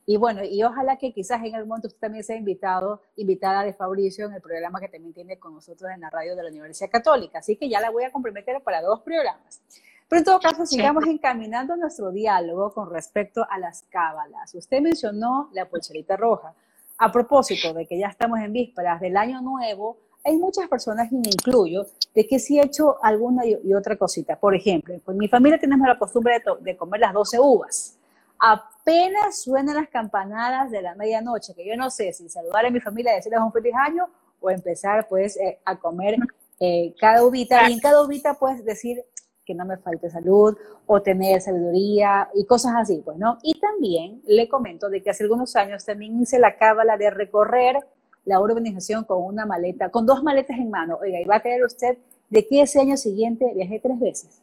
Y 0.04 0.16
bueno, 0.16 0.42
y 0.42 0.62
ojalá 0.64 0.96
que 0.96 1.12
quizás 1.12 1.42
en 1.44 1.54
algún 1.54 1.68
momento 1.68 1.86
usted 1.86 2.00
también 2.00 2.24
sea 2.24 2.36
invitado, 2.36 3.00
invitada 3.16 3.62
de 3.62 3.72
Fabricio 3.72 4.26
en 4.26 4.34
el 4.34 4.40
programa 4.40 4.80
que 4.80 4.88
también 4.88 5.14
tiene 5.14 5.38
con 5.38 5.54
nosotros 5.54 5.90
en 5.94 6.00
la 6.00 6.10
radio 6.10 6.34
de 6.34 6.42
la 6.42 6.48
Universidad 6.48 6.90
Católica. 6.90 7.38
Así 7.38 7.56
que 7.56 7.68
ya 7.68 7.80
la 7.80 7.90
voy 7.90 8.04
a 8.04 8.10
comprometer 8.10 8.60
para 8.62 8.82
dos 8.82 9.00
programas. 9.00 9.60
Pero 10.08 10.18
en 10.18 10.24
todo 10.24 10.40
caso, 10.40 10.66
sigamos 10.66 11.06
encaminando 11.06 11.76
nuestro 11.76 12.10
diálogo 12.10 12.72
con 12.74 12.90
respecto 12.90 13.46
a 13.48 13.58
las 13.58 13.84
cábalas. 13.88 14.54
Usted 14.54 14.80
mencionó 14.80 15.48
la 15.52 15.66
polcherita 15.66 16.16
roja. 16.16 16.52
A 16.98 17.10
propósito 17.10 17.72
de 17.72 17.86
que 17.86 17.98
ya 17.98 18.08
estamos 18.08 18.38
en 18.40 18.52
vísperas 18.52 19.00
del 19.00 19.16
año 19.16 19.40
nuevo, 19.40 19.96
hay 20.24 20.36
muchas 20.36 20.68
personas, 20.68 21.10
y 21.10 21.16
me 21.16 21.28
incluyo, 21.28 21.86
de 22.14 22.26
que 22.26 22.38
sí 22.38 22.58
he 22.58 22.64
hecho 22.64 23.02
alguna 23.02 23.46
y, 23.46 23.72
otra 23.72 23.96
cosita. 23.96 24.36
Por 24.36 24.54
ejemplo, 24.54 24.94
en 24.94 25.16
mi 25.16 25.28
familia 25.28 25.58
tenemos 25.58 25.88
la 25.88 25.98
costumbre 25.98 26.40
de, 26.40 26.72
de 26.72 26.76
comer 26.76 27.00
las 27.00 27.12
12 27.12 27.40
uvas 27.40 27.98
apenas 28.42 29.40
suenan 29.40 29.76
las 29.76 29.88
campanadas 29.88 30.72
de 30.72 30.82
la 30.82 30.96
medianoche, 30.96 31.54
que 31.54 31.64
yo 31.64 31.76
no 31.76 31.90
sé 31.90 32.12
si 32.12 32.28
saludar 32.28 32.66
a 32.66 32.70
mi 32.70 32.80
familia 32.80 33.12
y 33.12 33.16
decirles 33.16 33.40
un 33.40 33.52
feliz 33.52 33.72
año 33.86 34.08
o 34.40 34.50
empezar 34.50 35.06
pues 35.08 35.36
eh, 35.36 35.60
a 35.64 35.78
comer 35.78 36.16
eh, 36.58 36.92
cada 36.98 37.24
uvita. 37.24 37.70
Y 37.70 37.74
en 37.74 37.78
cada 37.78 38.02
uvita 38.02 38.34
puedes 38.34 38.64
decir 38.64 39.04
que 39.44 39.54
no 39.54 39.64
me 39.64 39.76
falte 39.76 40.10
salud 40.10 40.56
o 40.86 41.02
tener 41.02 41.40
sabiduría 41.40 42.30
y 42.34 42.44
cosas 42.44 42.72
así, 42.76 43.00
pues, 43.04 43.16
¿no? 43.16 43.38
Y 43.44 43.60
también 43.60 44.20
le 44.26 44.48
comento 44.48 44.90
de 44.90 45.02
que 45.04 45.10
hace 45.10 45.22
algunos 45.22 45.54
años 45.54 45.84
también 45.84 46.20
hice 46.20 46.40
la 46.40 46.56
cábala 46.56 46.96
de 46.96 47.10
recorrer 47.10 47.78
la 48.24 48.40
urbanización 48.40 49.04
con 49.04 49.22
una 49.22 49.46
maleta, 49.46 49.90
con 49.90 50.04
dos 50.04 50.24
maletas 50.24 50.58
en 50.58 50.68
mano. 50.68 50.98
Oiga, 51.00 51.20
y 51.20 51.24
va 51.24 51.36
a 51.36 51.42
creer 51.42 51.64
usted 51.64 51.96
de 52.28 52.44
que 52.44 52.62
ese 52.62 52.80
año 52.80 52.96
siguiente 52.96 53.52
viajé 53.54 53.78
tres 53.78 54.00
veces. 54.00 54.42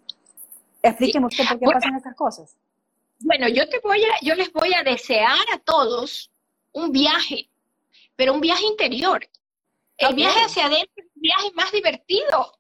Explíqueme 0.81 1.25
usted 1.25 1.43
por 1.49 1.59
qué 1.59 1.65
pasan 1.65 1.97
estas 1.97 2.15
cosas. 2.15 2.55
Bueno, 3.19 3.47
yo 3.49 3.67
te 3.67 3.79
voy 3.79 4.03
a, 4.03 4.19
yo 4.21 4.36
les 4.36 4.51
voy 4.51 4.73
a 4.73 4.84
desear 4.84 5.39
a 5.53 5.60
todos 5.60 6.32
un 6.71 6.91
viaje, 6.91 7.49
pero 8.15 8.34
un 8.34 8.41
viaje 8.41 8.65
interior. 8.65 9.27
El 9.97 10.15
viaje 10.15 10.39
hacia 10.39 10.65
adentro 10.67 10.93
es 10.95 11.05
un 11.13 11.21
viaje 11.21 11.51
más 11.53 11.71
divertido. 11.71 12.58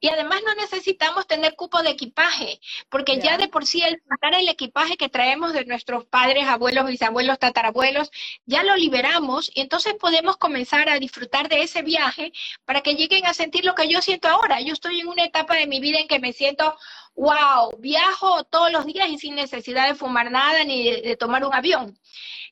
Y 0.00 0.08
además 0.08 0.42
no 0.46 0.54
necesitamos 0.54 1.26
tener 1.26 1.56
cupo 1.56 1.82
de 1.82 1.90
equipaje, 1.90 2.60
porque 2.88 3.18
ya 3.18 3.36
de 3.36 3.48
por 3.48 3.66
sí 3.66 3.82
el 3.82 4.00
el 4.38 4.48
equipaje 4.48 4.96
que 4.96 5.08
traemos 5.08 5.52
de 5.52 5.64
nuestros 5.64 6.04
padres, 6.04 6.46
abuelos, 6.46 6.86
bisabuelos, 6.86 7.38
tatarabuelos, 7.38 8.10
ya 8.46 8.62
lo 8.62 8.76
liberamos 8.76 9.50
y 9.54 9.60
entonces 9.60 9.94
podemos 9.94 10.36
comenzar 10.36 10.88
a 10.88 10.98
disfrutar 10.98 11.48
de 11.48 11.62
ese 11.62 11.82
viaje 11.82 12.32
para 12.64 12.82
que 12.82 12.94
lleguen 12.94 13.26
a 13.26 13.34
sentir 13.34 13.64
lo 13.64 13.74
que 13.74 13.88
yo 13.88 14.00
siento 14.02 14.28
ahora. 14.28 14.60
Yo 14.60 14.72
estoy 14.72 15.00
en 15.00 15.08
una 15.08 15.24
etapa 15.24 15.56
de 15.56 15.66
mi 15.66 15.80
vida 15.80 15.98
en 15.98 16.08
que 16.08 16.20
me 16.20 16.32
siento 16.32 16.76
wow, 17.14 17.70
viajo 17.78 18.44
todos 18.44 18.70
los 18.70 18.86
días 18.86 19.08
y 19.08 19.18
sin 19.18 19.34
necesidad 19.34 19.88
de 19.88 19.96
fumar 19.96 20.30
nada 20.30 20.62
ni 20.64 20.90
de, 20.90 21.16
tomar 21.16 21.44
un 21.44 21.52
avión. 21.52 21.98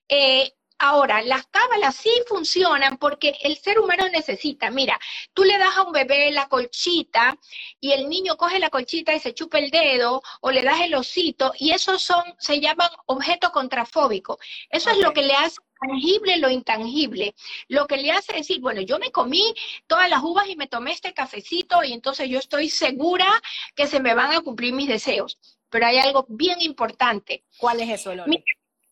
Eh, 0.09 0.53
ahora, 0.79 1.23
las 1.23 1.47
cábalas 1.47 1.97
sí 1.97 2.11
funcionan 2.29 2.97
porque 2.99 3.37
el 3.43 3.57
ser 3.57 3.79
humano 3.79 4.09
necesita, 4.09 4.71
mira, 4.71 4.99
tú 5.33 5.45
le 5.45 5.59
das 5.59 5.77
a 5.77 5.83
un 5.83 5.93
bebé 5.93 6.31
la 6.31 6.49
colchita 6.49 7.37
y 7.81 7.93
el 7.93 8.09
niño 8.09 8.37
coge 8.37 8.59
la 8.59 8.71
colchita 8.71 9.15
y 9.15 9.21
se 9.21 9.35
chupa 9.35 9.59
el 9.59 9.71
dedo 9.71 10.23
o 10.41 10.51
le 10.51 10.63
das 10.63 10.81
el 10.81 10.95
osito 10.95 11.53
y 11.59 11.73
esos 11.73 12.03
son, 12.03 12.23
se 12.39 12.61
llaman 12.61 12.91
objetos 13.07 13.51
contrafóbicos. 13.51 14.39
Eso 14.71 14.91
es 14.91 14.99
lo 14.99 15.13
que 15.13 15.23
le 15.23 15.35
hace 15.35 15.57
tangible 15.81 16.39
lo 16.39 16.51
intangible. 16.51 17.35
Lo 17.69 17.87
que 17.87 17.97
le 17.97 18.11
hace 18.11 18.33
decir, 18.33 18.61
bueno, 18.61 18.81
yo 18.81 18.99
me 18.99 19.13
comí 19.13 19.55
todas 19.87 20.09
las 20.09 20.23
uvas 20.23 20.49
y 20.49 20.57
me 20.57 20.67
tomé 20.67 20.93
este 20.93 21.13
cafecito 21.13 21.85
y 21.85 21.93
entonces 21.93 22.29
yo 22.29 22.39
estoy 22.39 22.71
segura 22.71 23.27
que 23.75 23.87
se 23.87 24.01
me 24.01 24.15
van 24.15 24.33
a 24.33 24.41
cumplir 24.41 24.73
mis 24.73 24.89
deseos. 24.89 25.39
Pero 25.69 25.87
hay 25.87 25.99
algo 25.99 26.27
bien 26.29 26.61
importante. 26.61 27.45
¿Cuál 27.59 27.81
es 27.81 27.91
eso, 27.91 28.13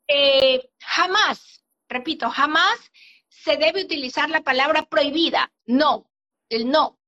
eh, 0.07 0.69
jamás, 0.81 1.64
repito, 1.95 2.29
jamás 2.29 2.77
se 3.29 3.57
debe 3.57 3.85
utilizar 3.85 4.29
la 4.29 4.43
palabra 4.43 4.83
prohibida. 4.85 5.53
No, 5.67 6.11
el 6.49 6.71
no. 6.71 6.99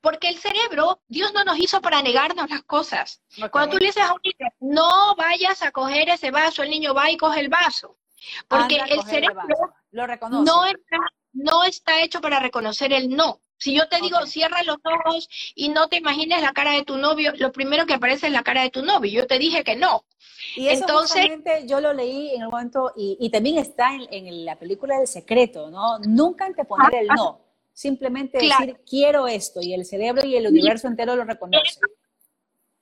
Porque 0.00 0.28
el 0.28 0.38
cerebro, 0.38 1.02
Dios 1.06 1.32
no 1.32 1.44
nos 1.44 1.58
hizo 1.58 1.80
para 1.80 2.02
negarnos 2.02 2.50
las 2.50 2.62
cosas. 2.62 3.22
Cuando 3.52 3.72
tú 3.72 3.78
le 3.78 3.86
dices 3.86 4.02
a 4.02 4.12
un 4.12 4.20
niño, 4.24 4.50
no 4.60 5.14
vayas 5.16 5.62
a 5.62 5.70
coger 5.70 6.08
ese 6.08 6.30
vaso, 6.30 6.62
el 6.62 6.70
niño 6.70 6.94
va 6.94 7.10
y 7.10 7.16
coge 7.16 7.40
el 7.40 7.48
vaso. 7.48 7.98
Porque 8.48 8.76
el 8.88 9.02
cerebro 9.04 9.44
lo 9.90 10.06
reconoce. 10.06 10.50
no 10.50 10.66
está, 10.66 10.98
no 11.32 11.64
está 11.64 12.00
hecho 12.00 12.20
para 12.20 12.40
reconocer 12.40 12.92
el 12.92 13.10
no. 13.10 13.40
Si 13.62 13.72
yo 13.72 13.86
te 13.86 14.00
digo, 14.00 14.26
cierra 14.26 14.64
los 14.64 14.78
ojos 14.82 15.28
y 15.54 15.68
no 15.68 15.86
te 15.86 15.98
imagines 15.98 16.42
la 16.42 16.52
cara 16.52 16.72
de 16.72 16.82
tu 16.82 16.96
novio, 16.96 17.32
lo 17.36 17.52
primero 17.52 17.86
que 17.86 17.94
aparece 17.94 18.26
es 18.26 18.32
la 18.32 18.42
cara 18.42 18.62
de 18.62 18.70
tu 18.70 18.82
novio. 18.82 19.08
Yo 19.22 19.28
te 19.28 19.38
dije 19.38 19.62
que 19.62 19.76
no. 19.76 20.04
Y 20.56 20.66
eso 20.66 20.80
Entonces, 20.80 21.30
yo 21.64 21.80
lo 21.80 21.92
leí 21.92 22.34
en 22.34 22.42
el 22.42 22.48
momento, 22.48 22.92
y, 22.96 23.30
también 23.30 23.58
está 23.58 23.90
en, 24.10 24.44
la 24.44 24.58
película 24.58 24.98
del 24.98 25.06
secreto, 25.06 25.70
¿no? 25.70 26.00
Nunca 26.00 26.44
anteponer 26.46 26.92
el 27.02 27.06
no. 27.06 27.40
Simplemente 27.72 28.38
decir, 28.38 28.80
quiero 28.84 29.28
esto, 29.28 29.60
y 29.62 29.74
el 29.74 29.84
cerebro 29.84 30.26
y 30.26 30.34
el 30.34 30.48
universo 30.48 30.88
entero 30.88 31.14
lo 31.14 31.22
reconocen. 31.22 31.82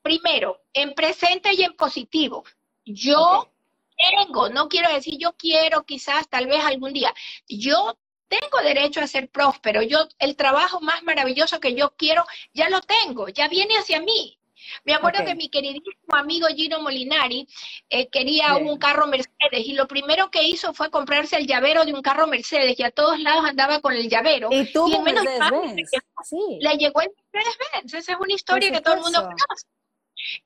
Primero, 0.01 0.63
en 0.73 0.95
presente 0.95 1.53
y 1.53 1.63
en 1.63 1.77
positivo. 1.77 2.43
Yo 2.87 3.53
tengo, 3.99 4.49
no 4.49 4.71
quiero 4.71 4.91
decir 4.91 5.19
yo 5.19 5.35
quiero, 5.37 5.83
quizás, 5.83 6.27
tal 6.31 6.47
vez 6.47 6.65
algún 6.65 6.95
día. 6.95 7.13
Yo 7.47 7.99
tengo 8.31 8.63
derecho 8.63 9.01
a 9.01 9.07
ser 9.07 9.29
próspero. 9.29 9.83
Yo, 9.83 10.09
el 10.19 10.37
trabajo 10.37 10.81
más 10.81 11.03
maravilloso 11.03 11.59
que 11.59 11.75
yo 11.75 11.93
quiero, 11.97 12.25
ya 12.55 12.71
lo 12.71 12.81
tengo, 12.81 13.29
ya 13.29 13.49
viene 13.49 13.77
hacia 13.77 14.01
mí. 14.01 14.39
Me 14.85 14.95
acuerdo 14.95 15.25
que 15.25 15.35
mi 15.35 15.49
queridísimo 15.49 16.15
amigo 16.15 16.47
Gino 16.49 16.81
Molinari 16.81 17.49
eh, 17.89 18.09
quería 18.09 18.57
un 18.57 18.79
carro 18.79 19.07
Mercedes 19.07 19.67
y 19.67 19.73
lo 19.73 19.89
primero 19.89 20.31
que 20.31 20.45
hizo 20.45 20.73
fue 20.75 20.91
comprarse 20.91 21.37
el 21.37 21.47
llavero 21.47 21.85
de 21.85 21.93
un 21.93 22.03
carro 22.03 22.27
Mercedes 22.27 22.79
y 22.79 22.83
a 22.83 22.91
todos 22.91 23.19
lados 23.19 23.45
andaba 23.47 23.81
con 23.81 23.95
el 23.95 24.09
llavero. 24.09 24.49
Y 24.53 24.71
tú 24.71 25.03
menos 25.03 25.25
le 25.25 26.77
llegó 26.77 27.01
el 27.01 27.11
Mercedes-Benz. 27.33 27.95
Esa 27.95 28.13
es 28.13 28.19
una 28.21 28.35
historia 28.35 28.71
que 28.71 28.81
todo 28.81 28.95
el 28.95 29.01
mundo 29.01 29.23
conoce. 29.23 29.67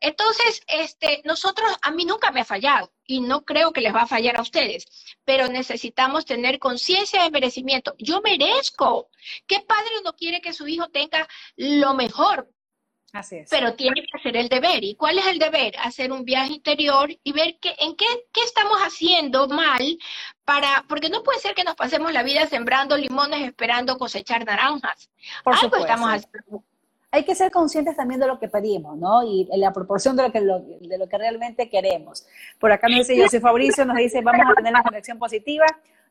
Entonces, 0.00 0.62
este, 0.68 1.22
nosotros, 1.24 1.70
a 1.82 1.90
mí 1.90 2.04
nunca 2.04 2.30
me 2.30 2.40
ha 2.40 2.44
fallado 2.44 2.92
y 3.06 3.20
no 3.20 3.44
creo 3.44 3.72
que 3.72 3.80
les 3.80 3.94
va 3.94 4.02
a 4.02 4.06
fallar 4.06 4.38
a 4.38 4.42
ustedes, 4.42 4.86
pero 5.24 5.48
necesitamos 5.48 6.24
tener 6.24 6.58
conciencia 6.58 7.22
de 7.22 7.30
merecimiento. 7.30 7.94
Yo 7.98 8.20
merezco. 8.22 9.08
¿Qué 9.46 9.60
padre 9.60 9.90
no 10.04 10.14
quiere 10.14 10.40
que 10.40 10.52
su 10.52 10.66
hijo 10.66 10.88
tenga 10.88 11.28
lo 11.56 11.94
mejor? 11.94 12.48
Así 13.12 13.36
es. 13.36 13.48
Pero 13.48 13.74
tiene 13.74 14.02
que 14.02 14.18
hacer 14.18 14.36
el 14.36 14.48
deber. 14.48 14.82
¿Y 14.82 14.96
cuál 14.96 15.18
es 15.18 15.26
el 15.28 15.38
deber? 15.38 15.76
Hacer 15.78 16.10
un 16.10 16.24
viaje 16.24 16.54
interior 16.54 17.16
y 17.22 17.32
ver 17.32 17.58
que, 17.60 17.74
en 17.78 17.94
qué, 17.94 18.06
qué 18.32 18.40
estamos 18.42 18.78
haciendo 18.78 19.46
mal 19.46 19.98
para, 20.44 20.84
porque 20.88 21.10
no 21.10 21.22
puede 21.22 21.38
ser 21.38 21.54
que 21.54 21.62
nos 21.62 21.76
pasemos 21.76 22.12
la 22.12 22.24
vida 22.24 22.46
sembrando 22.46 22.96
limones 22.96 23.42
esperando 23.42 23.98
cosechar 23.98 24.44
naranjas. 24.44 25.08
Por 25.44 25.54
Algo 25.54 25.76
estamos 25.76 26.10
haciendo 26.10 26.64
hay 27.14 27.22
que 27.22 27.36
ser 27.36 27.52
conscientes 27.52 27.94
también 27.94 28.18
de 28.18 28.26
lo 28.26 28.40
que 28.40 28.48
pedimos, 28.48 28.98
¿no? 28.98 29.22
Y 29.22 29.48
la 29.56 29.72
proporción 29.72 30.16
de 30.16 30.24
lo 30.24 30.32
que, 30.32 30.40
de 30.40 30.98
lo 30.98 31.08
que 31.08 31.16
realmente 31.16 31.70
queremos. 31.70 32.26
Por 32.58 32.72
acá 32.72 32.88
nos 32.88 33.06
dice 33.06 33.22
José 33.22 33.40
Fabricio, 33.40 33.84
nos 33.84 33.96
dice, 33.96 34.20
vamos 34.20 34.44
a 34.50 34.54
tener 34.54 34.72
la 34.72 34.82
conexión 34.82 35.16
positiva. 35.16 35.64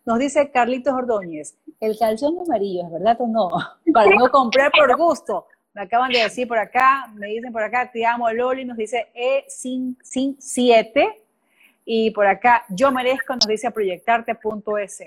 Nos 0.05 0.17
dice 0.17 0.49
Carlitos 0.49 0.93
Ordóñez, 0.93 1.57
el 1.81 1.99
calzón 1.99 2.39
amarillo, 2.39 2.85
¿es 2.85 2.91
verdad 2.91 3.17
o 3.19 3.27
no? 3.27 3.49
Para 3.93 4.15
no 4.15 4.31
comprar 4.31 4.71
por 4.71 4.97
gusto. 4.97 5.47
Me 5.73 5.81
acaban 5.81 6.09
de 6.09 6.19
decir 6.19 6.47
por 6.47 6.57
acá, 6.57 7.11
me 7.13 7.27
dicen 7.27 7.51
por 7.51 7.63
acá, 7.63 7.91
te 7.91 8.05
amo 8.05 8.31
Loli, 8.31 8.63
nos 8.63 8.77
dice 8.77 9.09
E7. 9.13 11.15
Y 11.83 12.11
por 12.11 12.27
acá, 12.27 12.63
yo 12.69 12.93
merezco, 12.93 13.35
nos 13.35 13.47
dice 13.47 13.69
proyectarte.es. 13.71 15.03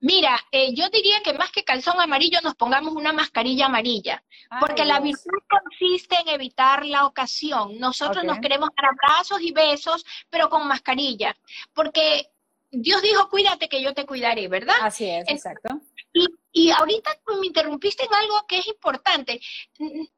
Mira, 0.00 0.40
eh, 0.50 0.74
yo 0.74 0.88
diría 0.88 1.22
que 1.22 1.34
más 1.34 1.52
que 1.52 1.62
calzón 1.62 2.00
amarillo 2.00 2.40
nos 2.42 2.54
pongamos 2.54 2.94
una 2.94 3.12
mascarilla 3.12 3.66
amarilla, 3.66 4.24
porque 4.58 4.86
la 4.86 4.98
virtud 4.98 5.42
consiste 5.48 6.16
en 6.20 6.28
evitar 6.28 6.86
la 6.86 7.04
ocasión. 7.04 7.78
Nosotros 7.78 8.24
nos 8.24 8.38
queremos 8.38 8.70
dar 8.76 8.92
abrazos 8.92 9.42
y 9.42 9.52
besos, 9.52 10.06
pero 10.30 10.48
con 10.48 10.66
mascarilla, 10.66 11.36
porque 11.74 12.30
Dios 12.70 13.02
dijo, 13.02 13.28
cuídate 13.28 13.68
que 13.68 13.82
yo 13.82 13.92
te 13.92 14.06
cuidaré, 14.06 14.48
¿verdad? 14.48 14.76
Así 14.80 15.06
es, 15.06 15.28
exacto. 15.28 15.80
Y, 16.14 16.26
y 16.50 16.70
ahorita 16.70 17.10
me 17.38 17.46
interrumpiste 17.46 18.04
en 18.04 18.14
algo 18.14 18.46
que 18.48 18.58
es 18.58 18.68
importante. 18.68 19.38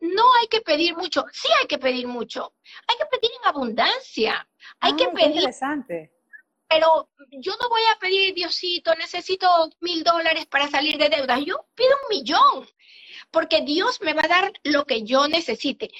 No 0.00 0.24
hay 0.40 0.46
que 0.48 0.60
pedir 0.60 0.96
mucho, 0.96 1.24
sí 1.32 1.48
hay 1.60 1.66
que 1.66 1.78
pedir 1.78 2.06
mucho. 2.06 2.54
Hay 2.86 2.96
que 2.98 3.06
pedir 3.06 3.30
en 3.42 3.48
abundancia. 3.48 4.48
Hay 4.78 4.94
que 4.94 5.08
pedir. 5.08 5.36
Interesante 5.36 6.12
pero 6.72 7.10
yo 7.30 7.52
no 7.60 7.68
voy 7.68 7.82
a 7.94 7.98
pedir, 7.98 8.34
Diosito, 8.34 8.94
necesito 8.94 9.46
mil 9.80 10.02
dólares 10.02 10.46
para 10.46 10.68
salir 10.68 10.96
de 10.96 11.10
deudas. 11.10 11.40
Yo 11.44 11.66
pido 11.74 11.90
un 12.02 12.16
millón, 12.16 12.68
porque 13.30 13.60
Dios 13.60 14.00
me 14.00 14.14
va 14.14 14.22
a 14.24 14.28
dar 14.28 14.52
lo 14.64 14.86
que 14.86 15.02
yo 15.02 15.28
necesite. 15.28 15.90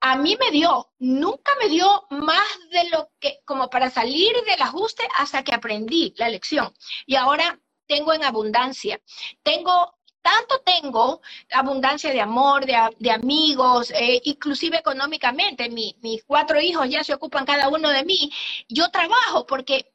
A 0.00 0.16
mí 0.16 0.36
me 0.36 0.50
dio, 0.50 0.92
nunca 0.98 1.52
me 1.60 1.68
dio 1.68 2.06
más 2.10 2.46
de 2.70 2.88
lo 2.90 3.10
que, 3.18 3.40
como 3.44 3.68
para 3.68 3.90
salir 3.90 4.32
del 4.46 4.62
ajuste 4.62 5.06
hasta 5.18 5.42
que 5.42 5.54
aprendí 5.54 6.14
la 6.16 6.28
lección. 6.28 6.72
Y 7.06 7.16
ahora 7.16 7.60
tengo 7.86 8.12
en 8.12 8.22
abundancia. 8.22 9.00
Tengo 9.42 9.98
tanto 10.22 10.60
tengo 10.60 11.20
abundancia 11.52 12.12
de 12.12 12.20
amor, 12.20 12.66
de, 12.66 13.10
amigos, 13.10 13.90
eh, 13.90 14.20
inclusive 14.24 14.78
económicamente. 14.78 15.68
mis 15.68 16.24
cuatro 16.24 16.60
hijos 16.60 16.88
ya 16.88 17.04
se 17.04 17.14
ocupan 17.14 17.46
cada 17.46 17.68
uno 17.68 17.90
de 17.90 18.04
mí. 18.04 18.30
Yo 18.68 18.90
trabajo 18.90 19.46
porque 19.46 19.92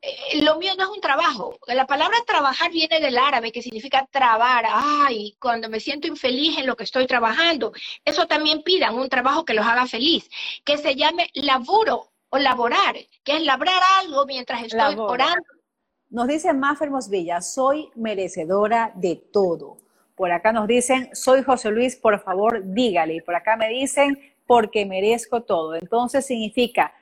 eh, 0.00 0.42
lo 0.42 0.56
mío 0.58 0.74
no 0.76 0.84
es 0.84 0.90
un 0.90 1.00
trabajo. 1.00 1.58
La 1.66 1.86
palabra 1.86 2.18
trabajar 2.26 2.70
viene 2.70 3.00
del 3.00 3.18
árabe, 3.18 3.52
que 3.52 3.62
significa 3.62 4.06
trabar. 4.10 4.64
Ay, 4.68 5.36
cuando 5.40 5.68
me 5.68 5.80
siento 5.80 6.06
infeliz 6.06 6.58
en 6.58 6.66
lo 6.66 6.76
que 6.76 6.84
estoy 6.84 7.06
trabajando. 7.06 7.72
Eso 8.04 8.26
también 8.26 8.62
pidan 8.62 8.94
un 8.94 9.08
trabajo 9.08 9.44
que 9.44 9.54
los 9.54 9.66
haga 9.66 9.86
feliz, 9.86 10.28
que 10.64 10.78
se 10.78 10.94
llame 10.94 11.30
laburo 11.34 12.12
o 12.30 12.38
laborar, 12.38 12.96
que 13.24 13.36
es 13.36 13.42
labrar 13.42 13.82
algo 14.00 14.26
mientras 14.26 14.62
estoy 14.62 14.94
orando 14.98 15.57
nos 16.10 16.26
dice 16.26 16.52
Mafer 16.52 16.90
Villa, 17.10 17.40
soy 17.40 17.90
merecedora 17.94 18.92
de 18.94 19.16
todo. 19.16 19.78
Por 20.16 20.32
acá 20.32 20.52
nos 20.52 20.66
dicen, 20.66 21.14
soy 21.14 21.42
José 21.42 21.70
Luis, 21.70 21.96
por 21.96 22.18
favor, 22.20 22.62
dígale. 22.64 23.16
Y 23.16 23.20
por 23.20 23.36
acá 23.36 23.56
me 23.56 23.68
dicen, 23.68 24.18
porque 24.46 24.86
merezco 24.86 25.42
todo. 25.42 25.74
Entonces 25.74 26.26
significa, 26.26 26.92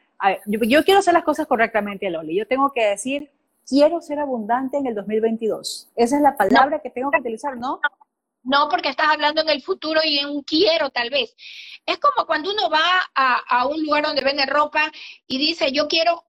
yo, 0.47 0.85
quiero 0.85 1.01
hacer 1.01 1.15
las 1.15 1.25
cosas 1.25 1.47
correctamente, 1.47 2.11
Loli. 2.11 2.37
Yo 2.37 2.47
tengo 2.47 2.73
que 2.75 2.85
decir, 2.85 3.31
quiero 3.67 4.01
ser 4.03 4.19
abundante 4.19 4.77
en 4.77 4.87
el 4.87 4.95
2022. 4.95 5.93
Esa 5.97 6.17
es 6.17 6.23
la 6.23 6.37
palabra 6.37 6.81
que 6.81 6.91
tengo 6.91 7.11
que 7.11 7.21
utilizar, 7.21 7.57
¿no? 7.57 7.81
No, 8.43 8.69
porque 8.69 8.91
estás 8.91 9.09
hablando 9.09 9.41
en 9.41 9.49
el 9.49 9.63
futuro 9.63 10.01
y 10.05 10.19
en 10.19 10.29
un 10.29 10.43
quiero, 10.43 10.91
tal 10.91 11.11
vez. 11.11 11.35
Es 11.87 11.99
como 11.99 12.27
cuando 12.27 12.51
uno 12.53 12.69
va 12.69 13.03
a 13.15 13.67
un 13.67 13.83
lugar 13.83 14.05
donde 14.05 14.23
vende 14.23 14.47
ropa 14.47 14.91
y 15.27 15.39
dice, 15.39 15.73
yo 15.73 15.89
quiero 15.89 16.26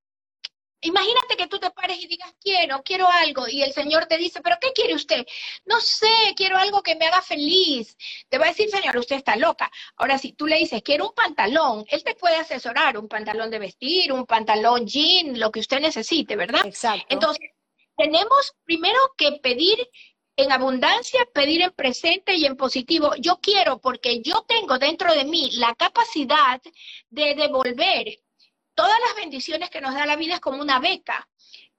Imagínate 0.82 1.36
que 1.38 1.48
tú 1.48 1.60
te 1.60 1.72
pares 1.72 1.98
y 2.00 2.08
digas, 2.08 2.32
quiero, 2.40 2.84
quiero 2.84 3.08
algo, 3.10 3.48
y 3.48 3.64
el 3.64 3.74
Señor 3.74 4.06
te 4.06 4.18
dice, 4.18 4.42
pero 4.42 4.58
¿qué 4.62 4.72
quiere 4.74 4.94
usted? 4.94 5.26
No 5.66 5.80
sé, 5.82 6.08
quiero 6.36 6.58
algo 6.58 6.84
que 6.84 6.96
me 6.96 7.08
haga 7.08 7.22
feliz. 7.22 7.98
Te 8.30 8.38
va 8.38 8.46
a 8.46 8.50
decir, 8.50 8.70
Señor, 8.70 8.96
usted 8.98 9.16
está 9.16 9.36
loca. 9.36 9.72
Ahora, 9.96 10.20
si 10.20 10.34
tú 10.34 10.46
le 10.46 10.58
dices, 10.58 10.84
quiero 10.84 11.08
un 11.08 11.16
pantalón, 11.16 11.86
Él 11.90 12.04
te 12.04 12.14
puede 12.14 12.36
asesorar, 12.36 12.98
un 12.98 13.08
pantalón 13.08 13.50
de 13.50 13.60
vestir, 13.60 14.14
un 14.14 14.26
pantalón 14.26 14.86
jean, 14.86 15.40
lo 15.40 15.52
que 15.52 15.62
usted 15.62 15.80
necesite, 15.80 16.36
¿verdad? 16.36 16.66
Exacto. 16.66 17.08
Entonces, 17.10 17.50
tenemos 17.96 18.54
primero 18.64 19.00
que 19.18 19.32
pedir 19.34 19.90
en 20.36 20.52
abundancia, 20.52 21.28
pedir 21.34 21.62
en 21.64 21.72
presente 21.72 22.36
y 22.36 22.46
en 22.46 22.56
positivo. 22.56 23.14
Yo 23.18 23.40
quiero 23.42 23.80
porque 23.80 24.22
yo 24.22 24.46
tengo 24.48 24.78
dentro 24.78 25.12
de 25.12 25.26
mí 25.26 25.50
la 25.54 25.74
capacidad 25.74 26.62
de 27.10 27.34
devolver 27.34 28.20
todas 28.78 29.00
las 29.08 29.16
bendiciones 29.16 29.72
que 29.72 29.82
nos 29.82 29.96
da 29.96 30.06
la 30.06 30.16
vida 30.16 30.36
es 30.36 30.40
como 30.40 30.62
una 30.62 30.80
beca. 30.80 31.28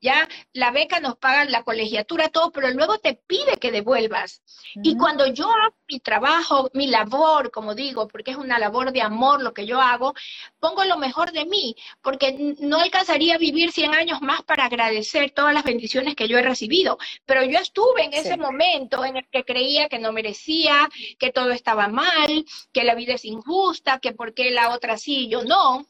Ya 0.00 0.28
la 0.52 0.70
beca 0.70 1.00
nos 1.00 1.16
paga 1.16 1.44
la 1.44 1.64
colegiatura, 1.64 2.28
todo, 2.28 2.52
pero 2.52 2.70
luego 2.70 2.98
te 2.98 3.14
pide 3.14 3.56
que 3.56 3.72
devuelvas. 3.72 4.42
Y 4.82 4.96
cuando 4.96 5.26
yo 5.26 5.46
hago 5.46 5.74
mi 5.88 5.98
trabajo, 5.98 6.70
mi 6.72 6.86
labor, 6.86 7.50
como 7.50 7.74
digo, 7.74 8.06
porque 8.06 8.32
es 8.32 8.36
una 8.36 8.58
labor 8.60 8.92
de 8.92 9.02
amor 9.02 9.42
lo 9.42 9.52
que 9.54 9.66
yo 9.66 9.80
hago, 9.80 10.14
pongo 10.60 10.84
lo 10.84 10.98
mejor 10.98 11.32
de 11.32 11.46
mí, 11.46 11.74
porque 12.00 12.56
no 12.60 12.78
alcanzaría 12.78 13.34
a 13.34 13.38
vivir 13.38 13.72
100 13.72 13.94
años 13.94 14.20
más 14.20 14.42
para 14.42 14.66
agradecer 14.66 15.32
todas 15.32 15.52
las 15.52 15.64
bendiciones 15.64 16.14
que 16.14 16.28
yo 16.28 16.38
he 16.38 16.42
recibido. 16.42 16.98
Pero 17.26 17.44
yo 17.44 17.58
estuve 17.58 18.04
en 18.04 18.12
ese 18.12 18.36
momento 18.36 19.04
en 19.04 19.16
el 19.16 19.28
que 19.28 19.44
creía 19.44 19.88
que 19.88 19.98
no 19.98 20.12
merecía, 20.12 20.88
que 21.18 21.32
todo 21.32 21.50
estaba 21.50 21.88
mal, 21.88 22.44
que 22.72 22.84
la 22.84 22.94
vida 22.94 23.14
es 23.14 23.24
injusta, 23.24 23.98
que 23.98 24.12
por 24.12 24.32
qué 24.32 24.50
la 24.52 24.70
otra 24.70 24.96
sí 24.96 25.26
y 25.26 25.28
yo 25.28 25.42
no. 25.44 25.86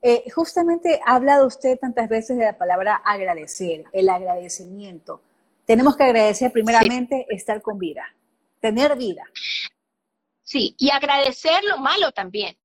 Eh, 0.00 0.30
justamente 0.30 1.00
ha 1.04 1.16
hablado 1.16 1.46
usted 1.46 1.78
tantas 1.78 2.08
veces 2.08 2.38
de 2.38 2.44
la 2.44 2.56
palabra 2.56 2.96
agradecer, 3.04 3.84
el 3.92 4.08
agradecimiento. 4.08 5.22
Tenemos 5.66 5.96
que 5.96 6.04
agradecer 6.04 6.52
primeramente 6.52 7.26
estar 7.30 7.60
con 7.60 7.78
vida, 7.78 8.04
tener 8.60 8.96
vida. 8.96 9.24
Sí, 10.42 10.74
y 10.78 10.90
agradecer 10.90 11.62
lo 11.64 11.78
malo 11.78 12.12
también. 12.12 12.56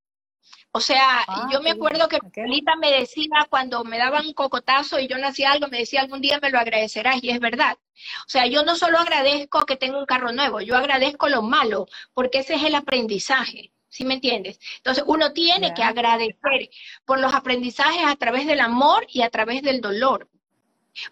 O 0.71 0.79
sea, 0.79 1.23
ah, 1.27 1.49
yo 1.51 1.61
me 1.61 1.71
acuerdo 1.71 2.07
que 2.07 2.15
okay. 2.15 2.45
me 2.79 2.91
decía 2.91 3.45
cuando 3.49 3.83
me 3.83 3.97
daban 3.97 4.25
un 4.25 4.33
cocotazo 4.33 4.99
y 4.99 5.07
yo 5.07 5.17
no 5.17 5.27
hacía 5.27 5.51
algo, 5.51 5.67
me 5.67 5.79
decía 5.79 6.01
algún 6.01 6.21
día 6.21 6.39
me 6.41 6.49
lo 6.49 6.59
agradecerás 6.59 7.21
y 7.23 7.29
es 7.29 7.39
verdad. 7.39 7.77
O 8.25 8.29
sea, 8.29 8.47
yo 8.47 8.63
no 8.63 8.75
solo 8.75 8.99
agradezco 8.99 9.65
que 9.65 9.75
tengo 9.75 9.99
un 9.99 10.05
carro 10.05 10.31
nuevo, 10.31 10.61
yo 10.61 10.77
agradezco 10.77 11.27
lo 11.27 11.41
malo, 11.41 11.87
porque 12.13 12.39
ese 12.39 12.55
es 12.55 12.63
el 12.63 12.75
aprendizaje. 12.75 13.72
¿Sí 13.93 14.05
me 14.05 14.15
entiendes? 14.15 14.59
Entonces 14.77 15.03
uno 15.05 15.33
tiene 15.33 15.73
que 15.75 15.83
agradecer 15.83 16.69
por 17.05 17.19
los 17.19 17.31
aprendizajes 17.31 18.03
a 18.07 18.15
través 18.15 18.47
del 18.47 18.59
amor 18.59 19.05
y 19.07 19.21
a 19.21 19.29
través 19.29 19.61
del 19.61 19.81
dolor. 19.81 20.27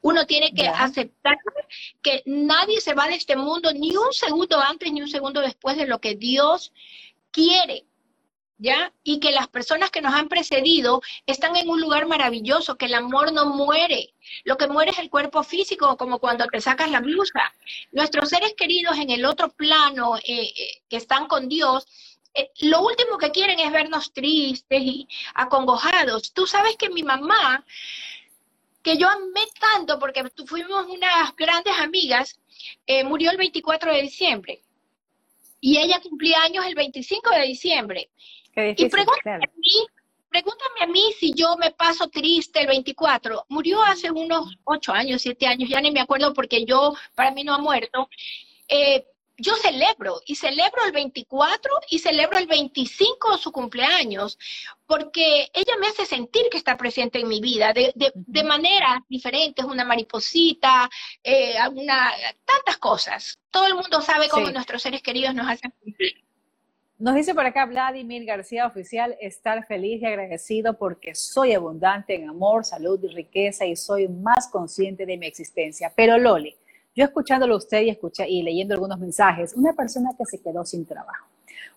Uno 0.02 0.26
tiene 0.26 0.52
que 0.54 0.68
aceptar 0.68 1.38
que 2.02 2.24
nadie 2.26 2.82
se 2.82 2.96
va 2.96 3.08
de 3.08 3.16
este 3.16 3.36
mundo 3.36 3.72
ni 3.72 3.96
un 3.96 4.12
segundo 4.12 4.60
antes 4.60 4.92
ni 4.92 5.02
un 5.02 5.08
segundo 5.08 5.42
después 5.42 5.78
de 5.78 5.86
lo 5.86 6.02
que 6.02 6.16
Dios 6.16 6.74
quiere. 7.32 7.86
¿Ya? 8.58 8.94
Y 9.04 9.20
que 9.20 9.32
las 9.32 9.48
personas 9.48 9.90
que 9.90 10.02
nos 10.02 10.14
han 10.14 10.30
precedido 10.30 11.02
están 11.26 11.56
en 11.56 11.68
un 11.68 11.82
lugar 11.82 12.06
maravilloso, 12.06 12.78
que 12.78 12.86
el 12.86 12.94
amor 12.94 13.34
no 13.34 13.48
muere. 13.48 14.14
Lo 14.44 14.56
que 14.56 14.68
muere 14.68 14.92
es 14.92 15.00
el 15.00 15.10
cuerpo 15.10 15.42
físico, 15.42 15.98
como 15.98 16.20
cuando 16.20 16.46
te 16.46 16.62
sacas 16.62 16.92
la 16.92 17.00
blusa. 17.00 17.52
Nuestros 17.92 18.30
seres 18.30 18.54
queridos 18.56 19.00
en 19.00 19.10
el 19.10 19.26
otro 19.26 19.50
plano, 19.50 20.18
eh, 20.18 20.54
eh, 20.56 20.84
que 20.88 20.98
están 20.98 21.28
con 21.28 21.50
Dios, 21.50 21.88
eh, 22.34 22.52
lo 22.62 22.82
último 22.82 23.18
que 23.18 23.32
quieren 23.32 23.60
es 23.60 23.72
vernos 23.72 24.14
tristes 24.14 24.82
y 24.82 25.08
acongojados. 25.34 26.34
Tú 26.34 26.48
sabes 26.48 26.76
que 26.78 26.90
mi 26.90 27.04
mamá 27.04 27.66
que 28.82 28.98
yo 28.98 29.08
amé 29.08 29.46
tanto 29.60 30.00
porque 30.00 30.24
fuimos 30.46 30.88
unas 30.88 31.36
grandes 31.36 31.74
amigas, 31.80 32.40
eh, 32.86 33.04
murió 33.04 33.32
el 33.32 33.38
24 33.38 33.94
de 33.94 34.02
diciembre. 34.02 34.62
Y 35.60 35.78
ella 35.78 36.00
cumplía 36.02 36.42
años 36.42 36.66
el 36.66 36.76
25 36.76 37.30
de 37.30 37.42
diciembre. 37.44 38.10
y 38.56 38.90
pregúntame, 38.90 39.46
a 39.46 39.52
mí, 39.58 39.88
pregúntame 40.30 40.82
a 40.82 40.88
mí 40.88 41.14
si 41.20 41.34
yo 41.34 41.56
me 41.58 41.72
paso 41.72 42.10
triste 42.10 42.62
el 42.62 42.68
24. 42.68 43.46
Murió 43.50 43.82
hace 43.84 44.10
unos 44.10 44.58
8 44.64 44.92
años, 44.92 45.22
7 45.22 45.46
años, 45.46 45.70
ya 45.70 45.80
ni 45.80 45.92
me 45.92 46.02
acuerdo 46.02 46.34
porque 46.34 46.66
yo, 46.66 46.96
para 47.14 47.32
mí 47.32 47.44
no 47.44 47.54
ha 47.54 47.60
muerto. 47.60 48.10
Eh, 48.68 49.06
yo 49.42 49.56
celebro 49.56 50.22
y 50.26 50.36
celebro 50.36 50.86
el 50.86 50.92
24 50.92 51.72
y 51.90 52.00
celebro 52.00 52.38
el 52.38 52.48
25 52.48 53.38
su 53.38 53.52
cumpleaños, 53.52 54.38
porque 54.86 55.50
ella 55.54 55.74
me 55.80 55.88
hace 55.88 56.06
sentir 56.06 56.44
que 56.52 56.58
está 56.58 56.78
presente 56.78 57.20
en 57.20 57.28
mi 57.28 57.42
vida 57.42 57.74
de, 57.74 57.92
de, 57.96 58.12
de 58.14 58.44
maneras 58.44 59.00
diferentes, 59.10 59.66
una 59.66 59.84
mariposita, 59.84 60.90
eh, 61.24 61.56
tantas 62.46 62.78
cosas. 62.78 63.40
Todo 63.50 63.68
el 63.68 63.76
mundo 63.76 64.02
sabe 64.02 64.30
cómo 64.30 64.50
nuestros 64.52 64.82
seres 64.82 65.02
queridos 65.02 65.34
nos 65.34 65.50
hacen 65.50 65.74
sentir. 65.84 66.24
Nos 67.02 67.16
dice 67.16 67.34
por 67.34 67.48
acá 67.48 67.66
Vladimir 67.66 68.26
García 68.26 68.68
Oficial, 68.68 69.18
estar 69.20 69.66
feliz 69.66 70.04
y 70.04 70.06
agradecido 70.06 70.78
porque 70.78 71.16
soy 71.16 71.54
abundante 71.54 72.14
en 72.14 72.30
amor, 72.30 72.64
salud 72.64 73.04
y 73.04 73.08
riqueza 73.08 73.66
y 73.66 73.76
soy 73.76 74.08
más 74.08 74.50
consciente 74.52 75.08
de 75.08 75.18
mi 75.18 75.26
existencia. 75.26 75.92
Pero 75.96 76.20
Loli, 76.20 76.56
yo 76.96 77.06
escuchándolo 77.06 77.56
a 77.56 77.58
usted 77.58 77.82
y, 77.82 77.90
escucha, 77.90 78.28
y 78.28 78.44
leyendo 78.44 78.74
algunos 78.74 79.00
mensajes, 79.00 79.54
una 79.56 79.74
persona 79.74 80.12
que 80.18 80.26
se 80.26 80.42
quedó 80.42 80.66
sin 80.66 80.86
trabajo, 80.86 81.28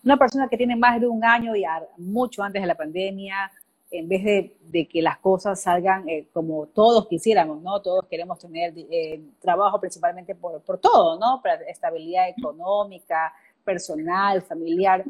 una 0.03 0.17
persona 0.17 0.47
que 0.47 0.57
tiene 0.57 0.75
más 0.75 0.99
de 0.99 1.07
un 1.07 1.23
año 1.23 1.55
y 1.55 1.63
mucho 1.97 2.43
antes 2.43 2.61
de 2.61 2.67
la 2.67 2.75
pandemia, 2.75 3.51
en 3.91 4.09
vez 4.09 4.23
de, 4.23 4.87
que 4.87 5.01
las 5.01 5.17
cosas 5.19 5.61
salgan 5.61 6.07
eh, 6.09 6.27
como 6.33 6.67
todos 6.67 7.07
quisiéramos, 7.07 7.61
¿no? 7.61 7.81
Todos 7.81 8.05
queremos 8.07 8.39
tener 8.39 8.73
eh, 8.75 9.21
trabajo 9.39 9.79
principalmente 9.79 10.35
por, 10.35 10.61
por 10.61 10.79
todo, 10.79 11.17
¿no? 11.17 11.41
Para 11.41 11.55
estabilidad 11.63 12.27
económica, 12.29 13.33
personal, 13.63 14.41
familiar. 14.41 15.03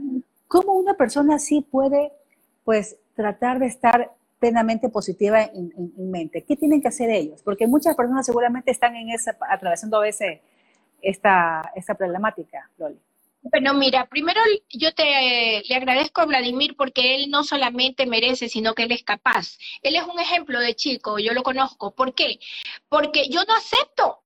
¿Cómo 0.48 0.74
una 0.74 0.94
persona 0.94 1.36
así 1.36 1.62
puede, 1.62 2.12
pues, 2.64 2.98
tratar 3.16 3.60
de 3.60 3.68
estar 3.68 4.12
plenamente 4.46 4.90
positiva 4.90 5.42
en, 5.42 5.74
mente. 5.98 6.46
¿Qué 6.48 6.56
tienen 6.56 6.80
que 6.80 6.88
hacer 6.88 7.10
ellos? 7.10 7.42
Porque 7.42 7.66
muchas 7.66 7.96
personas 7.96 8.28
seguramente 8.28 8.70
están 8.70 8.96
en 8.96 9.10
esa, 9.10 9.36
atravesando 9.50 9.98
a 9.98 10.02
veces 10.02 10.40
esta, 11.02 11.64
esta 11.76 11.96
problemática, 11.96 12.70
Loli. 12.78 13.00
Bueno, 13.42 13.74
mira, 13.74 14.06
primero 14.06 14.40
yo 14.70 14.94
te 14.94 15.64
le 15.68 15.76
agradezco 15.76 16.22
a 16.22 16.26
Vladimir 16.26 16.76
porque 16.76 17.16
él 17.16 17.32
no 17.32 17.44
solamente 17.44 18.06
merece, 18.06 18.48
sino 18.50 18.76
que 18.76 18.84
él 18.84 18.92
es 18.92 19.04
capaz. 19.04 19.58
Él 19.82 19.96
es 19.96 20.04
un 20.04 20.20
ejemplo 20.20 20.60
de 20.60 20.76
chico, 20.76 21.18
yo 21.18 21.34
lo 21.34 21.42
conozco. 21.42 21.96
¿Por 21.96 22.14
qué? 22.14 22.38
Porque 22.88 23.30
yo 23.30 23.44
no 23.48 23.56
acepto 23.56 24.25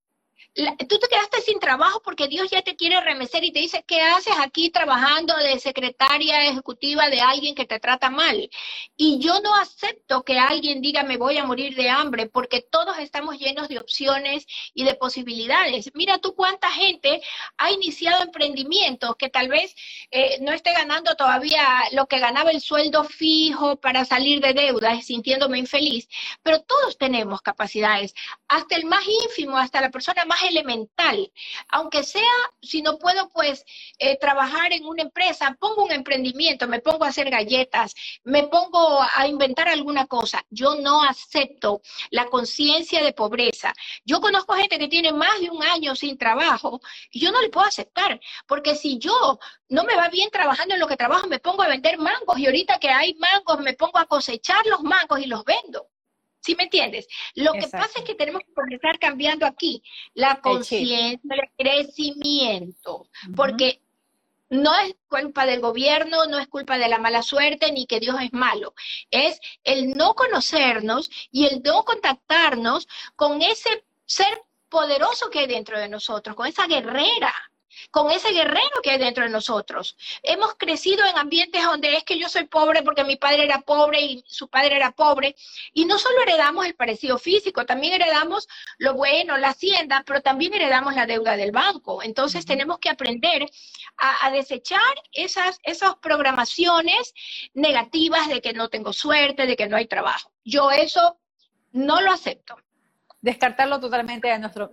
tú 0.54 1.00
te 1.00 1.08
quedaste 1.08 1.41
sin 1.41 1.60
trabajo 1.60 2.02
porque 2.04 2.28
Dios 2.28 2.50
ya 2.50 2.62
te 2.62 2.76
quiere 2.76 3.00
remecer 3.02 3.43
y 3.43 3.52
te 3.52 3.60
dice, 3.60 3.84
¿qué 3.88 4.02
haces 4.02 4.34
aquí 4.39 4.70
trabajando 4.70 5.36
de 5.38 5.60
secretaria 5.60 6.45
ejecutiva 6.45 7.10
de 7.10 7.22
alguien 7.22 7.56
que 7.56 7.66
te 7.66 7.80
trata 7.80 8.10
mal? 8.10 8.50
Y 8.97 9.20
yo 9.20 9.39
no 9.41 9.56
acepto 9.56 10.24
que 10.24 10.39
alguien 10.39 10.82
diga, 10.82 11.04
me 11.04 11.18
voy 11.18 11.38
a 11.38 11.45
morir 11.45 11.76
de 11.76 11.89
hambre, 11.89 12.28
porque 12.28 12.62
todos 12.62 12.97
estamos 13.00 13.38
llenos 13.38 13.70
de 13.70 13.78
opciones 13.78 14.45
y 14.74 14.84
de 14.84 14.95
posibilidades. 14.95 15.91
Mira 15.93 16.18
tú 16.18 16.36
cuánta 16.36 16.72
gente 16.72 17.22
ha 17.58 17.72
iniciado 17.72 18.24
emprendimientos 18.24 19.16
que 19.18 19.30
tal 19.30 19.47
vez 19.47 19.76
eh, 20.12 20.39
no 20.41 20.52
esté 20.52 20.74
ganando 20.74 21.16
todavía 21.16 21.84
lo 21.93 22.08
que 22.08 22.20
ganaba 22.20 22.52
el 22.52 22.62
sueldo 22.62 23.04
fijo 23.04 23.78
para 23.78 24.06
salir 24.06 24.41
de 24.41 24.54
deudas, 24.54 25.06
sintiéndome 25.06 25.60
infeliz, 25.60 26.10
pero 26.43 26.62
todos 26.62 26.97
tenemos 26.97 27.41
capacidades, 27.41 28.14
hasta 28.47 28.76
el 28.76 28.86
más 28.86 29.04
ínfimo, 29.26 29.58
hasta 29.58 29.82
la 29.82 29.91
persona 29.91 30.26
más 30.26 30.39
elemental. 30.48 31.32
Aunque 31.70 32.04
sea, 32.04 32.22
si 32.62 32.82
no 32.82 32.98
puedo, 32.98 33.30
pues, 33.30 33.66
eh, 33.98 34.18
trabajar 34.18 34.74
en 34.74 34.86
una 34.86 35.04
empresa, 35.04 35.56
pongo 35.60 35.84
un 35.84 35.92
emprendimiento, 35.92 36.68
me 36.68 36.80
pongo 36.80 37.06
a 37.06 37.10
hacer 37.10 37.30
galletas, 37.30 37.96
me 38.24 38.44
pongo 38.48 39.00
a 39.16 39.28
inventar 39.28 39.68
alguna 39.70 40.08
cosa. 40.08 40.46
Yo 40.50 40.76
no 40.76 41.04
acepto 41.04 41.82
la 42.12 42.26
conciencia 42.28 43.04
de 43.04 43.14
pobreza. 43.14 43.74
Yo 44.06 44.22
conozco 44.22 44.54
gente 44.54 44.80
que 44.80 44.88
tiene 44.88 45.12
más 45.14 45.40
de 45.40 45.50
un 45.50 45.64
año 45.64 45.96
sin 45.96 46.18
trabajo 46.18 46.80
y 47.12 47.20
yo 47.20 47.32
no 47.32 47.42
le 47.42 47.50
puedo 47.50 47.68
aceptar, 47.68 48.20
porque 48.48 48.76
si 48.76 48.98
yo 49.00 49.40
no 49.70 49.84
me 49.84 49.96
va 49.96 50.10
bien 50.10 50.30
trabajando 50.32 50.74
en 50.74 50.80
lo 50.80 50.88
que 50.88 50.98
trabajo, 50.98 51.28
me 51.28 51.40
pongo 51.40 51.64
a 51.64 51.68
vender 51.68 51.98
mangos 51.98 52.40
y 52.40 52.46
ahorita 52.46 52.80
que 52.80 52.90
hay 52.90 53.14
mangos, 53.16 53.60
me 53.60 53.74
pongo 53.74 54.00
a 54.00 54.06
cosechar 54.06 54.66
los 54.66 54.82
mangos 54.82 55.20
y 55.20 55.26
los 55.28 55.44
vendo. 55.44 55.88
¿Sí 56.42 56.56
me 56.56 56.64
entiendes? 56.64 57.08
Lo 57.36 57.54
que 57.54 57.68
pasa 57.68 58.00
es 58.00 58.06
que 58.06 58.16
tenemos 58.16 58.42
que 58.46 58.54
comenzar 58.54 58.98
cambiando 59.00 59.46
aquí 59.46 59.84
la 60.14 60.40
conciencia, 60.42 61.36
el 61.36 61.50
crecimiento, 61.58 63.08
porque 63.36 63.82
no 64.50 64.74
es 64.80 64.96
culpa 65.08 65.46
del 65.46 65.60
gobierno, 65.60 66.26
no 66.26 66.40
es 66.40 66.48
culpa 66.48 66.78
de 66.78 66.88
la 66.88 66.98
mala 66.98 67.22
suerte, 67.22 67.72
ni 67.72 67.86
que 67.86 68.00
Dios 68.00 68.16
es 68.22 68.34
malo. 68.34 68.74
Es 69.12 69.40
el 69.64 69.92
no 69.92 70.16
conocernos 70.16 71.10
y 71.32 71.46
el 71.46 71.62
no 71.62 71.84
contactarnos 71.84 72.88
con 73.16 73.42
ese 73.42 73.86
ser 74.06 74.42
poderoso 74.70 75.30
que 75.30 75.40
hay 75.40 75.48
dentro 75.48 75.80
de 75.80 75.90
nosotros, 75.90 76.36
con 76.36 76.48
esa 76.48 76.68
guerrera 76.68 77.34
con 77.91 78.11
ese 78.11 78.32
guerrero 78.32 78.82
que 78.84 78.91
hay 78.91 78.97
dentro 78.97 79.23
de 79.23 79.30
nosotros. 79.30 79.97
Hemos 80.23 80.55
crecido 80.55 81.05
en 81.05 81.17
ambientes 81.17 81.63
donde 81.63 81.95
es 81.95 82.03
que 82.03 82.17
yo 82.17 82.30
soy 82.30 82.45
pobre 82.45 82.84
porque 82.84 83.03
mi 83.03 83.15
padre 83.15 83.43
era 83.43 83.61
pobre 83.61 84.01
y 84.01 84.23
su 84.27 84.47
padre 84.47 84.75
era 84.75 84.91
pobre. 84.91 85.36
Y 85.73 85.86
no 85.86 85.99
solo 85.99 86.21
heredamos 86.21 86.65
el 86.65 86.75
parecido 86.75 87.17
físico, 87.17 87.65
también 87.65 87.93
heredamos 87.93 88.47
lo 88.77 88.93
bueno, 88.93 89.38
la 89.38 89.49
hacienda, 89.49 90.03
pero 90.05 90.21
también 90.21 90.53
heredamos 90.53 90.95
la 90.95 91.05
deuda 91.05 91.36
del 91.36 91.51
banco. 91.51 92.03
Entonces 92.03 92.45
tenemos 92.45 92.80
que 92.80 92.89
aprender 92.89 93.49
a, 93.97 94.32
desechar 94.32 94.80
esas, 95.11 95.59
esas 95.63 95.95
programaciones 95.95 97.13
negativas 97.53 98.30
de 98.30 98.41
que 98.41 98.53
no 98.53 98.69
tengo 98.69 98.93
suerte, 98.93 99.45
de 99.45 99.55
que 99.55 99.67
no 99.67 99.77
hay 99.77 99.88
trabajo. 99.88 100.32
Yo 100.43 100.71
eso 100.71 101.19
no 101.71 102.01
lo 102.01 102.11
acepto 102.11 102.57
descartarlo 103.22 103.80
totalmente 103.80 104.28
de, 104.28 104.39
nuestros 104.39 104.70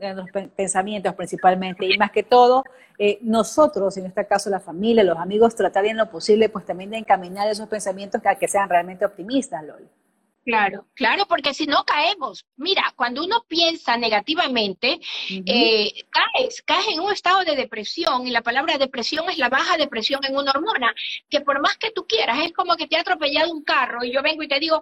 pensamientos 0.55 1.15
principalmente 1.15 1.85
y 1.85 1.99
más 1.99 2.11
que 2.11 2.23
todo 2.23 2.65
eh, 2.99 3.19
nosotros, 3.23 3.97
en 3.97 4.07
este 4.07 4.27
caso 4.27 4.49
la 4.49 4.61
familia, 4.61 5.05
los 5.05 5.19
amigos, 5.19 5.55
tratar 5.55 5.85
en 5.87 5.97
lo 5.97 6.09
posible 6.11 6.49
pues 6.49 6.65
también 6.65 6.91
de 6.91 6.99
encaminar 6.99 7.49
esos 7.49 7.69
pensamientos 7.69 8.21
a 8.25 8.35
que 8.37 8.49
sean 8.49 8.69
realmente 8.69 9.05
optimistas, 9.05 9.65
Loli. 9.65 9.87
Claro, 10.47 10.87
claro, 10.95 11.27
porque 11.27 11.53
si 11.55 11.67
no 11.67 11.85
caemos. 11.85 12.47
Mira, 12.57 12.95
cuando 12.95 13.25
uno 13.25 13.45
piensa 13.49 13.97
negativamente, 13.97 15.01
eh, 15.29 15.93
caes, 16.09 16.63
caes 16.63 16.87
en 16.87 17.01
un 17.01 17.13
estado 17.13 17.45
de 17.45 17.57
depresión 17.57 18.29
y 18.29 18.31
la 18.31 18.43
palabra 18.43 18.79
depresión 18.79 19.29
es 19.29 19.39
la 19.39 19.49
baja 19.49 19.77
depresión 19.77 20.25
en 20.25 20.37
una 20.37 20.53
hormona, 20.53 20.95
que 21.29 21.41
por 21.41 21.61
más 21.61 21.77
que 21.79 21.91
tú 21.91 22.07
quieras, 22.07 22.39
es 22.45 22.53
como 22.53 22.77
que 22.77 22.87
te 22.87 22.97
ha 22.97 23.01
atropellado 23.01 23.51
un 23.51 23.65
carro 23.65 24.05
y 24.05 24.13
yo 24.13 24.23
vengo 24.23 24.45
y 24.45 24.47
te 24.47 24.61
digo, 24.61 24.81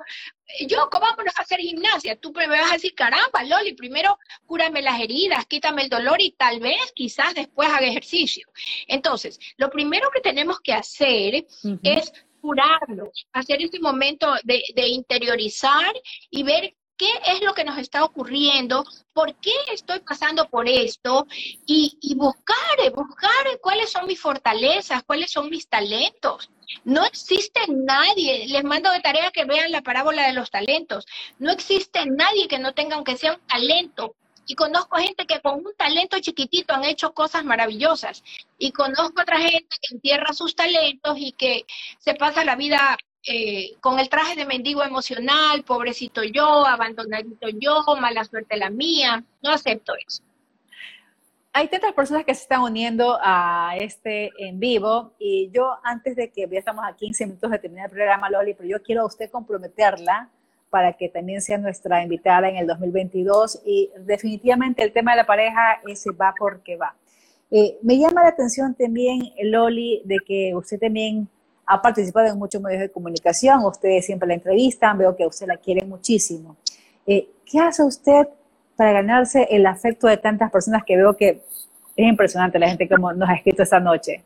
eh, 0.49 0.67
yo, 0.67 0.91
¿cómo 0.91 1.07
vamos 1.07 1.33
a 1.35 1.41
hacer 1.41 1.61
gimnasia? 1.61 2.17
Tú 2.17 2.31
me 2.33 2.47
vas 2.47 2.71
a 2.71 2.75
decir, 2.75 2.95
caramba, 2.95 3.43
Loli, 3.45 3.73
primero 3.73 4.19
cúrame 4.45 4.83
las 4.83 5.01
heridas, 5.01 5.47
quítame 5.47 5.85
el 5.85 5.89
dolor 5.89 6.21
y 6.21 6.33
tal 6.33 6.61
vez, 6.61 6.93
quizás 6.95 7.35
después 7.35 7.71
haga 7.71 7.87
ejercicio. 7.87 8.47
Entonces, 8.87 9.41
lo 9.57 9.71
primero 9.71 10.11
que 10.13 10.21
tenemos 10.21 10.61
que 10.61 10.75
hacer 10.75 11.47
es 11.83 12.13
curarnos, 12.45 13.27
hacer 13.33 13.63
este 13.63 13.81
momento 13.81 14.27
de, 14.43 14.63
interiorizar 14.89 15.95
y 16.31 16.43
ver 16.43 16.75
qué 16.95 17.09
es 17.27 17.41
lo 17.41 17.55
que 17.55 17.65
nos 17.65 17.79
está 17.79 18.05
ocurriendo, 18.05 18.85
por 19.15 19.35
qué 19.37 19.55
estoy 19.73 20.01
pasando 20.01 20.47
por 20.51 20.69
esto 20.69 21.27
y, 21.65 21.97
y, 22.03 22.15
buscar, 22.15 22.77
buscar 22.95 23.59
cuáles 23.63 23.91
son 23.91 24.07
mis 24.07 24.21
fortalezas, 24.21 25.05
cuáles 25.05 25.33
son 25.33 25.49
mis 25.49 25.67
talentos. 25.67 26.51
No 26.85 27.07
existe 27.07 27.61
nadie, 27.69 28.47
les 28.47 28.63
mando 28.63 28.91
de 28.91 29.01
tarea 29.01 29.31
que 29.31 29.47
vean 29.47 29.73
la 29.73 29.81
parábola 29.81 30.27
de 30.27 30.35
los 30.35 30.51
talentos, 30.51 31.07
no 31.39 31.51
existe 31.51 32.05
nadie 32.05 32.47
que 32.47 32.59
no 32.59 32.75
tenga 32.75 32.97
aunque 32.97 33.17
sea 33.17 33.33
un 33.33 33.47
talento 33.47 34.17
y 34.47 34.55
conozco 34.55 34.99
gente 34.99 35.27
que 35.27 35.41
con 35.41 35.65
un 35.65 35.75
talento 35.77 36.19
chiquitito 36.21 36.75
han 36.75 36.85
hecho 36.85 37.15
cosas 37.15 37.45
maravillosas. 37.45 38.23
Y 38.59 38.73
conozco 38.73 39.23
otra 39.23 39.41
gente 39.41 39.77
que 39.81 39.95
entierra 39.95 40.33
sus 40.33 40.55
talentos 40.55 41.17
y 41.19 41.33
que 41.33 41.65
se 41.99 42.15
pasa 42.15 42.45
la 42.45 42.57
vida 42.57 42.97
eh, 43.27 43.77
con 43.81 43.99
el 43.99 44.09
traje 44.09 44.37
de 44.37 44.45
mendigo 44.45 44.83
emocional, 44.83 45.65
pobrecito 45.65 46.23
yo, 46.23 46.67
abandonadito 46.67 47.49
yo, 47.49 47.83
mala 47.99 48.25
suerte 48.25 48.57
la 48.57 48.71
mía. 48.71 49.25
No 49.43 49.51
acepto 49.51 49.95
eso. 50.07 50.23
Hay 51.57 51.69
tantas 51.69 51.93
personas 51.93 52.25
que 52.25 52.35
se 52.35 52.43
están 52.43 52.63
uniendo 52.63 53.17
a 53.23 53.77
este 53.79 54.33
en 54.39 54.59
vivo 54.59 55.15
y 55.21 55.51
yo 55.53 55.79
antes 55.85 56.17
de 56.17 56.33
que 56.33 56.49
ya 56.51 56.59
estamos 56.59 56.85
a 56.85 56.97
15 56.97 57.27
minutos 57.27 57.51
de 57.51 57.61
terminar 57.61 57.87
el 57.87 57.93
programa, 57.93 58.29
Loli, 58.29 58.55
pero 58.55 58.69
yo 58.69 58.83
quiero 58.83 59.03
a 59.03 59.07
usted 59.07 59.31
comprometerla 59.31 60.31
para 60.75 60.93
que 60.93 61.09
también 61.09 61.41
sea 61.41 61.57
nuestra 61.57 62.03
invitada 62.03 62.49
en 62.49 62.57
el 62.57 62.67
2022 62.67 63.63
y 63.65 63.93
definitivamente 64.01 64.83
el 64.83 64.93
tema 64.93 65.13
de 65.13 65.19
la 65.19 65.25
pareja 65.25 65.81
ese 65.87 66.11
va 66.11 66.35
porque 66.37 66.77
va. 66.77 66.97
Eh, 67.49 67.79
me 67.83 67.97
llama 67.97 68.25
la 68.25 68.31
atención 68.31 68.75
también, 68.75 69.21
Loli, 69.45 70.03
de 70.05 70.19
que 70.27 70.53
usted 70.53 70.81
también 70.81 71.29
ha 71.65 71.81
participado 71.81 72.27
en 72.27 72.37
muchos 72.37 72.61
medios 72.61 72.81
de 72.81 72.91
comunicación, 72.91 73.65
ustedes 73.65 74.05
siempre 74.05 74.27
la 74.27 74.35
entrevistan, 74.35 74.99
veo 74.99 75.15
que 75.15 75.25
usted 75.25 75.47
la 75.47 75.59
quiere 75.59 75.87
muchísimo. 75.87 76.57
Eh, 77.07 77.29
¿Qué 77.47 77.61
hace 77.61 77.85
usted 77.85 78.27
para 78.75 78.95
ganarse 78.95 79.47
el 79.53 79.67
afecto 79.67 80.09
de 80.09 80.17
tantas 80.17 80.51
personas 80.51 80.83
que 80.85 80.97
veo 80.97 81.17
que 81.17 81.41
es 81.95 82.09
impresionante 82.09 82.59
la 82.59 82.69
gente 82.69 82.89
como 82.89 83.13
nos 83.13 83.29
ha 83.29 83.35
escrito 83.35 83.63
esta 83.63 83.79
noche? 83.79 84.25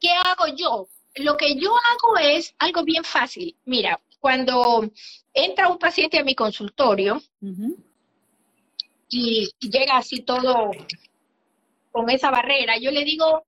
¿Qué 0.00 0.08
hago 0.24 0.46
yo? 0.56 0.88
Lo 1.16 1.36
que 1.36 1.54
yo 1.56 1.70
hago 1.70 2.16
es 2.18 2.54
algo 2.58 2.82
bien 2.82 3.04
fácil. 3.04 3.56
Mira, 3.66 4.00
cuando 4.20 4.90
entra 5.32 5.68
un 5.68 5.78
paciente 5.78 6.18
a 6.18 6.24
mi 6.24 6.34
consultorio, 6.34 7.22
y 9.08 9.48
llega 9.60 9.96
así 9.96 10.22
todo 10.22 10.70
con 11.92 12.10
esa 12.10 12.30
barrera, 12.30 12.76
yo 12.78 12.90
le 12.90 13.04
digo, 13.04 13.44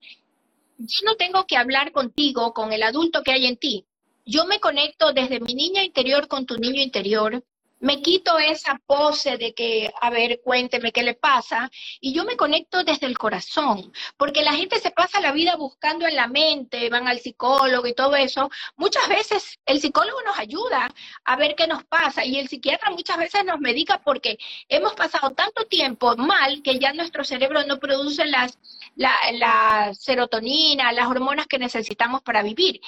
yo 0.79 0.99
no 1.05 1.17
tengo 1.17 1.45
que 1.47 1.57
hablar 1.57 1.93
contigo, 1.93 2.55
con 2.55 2.73
el 2.73 2.83
adulto 2.83 3.23
que 3.23 3.33
hay 3.33 3.47
en 3.47 3.57
ti. 3.57 3.85
Yo 4.25 4.47
me 4.47 4.61
conecto 4.61 5.13
desde 5.13 5.41
mi 5.41 5.55
niña 5.55 5.83
interior 5.83 6.29
con 6.29 6.47
tu 6.47 6.57
niño 6.57 6.81
interior 6.81 7.45
me 7.81 8.03
quito 8.03 8.39
esa 8.39 8.81
pose 8.87 9.37
de 9.37 9.55
que, 9.55 9.91
a 10.01 10.11
ver, 10.11 10.41
cuénteme 10.43 10.93
qué 10.93 11.03
le 11.03 11.15
pasa, 11.15 11.71
y 12.01 12.13
yo 12.13 12.25
me 12.25 12.37
conecto 12.37 12.85
desde 12.85 13.07
el 13.07 13.19
corazón, 13.19 13.93
porque 14.17 14.43
la 14.43 14.55
gente 14.55 14.79
se 14.79 14.91
pasa 14.91 15.21
la 15.21 15.33
vida 15.33 15.57
buscando 15.57 16.07
en 16.07 16.17
la 16.17 16.27
mente, 16.27 16.91
van 16.91 17.09
al 17.09 17.21
psicólogo 17.21 17.87
y 17.87 17.95
todo 17.95 18.17
eso. 18.17 18.51
Muchas 18.77 19.09
veces 19.09 19.59
el 19.67 19.81
psicólogo 19.81 20.21
nos 20.23 20.39
ayuda 20.39 20.93
a 21.25 21.37
ver 21.37 21.55
qué 21.55 21.67
nos 21.67 21.85
pasa 21.85 22.25
y 22.25 22.39
el 22.39 22.49
psiquiatra 22.49 22.91
muchas 22.91 23.19
veces 23.19 23.45
nos 23.45 23.61
medica 23.61 24.01
porque 24.03 24.39
hemos 24.69 24.95
pasado 24.95 25.31
tanto 25.31 25.67
tiempo 25.67 26.17
mal 26.17 26.63
que 26.63 26.79
ya 26.79 26.93
nuestro 26.93 27.25
cerebro 27.25 27.65
no 27.65 27.79
produce 27.79 28.27
las, 28.27 28.59
la, 28.97 29.15
la 29.33 29.95
serotonina, 29.95 30.93
las 30.93 31.07
hormonas 31.09 31.47
que 31.47 31.59
necesitamos 31.59 32.23
para 32.23 32.43
vivir 32.43 32.81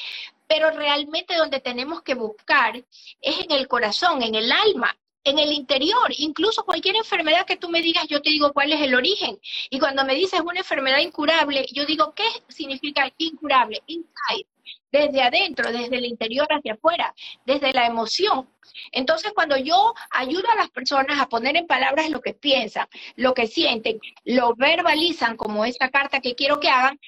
pero 0.51 0.73
realmente 0.73 1.37
donde 1.37 1.61
tenemos 1.61 2.03
que 2.03 2.15
buscar 2.15 2.75
es 3.23 3.39
en 3.39 3.53
el 3.53 3.69
corazón, 3.69 4.21
en 4.21 4.35
el 4.35 4.51
alma, 4.51 4.99
en 5.23 5.39
el 5.39 5.53
interior, 5.53 6.13
incluso 6.19 6.65
cualquier 6.65 6.97
enfermedad 6.97 7.47
que 7.47 7.57
tú 7.57 7.69
me 7.69 7.81
digas, 7.81 8.09
yo 8.09 8.21
te 8.21 8.31
digo 8.31 8.53
cuál 8.53 8.73
es 8.73 8.81
el 8.81 8.97
origen. 8.97 9.39
Y 9.71 9.79
cuando 9.79 10.05
me 10.05 10.17
dices 10.17 10.41
una 10.41 10.59
enfermedad 10.59 10.99
incurable, 10.99 11.65
yo 11.73 11.87
digo, 11.87 12.13
¿qué 12.17 12.25
significa 12.49 13.09
incurable? 13.19 13.81
Inside, 13.87 14.47
desde 14.91 15.23
adentro, 15.23 15.71
desde 15.71 15.99
el 15.99 16.07
interior 16.07 16.49
hacia 16.51 16.75
afuera, 16.75 17.15
desde 17.47 17.73
la 17.73 17.87
emoción. 17.87 18.49
Entonces, 18.91 19.33
cuando 19.35 19.57
yo 19.57 19.95
ayudo 20.11 20.51
a 20.51 20.57
las 20.57 20.71
personas 20.71 21.21
a 21.21 21.29
poner 21.29 21.57
en 21.57 21.69
palabras 21.69 22.11
lo 22.11 22.21
que 22.21 22.35
piensan, 22.35 22.89
lo 23.15 23.35
que 23.35 23.47
sienten, 23.47 24.01
lo 24.25 24.55
verbalizan 24.57 25.37
como 25.37 25.65
esta 25.65 25.91
carta 25.91 26.21
que 26.21 26.35
quiero 26.35 26.59
que 26.59 26.69
hagan, 26.69 26.99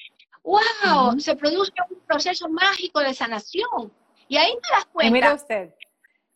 wow, 0.42 1.18
se 1.18 1.36
produce 1.36 1.72
un 1.90 2.00
proceso 2.00 2.48
mágico 2.48 3.00
de 3.00 3.14
sanación. 3.14 3.92
Y 4.28 4.36
ahí 4.36 4.52
te 4.62 4.74
das 4.74 4.86
cuenta. 4.86 5.08
Y 5.08 5.12
mira 5.12 5.34
usted, 5.34 5.74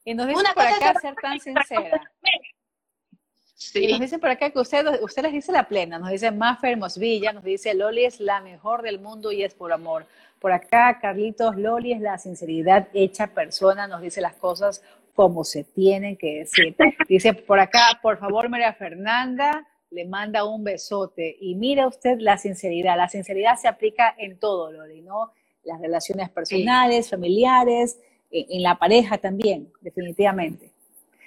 y 0.07 0.15
nos 0.15 0.29
dicen 0.29 0.45
por 0.55 0.65
acá 0.65 0.95
ser 1.01 1.15
tan 1.17 1.41
sincera. 1.41 2.01
Sí. 3.55 3.89
Nos 3.91 4.01
dicen 4.01 4.21
por 4.21 4.31
acá 4.31 4.51
que 4.51 4.59
usted, 4.61 4.85
usted 5.03 5.23
les 5.23 5.33
dice 5.33 5.51
la 5.51 5.67
plena, 5.67 5.99
nos 5.99 6.11
dice 6.11 6.31
Maffer 6.31 6.77
Mosvilla, 6.77 7.33
nos 7.33 7.43
dice 7.43 7.75
Loli 7.75 8.05
es 8.05 8.21
la 8.21 8.41
mejor 8.41 8.83
del 8.83 9.01
mundo 9.01 9.33
y 9.33 9.43
es 9.43 9.55
por 9.55 9.73
amor. 9.73 10.07
Por 10.39 10.53
acá, 10.53 10.99
Carlitos, 11.01 11.57
Loli 11.57 11.93
es 11.93 12.01
la 12.01 12.19
sinceridad 12.19 12.89
hecha 12.93 13.29
persona, 13.29 13.89
nos 13.89 14.03
dice 14.03 14.21
las 14.21 14.35
cosas 14.35 14.83
como 15.15 15.43
se 15.43 15.65
tienen 15.65 16.17
que 16.17 16.41
decir. 16.41 16.77
Dice 17.09 17.33
por 17.33 17.59
acá, 17.59 17.99
por 18.01 18.19
favor, 18.19 18.49
María 18.49 18.75
Fernanda, 18.75 19.67
le 19.91 20.05
manda 20.05 20.45
un 20.45 20.65
besote. 20.65 21.37
Y 21.41 21.55
mira 21.55 21.87
usted 21.87 22.19
la 22.19 22.39
sinceridad. 22.39 22.97
La 22.97 23.09
sinceridad 23.09 23.57
se 23.57 23.69
aplica 23.69 24.15
en 24.19 24.39
todo, 24.39 24.73
Loli, 24.73 25.03
¿no? 25.03 25.33
Las 25.63 25.81
relaciones 25.81 26.31
personales, 26.31 27.11
familiares, 27.11 27.99
en, 28.31 28.63
la 28.63 28.79
pareja 28.79 29.19
también, 29.19 29.73
definitivamente. 29.81 30.73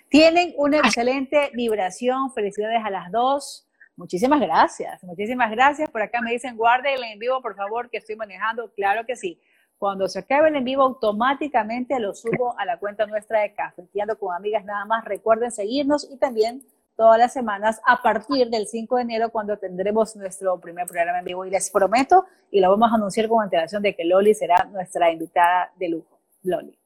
Tienen 0.09 0.53
una 0.57 0.77
excelente 0.77 1.51
vibración. 1.53 2.31
Felicidades 2.33 2.81
a 2.83 2.89
las 2.89 3.11
dos. 3.11 3.67
Muchísimas 3.95 4.39
gracias. 4.39 5.03
Muchísimas 5.03 5.51
gracias. 5.51 5.89
Por 5.89 6.01
acá 6.01 6.21
me 6.21 6.31
dicen, 6.31 6.55
guarde 6.55 6.93
el 6.93 7.03
en 7.03 7.19
vivo, 7.19 7.41
por 7.41 7.55
favor, 7.55 7.89
que 7.89 7.97
estoy 7.97 8.15
manejando. 8.15 8.71
Claro 8.73 9.05
que 9.05 9.15
sí. 9.15 9.39
Cuando 9.77 10.07
se 10.09 10.19
acabe 10.19 10.49
el 10.49 10.55
en 10.55 10.63
vivo, 10.63 10.83
automáticamente 10.83 11.99
lo 11.99 12.13
subo 12.13 12.57
a 12.57 12.65
la 12.65 12.77
cuenta 12.77 13.05
nuestra 13.05 13.41
de 13.41 13.53
Cafeteando 13.53 14.17
con 14.17 14.35
Amigas. 14.35 14.65
Nada 14.65 14.83
más 14.85 15.05
recuerden 15.05 15.51
seguirnos 15.51 16.09
y 16.11 16.17
también 16.17 16.63
todas 16.99 17.17
las 17.17 17.31
semanas 17.31 17.79
a 17.85 18.01
partir 18.01 18.49
del 18.49 18.67
5 18.67 18.97
de 18.97 19.01
enero 19.03 19.29
cuando 19.31 19.57
tendremos 19.57 20.17
nuestro 20.17 20.59
primer 20.59 20.85
programa 20.85 21.19
en 21.19 21.25
vivo 21.25 21.45
y 21.45 21.49
les 21.49 21.71
prometo 21.71 22.25
y 22.51 22.59
lo 22.59 22.69
vamos 22.71 22.91
a 22.91 22.95
anunciar 22.95 23.29
con 23.29 23.41
antelación 23.41 23.81
de 23.81 23.95
que 23.95 24.03
Loli 24.03 24.35
será 24.35 24.65
nuestra 24.65 25.09
invitada 25.09 25.71
de 25.77 25.87
lujo. 25.87 26.19
Loli. 26.43 26.77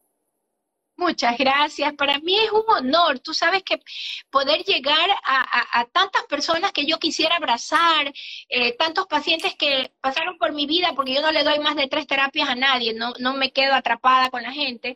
Muchas 0.97 1.35
gracias. 1.35 1.93
Para 1.93 2.19
mí 2.19 2.35
es 2.35 2.51
un 2.51 2.63
honor. 2.67 3.17
Tú 3.21 3.33
sabes 3.33 3.63
que 3.63 3.81
poder 4.29 4.63
llegar 4.63 5.09
a, 5.25 5.85
tantas 5.91 6.23
personas 6.25 6.71
que 6.71 6.85
yo 6.85 6.99
quisiera 6.99 7.37
abrazar, 7.37 8.13
eh, 8.49 8.77
tantos 8.77 9.07
pacientes 9.07 9.55
que 9.55 9.91
pasaron 9.99 10.37
por 10.37 10.53
mi 10.53 10.67
vida, 10.67 10.93
porque 10.95 11.15
yo 11.15 11.23
no 11.23 11.31
le 11.31 11.43
doy 11.43 11.57
más 11.57 11.75
de 11.75 11.87
tres 11.87 12.05
terapias 12.05 12.47
a 12.47 12.55
nadie, 12.55 12.93
no, 12.93 13.13
no 13.19 13.33
me 13.33 13.51
quedo 13.51 13.73
atrapada 13.73 14.29
con 14.29 14.43
la 14.43 14.51
gente, 14.51 14.95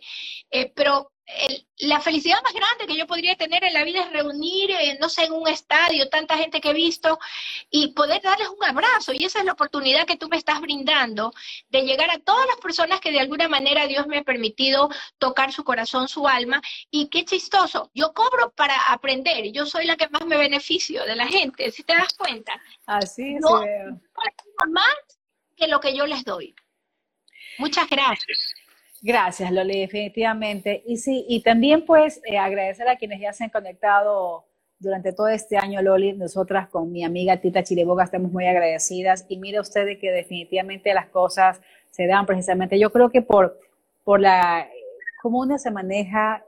eh, 0.52 0.72
pero 0.76 1.12
la 1.80 2.00
felicidad 2.00 2.42
más 2.42 2.54
grande 2.54 2.88
que 2.88 2.98
yo 2.98 3.06
podría 3.06 3.36
tener 3.36 3.64
en 3.64 3.74
la 3.74 3.84
vida 3.84 4.02
es 4.02 4.12
reunir, 4.12 4.72
eh, 4.72 4.98
no 5.00 5.10
sé, 5.10 5.26
en 5.26 5.34
un 5.34 5.48
estadio, 5.48 6.10
tanta 6.10 6.38
gente 6.38 6.62
que 6.62 6.70
he 6.70 6.74
visto 6.74 7.20
y 7.70 7.90
poder 7.90 8.22
darles 8.22 8.48
un 8.48 8.64
abrazo. 8.64 9.12
Y 9.14 9.26
esa 9.26 9.40
es 9.40 9.46
la 9.46 9.52
oportunidad 9.52 10.08
que 10.08 10.16
tú 10.16 10.30
me 10.30 10.38
estás 10.38 10.62
brindando 10.62 11.34
de 11.70 11.82
llegar 11.82 12.10
a 12.10 12.20
todas 12.20 12.48
las 12.48 12.58
personas 12.58 13.02
que 13.02 13.12
de 13.12 13.20
alguna 13.20 13.48
manera 13.48 13.88
Dios 13.88 14.08
me 14.08 14.20
ha 14.20 14.24
permitido 14.24 14.90
tocar 15.18 15.52
su 15.52 15.64
corazón, 15.64 16.08
su 16.08 16.28
alma. 16.28 16.62
Y 16.90 17.10
qué 17.10 17.26
chistoso, 17.26 17.92
yo 17.94 18.14
cobro 18.14 18.52
para 18.52 18.76
aprender, 18.92 19.52
yo 19.52 19.66
soy 19.66 19.86
la 19.86 19.98
que 19.98 20.08
más 20.10 20.26
me 20.26 20.38
beneficio 20.38 21.04
de 21.06 21.16
la 21.16 21.28
gente, 21.28 21.72
si 21.72 21.84
te 21.84 21.94
das 21.94 22.14
cuenta. 22.14 22.60
Así 22.86 23.36
es. 23.36 23.42
No, 23.42 23.62
más 24.70 24.96
que 25.56 25.68
lo 25.68 25.80
que 25.80 25.96
yo 25.96 26.08
les 26.08 26.24
doy. 26.24 26.56
Muchas 27.58 27.90
gracias. 27.90 28.54
Gracias, 29.02 29.52
Loli, 29.52 29.82
definitivamente. 29.82 30.84
Y 30.86 30.98
sí, 30.98 31.26
y 31.28 31.42
también 31.44 31.86
pues 31.86 32.20
eh, 32.26 32.38
agradecer 32.38 32.88
a 32.90 32.98
quienes 32.98 33.20
ya 33.20 33.32
se 33.34 33.44
han 33.44 33.50
conectado 33.50 34.46
durante 34.80 35.14
todo 35.14 35.28
este 35.28 35.58
año, 35.58 35.82
Loli. 35.82 36.14
Nosotras 36.14 36.68
con 36.70 36.92
mi 36.92 37.04
amiga 37.04 37.38
Tita 37.38 37.64
Chiriboga 37.64 38.04
estamos 38.04 38.32
muy 38.32 38.48
agradecidas. 38.48 39.26
Y 39.30 39.38
mire 39.38 39.60
usted 39.60 40.00
que 40.00 40.12
definitivamente 40.12 40.94
las 40.94 41.08
cosas 41.08 41.62
se 41.92 42.08
dan 42.08 42.26
precisamente. 42.26 42.80
Yo 42.80 42.92
creo 42.92 43.10
que 43.10 43.22
por, 43.22 43.60
por 44.04 44.20
la, 44.20 44.68
cómo 45.22 45.40
una 45.40 45.58
se 45.58 45.72
maneja 45.72 46.44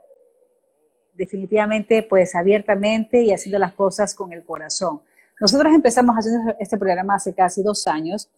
definitivamente 1.14 2.02
pues 2.02 2.34
abiertamente 2.34 3.22
y 3.22 3.32
haciendo 3.32 3.58
las 3.58 3.74
cosas 3.74 4.14
con 4.14 4.32
el 4.32 4.44
corazón. 4.44 5.02
Nosotros 5.40 5.72
empezamos 5.74 6.16
haciendo 6.16 6.54
este 6.58 6.78
programa 6.78 7.14
hace 7.14 7.34
casi 7.34 7.62
dos 7.62 7.86
años 7.86 8.28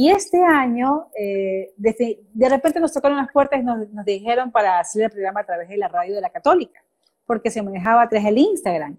y 0.00 0.10
este 0.10 0.40
año, 0.40 1.08
eh, 1.18 1.72
de, 1.76 2.48
repente 2.48 2.78
nos 2.78 2.92
tocaron 2.92 3.18
las 3.18 3.32
puertas 3.32 3.58
y 3.58 3.64
nos, 3.64 3.80
dijeron 4.04 4.52
para 4.52 4.78
hacer 4.78 5.02
el 5.02 5.10
programa 5.10 5.40
a 5.40 5.44
través 5.44 5.68
de 5.68 5.76
la 5.76 5.88
radio 5.88 6.14
de 6.14 6.20
la 6.20 6.30
Católica, 6.30 6.80
porque 7.26 7.50
se 7.50 7.62
manejaba 7.62 8.02
a 8.02 8.08
través 8.08 8.26
del 8.26 8.38
Instagram. 8.38 8.96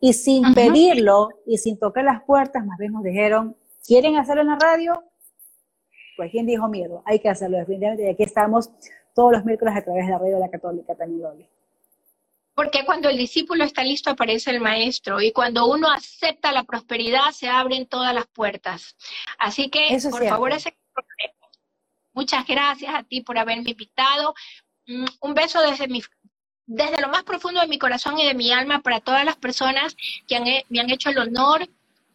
Y 0.00 0.14
sin 0.14 0.54
pedirlo 0.54 1.28
y 1.44 1.58
sin 1.58 1.78
tocar 1.78 2.04
las 2.04 2.22
puertas, 2.22 2.64
más 2.64 2.78
bien 2.78 2.92
nos 2.92 3.02
dijeron, 3.02 3.58
¿quieren 3.86 4.16
hacerlo 4.16 4.40
en 4.40 4.48
la 4.48 4.56
radio? 4.58 5.04
Pues 6.16 6.30
¿quién 6.30 6.46
dijo 6.46 6.66
miedo? 6.66 7.02
Hay 7.04 7.18
que 7.18 7.28
hacerlo 7.28 7.58
definitivamente. 7.58 8.06
Y 8.06 8.08
aquí 8.08 8.22
estamos 8.22 8.70
todos 9.14 9.32
los 9.32 9.44
miércoles 9.44 9.76
a 9.76 9.82
través 9.82 10.06
de 10.06 10.12
la 10.12 10.18
radio 10.18 10.36
de 10.36 10.40
la 10.40 10.48
Católica 10.48 10.94
también, 10.94 11.24
Loli. 11.24 11.46
Porque 12.58 12.84
cuando 12.84 13.08
el 13.08 13.16
discípulo 13.16 13.62
está 13.62 13.84
listo 13.84 14.10
aparece 14.10 14.50
el 14.50 14.60
maestro 14.60 15.20
y 15.20 15.30
cuando 15.30 15.66
uno 15.66 15.88
acepta 15.92 16.50
la 16.50 16.64
prosperidad 16.64 17.30
se 17.30 17.48
abren 17.48 17.86
todas 17.86 18.12
las 18.12 18.26
puertas. 18.26 18.96
Así 19.38 19.70
que, 19.70 19.96
por 20.10 20.26
favor, 20.26 20.50
ese 20.50 20.76
Muchas 22.14 22.44
gracias 22.48 22.92
a 22.92 23.04
ti 23.04 23.20
por 23.20 23.38
haberme 23.38 23.70
invitado. 23.70 24.34
Mm, 24.88 25.04
un 25.20 25.34
beso 25.34 25.60
desde 25.60 25.86
mi 25.86 26.02
desde 26.66 27.00
lo 27.00 27.10
más 27.10 27.22
profundo 27.22 27.60
de 27.60 27.68
mi 27.68 27.78
corazón 27.78 28.18
y 28.18 28.26
de 28.26 28.34
mi 28.34 28.50
alma 28.50 28.82
para 28.82 28.98
todas 28.98 29.24
las 29.24 29.36
personas 29.36 29.96
que 30.26 30.64
me 30.68 30.80
han 30.80 30.90
hecho 30.90 31.10
el 31.10 31.18
honor 31.18 31.64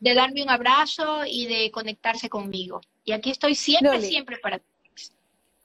de 0.01 0.13
darme 0.13 0.43
un 0.43 0.49
abrazo 0.49 1.21
y 1.25 1.45
de 1.45 1.71
conectarse 1.71 2.27
conmigo. 2.27 2.81
Y 3.05 3.13
aquí 3.13 3.31
estoy 3.31 3.55
siempre, 3.55 4.01
siempre 4.01 4.39
para 4.39 4.59
ti. 4.59 4.72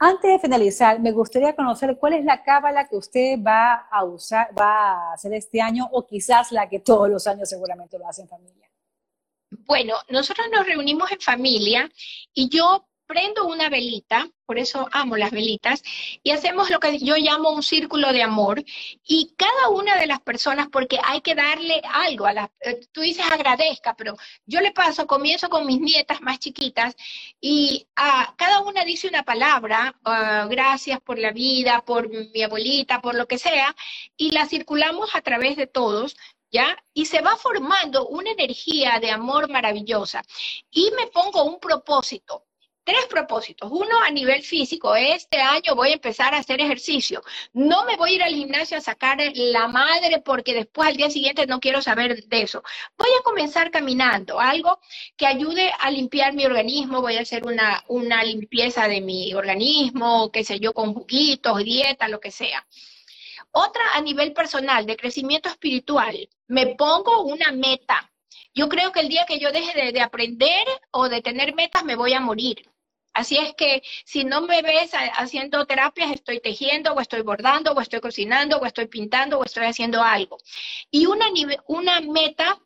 Antes 0.01 0.30
de 0.30 0.38
finalizar, 0.38 1.01
me 1.01 1.11
gustaría 1.11 1.57
conocer 1.57 1.96
cuál 1.99 2.14
es 2.14 2.24
la 2.24 2.42
cábala 2.42 2.86
que 2.86 2.96
usted 2.96 3.36
va 3.44 3.88
a 3.90 4.05
usar, 4.05 4.49
va 4.57 5.11
a 5.11 5.12
hacer 5.14 5.34
este 5.34 5.61
año 5.61 5.88
o 5.90 6.07
quizás 6.07 6.53
la 6.53 6.68
que 6.68 6.78
todos 6.78 7.09
los 7.09 7.26
años 7.26 7.49
seguramente 7.49 7.99
lo 7.99 8.07
hace 8.07 8.22
en 8.22 8.28
familia. 8.28 8.70
Bueno, 9.51 9.94
nosotros 10.09 10.46
nos 10.53 10.66
reunimos 10.66 11.11
en 11.11 11.20
familia 11.20 11.90
y 12.32 12.49
yo 12.49 12.88
prendo 13.09 13.46
una 13.46 13.70
velita, 13.70 14.28
por 14.44 14.59
eso 14.59 14.86
amo 14.92 15.16
las 15.16 15.30
velitas, 15.30 15.82
y 16.22 16.30
hacemos 16.30 16.70
lo 16.70 16.78
que 16.78 16.98
yo 16.98 17.16
llamo 17.16 17.50
un 17.50 17.62
círculo 17.62 18.12
de 18.12 18.22
amor. 18.22 18.62
Y 19.02 19.34
cada 19.36 19.70
una 19.70 19.96
de 19.96 20.06
las 20.06 20.20
personas, 20.20 20.68
porque 20.70 20.98
hay 21.02 21.22
que 21.22 21.34
darle 21.34 21.80
algo, 21.92 22.26
a 22.26 22.34
la, 22.34 22.52
eh, 22.61 22.80
tú 22.92 23.00
dices 23.00 23.24
agradezca, 23.30 23.94
pero 23.96 24.14
yo 24.46 24.61
le 24.61 24.72
paso, 24.72 25.06
comienzo 25.06 25.48
con 25.48 25.66
mis 25.66 25.80
nietas 25.80 26.20
más 26.20 26.38
chiquitas 26.38 26.94
y 27.40 27.88
a 27.96 28.34
cada 28.36 28.61
una 28.61 28.84
dice 28.84 29.09
una 29.09 29.22
palabra, 29.22 29.98
ah, 30.04 30.46
gracias 30.50 31.00
por 31.00 31.18
la 31.18 31.32
vida, 31.32 31.82
por 31.84 32.11
mi 32.11 32.42
abuelita, 32.42 33.00
por 33.00 33.14
lo 33.14 33.26
que 33.26 33.38
sea, 33.38 33.74
y 34.16 34.32
la 34.32 34.46
circulamos 34.46 35.14
a 35.14 35.22
través 35.22 35.56
de 35.56 35.66
todos. 35.66 36.16
¿Ya? 36.50 36.82
Y 36.94 37.04
se 37.04 37.20
va 37.20 37.36
formando 37.36 38.09
una 38.09 38.30
energía 38.30 38.98
de 39.00 39.11
amor 39.11 39.50
maravillosa. 39.50 40.22
Y 40.70 40.90
me 40.92 41.06
pongo 41.09 41.44
un 41.44 41.61
propósito 41.61 42.47
tres 42.89 43.05
propósitos. 43.05 43.68
Uno 43.70 44.01
a 44.03 44.11
nivel 44.11 44.43
físico, 44.43 44.97
este 44.97 45.43
año 45.43 45.74
voy 45.74 45.91
a 45.91 45.95
empezar 45.95 46.32
a 46.32 46.39
hacer 46.39 46.59
ejercicio. 46.59 47.22
No 47.53 47.84
me 47.84 47.97
voy 47.97 48.12
a 48.12 48.14
ir 48.14 48.22
al 48.22 48.34
gimnasio 48.34 48.78
a 48.78 48.80
sacar 48.80 49.18
la 49.34 49.68
madre 49.68 50.22
porque 50.24 50.55
después 50.55 50.89
al 50.89 50.97
día 50.97 51.11
siguiente 51.11 51.47
no 51.47 51.61
quiero 51.61 51.82
saber 51.82 52.24
de 52.24 52.41
eso. 52.41 52.62
Voy 52.97 53.11
a 53.11 53.22
comenzar 53.22 53.70
caminando, 53.70 54.41
algo 54.41 54.80
que 55.18 55.26
ayude 55.26 55.70
a 55.78 55.91
limpiar 55.91 56.32
mi 56.32 56.47
organismo. 56.47 57.03
Voy 57.03 57.18
a 57.18 57.20
hacer 57.20 57.45
una, 57.45 57.84
una 57.89 58.24
limpieza 58.24 58.89
de 58.89 59.03
mi 59.03 59.34
organismo, 59.34 60.32
qué 60.32 60.43
sé 60.43 60.59
yo, 60.59 60.72
con 60.72 60.95
juguitos, 60.95 61.62
dieta, 61.62 62.09
lo 62.09 62.20
que 62.20 62.30
sea. 62.30 62.66
Otra 63.51 63.82
a 63.97 64.01
nivel 64.01 64.32
personal, 64.32 64.86
de 64.86 64.97
crecimiento 64.97 65.51
espiritual, 65.51 66.26
me 66.47 66.68
pongo 66.68 67.24
una 67.24 67.53
meta. 67.53 68.11
Yo 68.55 68.66
creo 68.70 68.93
que 68.93 69.01
el 69.01 69.11
día 69.11 69.26
que 69.26 69.39
yo 69.39 69.53
deje 69.53 69.78
de, 69.78 69.93
de 69.93 70.01
aprender 70.01 70.66
o 70.91 71.11
de 71.11 71.20
tener 71.20 71.55
metas, 71.55 71.84
me 71.84 71.97
voy 71.97 72.14
a 72.14 72.20
morir. 72.20 72.64
Así 73.18 73.36
es 73.36 73.52
que 73.56 73.82
si 74.04 74.22
no 74.22 74.42
me 74.42 74.62
ves 74.62 74.92
haciendo 75.16 75.66
terapias, 75.66 76.12
estoy 76.12 76.38
tejiendo 76.38 76.92
o 76.92 77.00
estoy 77.00 77.22
bordando 77.22 77.72
o 77.72 77.80
estoy 77.80 77.98
cocinando 78.00 78.58
o 78.58 78.64
estoy 78.64 78.86
pintando 78.86 79.40
o 79.40 79.44
estoy 79.44 79.64
haciendo 79.64 80.04
algo. 80.04 80.38
Y 80.92 81.06
una, 81.06 81.26
una 81.66 82.00
meta 82.00 82.60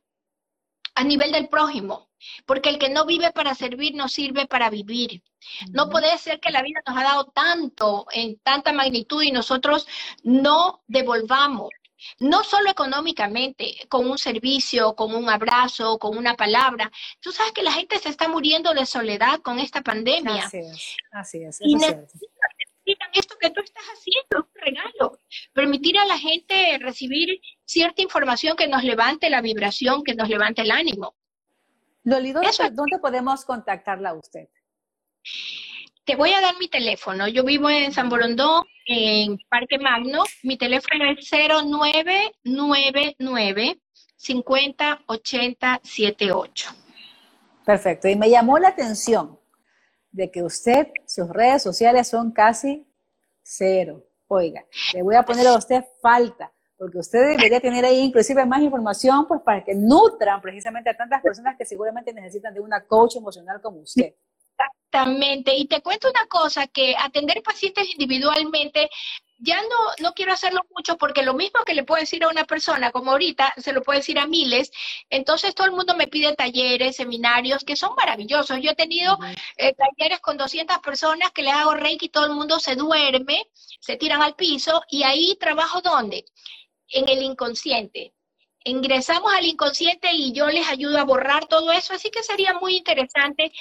a 0.95 1.05
nivel 1.05 1.33
del 1.33 1.49
prójimo, 1.49 2.11
porque 2.45 2.69
el 2.69 2.79
que 2.79 2.91
no 2.91 3.07
vive 3.07 3.33
para 3.33 3.55
servir 3.55 3.95
no 3.95 4.09
sirve 4.09 4.47
para 4.47 4.69
vivir. 4.69 5.23
No 5.71 5.89
puede 5.89 6.19
ser 6.19 6.39
que 6.39 6.51
la 6.51 6.61
vida 6.61 6.83
nos 6.87 6.99
ha 6.99 7.03
dado 7.03 7.25
tanto, 7.35 8.07
en 8.13 8.39
tanta 8.41 8.75
magnitud 8.75 9.23
y 9.23 9.33
nosotros 9.33 9.87
no 10.23 10.83
devolvamos. 10.87 11.71
No 12.19 12.45
solo 12.45 12.71
económicamente, 12.71 13.77
con 13.89 14.09
un 14.09 14.19
servicio, 14.19 14.95
con 14.95 15.15
un 15.15 15.29
abrazo, 15.29 15.99
con 15.99 16.17
una 16.17 16.35
palabra. 16.35 16.91
Tú 17.21 17.33
sabes 17.33 17.53
que 17.53 17.63
la 17.63 17.73
gente 17.73 17.99
se 17.99 18.09
está 18.09 18.29
muriendo 18.29 18.75
de 18.75 18.87
soledad 18.87 19.41
con 19.41 19.59
esta 19.59 19.83
pandemia. 19.83 20.45
Así 20.45 20.59
es, 20.59 20.97
así 21.13 21.45
es. 21.45 21.59
Y 21.61 21.75
necesitan 21.75 23.11
esto 23.15 23.37
que 23.41 23.51
tú 23.51 23.61
estás 23.61 23.85
haciendo, 23.85 24.49
un 24.49 24.61
regalo. 24.61 25.19
Permitir 25.53 25.99
a 25.99 26.05
la 26.05 26.19
gente 26.19 26.79
recibir 26.81 27.41
cierta 27.65 28.03
información 28.03 28.57
que 28.57 28.69
nos 28.69 28.83
levante 28.83 29.31
la 29.31 29.41
vibración, 29.41 30.03
que 30.03 30.15
nos 30.15 30.29
levante 30.29 30.63
el 30.63 30.71
ánimo. 30.71 31.15
¿dónde 32.73 32.99
podemos 32.99 33.45
contactarla 33.45 34.11
a 34.11 34.15
usted? 34.15 34.49
Te 36.05 36.17
voy 36.17 36.33
a 36.33 36.41
dar 36.41 36.57
mi 36.59 36.67
teléfono. 36.69 37.29
Yo 37.29 37.45
vivo 37.45 37.71
en 37.71 37.93
San 37.93 38.09
Borondón, 38.09 38.65
en 38.87 39.39
Parque 39.49 39.79
Magno. 39.79 40.25
Mi 40.43 40.59
teléfono 40.59 41.05
es 41.11 41.31
0999 41.31 43.81
508078. 44.17 46.71
Perfecto. 47.65 48.09
Y 48.09 48.17
me 48.17 48.29
llamó 48.29 48.59
la 48.59 48.67
atención 48.69 49.39
de 50.11 50.29
que 50.29 50.43
usted, 50.43 50.89
sus 51.07 51.31
redes 51.31 51.63
sociales 51.63 52.09
son 52.09 52.33
casi 52.33 52.85
cero. 53.43 54.05
Oiga, 54.27 54.67
le 54.95 55.03
voy 55.03 55.15
a 55.15 55.23
poner 55.23 55.47
a 55.47 55.57
usted 55.57 55.85
falta, 56.01 56.53
porque 56.77 56.99
usted 56.99 57.37
debería 57.37 57.61
tener 57.61 57.85
ahí 57.85 58.01
inclusive 58.01 58.45
más 58.45 58.61
información, 58.61 59.29
pues 59.29 59.41
para 59.43 59.63
que 59.63 59.73
nutran 59.75 60.41
precisamente 60.41 60.91
a 60.91 60.97
tantas 60.97 61.23
personas 61.23 61.57
que 61.57 61.65
seguramente 61.65 62.13
necesitan 62.13 62.53
de 62.55 62.61
una 62.61 62.85
coach 62.85 63.15
emocional 63.17 63.61
como 63.61 63.79
usted. 63.81 64.15
Exactamente. 64.93 65.55
Y 65.57 65.67
te 65.67 65.81
cuento 65.81 66.11
una 66.11 66.27
cosa, 66.27 66.67
que 66.67 66.95
atender 66.99 67.43
pacientes 67.43 67.89
individualmente, 67.91 68.91
ya 69.39 69.61
no, 69.63 69.69
no 70.01 70.13
quiero 70.13 70.33
hacerlo 70.33 70.61
mucho 70.71 70.99
porque 70.99 71.23
lo 71.23 71.35
mismo 71.35 71.65
que 71.65 71.75
le 71.75 71.83
puedo 71.85 72.01
decir 72.01 72.23
a 72.25 72.29
una 72.29 72.45
persona, 72.45 72.91
como 72.93 73.13
ahorita, 73.13 73.55
se 73.57 73.73
lo 73.73 73.83
puedo 73.83 73.99
decir 73.99 74.19
a 74.19 74.27
miles. 74.27 74.71
Entonces 75.09 75.55
todo 75.55 75.67
el 75.67 75.73
mundo 75.73 75.97
me 75.97 76.09
pide 76.09 76.35
talleres, 76.35 76.97
seminarios, 76.97 77.65
que 77.65 77.75
son 77.77 77.95
maravillosos. 77.97 78.61
Yo 78.61 78.73
he 78.73 78.75
tenido 78.75 79.19
eh, 79.57 79.75
talleres 79.75 80.21
con 80.21 80.37
200 80.37 80.79
personas 80.81 81.33
que 81.33 81.43
les 81.43 81.55
hago 81.55 81.75
reiki 81.75 82.07
y 82.07 82.09
todo 82.11 82.27
el 82.27 82.33
mundo 82.35 82.61
se 82.61 82.77
duerme, 82.77 83.49
se 83.81 83.97
tiran 83.97 84.21
al 84.23 84.35
piso 84.37 84.83
y 84.91 85.05
ahí 85.05 85.37
trabajo 85.41 85.81
¿dónde? 85.81 86.25
En 86.89 87.09
el 87.09 87.23
inconsciente 87.23 88.13
ingresamos 88.65 89.33
al 89.35 89.45
inconsciente 89.45 90.13
y 90.13 90.33
yo 90.33 90.47
les 90.49 90.69
ayudo 90.69 90.99
a 90.99 91.05
borrar 91.05 91.47
todo 91.47 91.73
eso, 91.73 91.95
así 91.95 92.11
que 92.11 92.23
sería 92.23 92.55
muy 92.55 92.77
interesante 92.77 93.53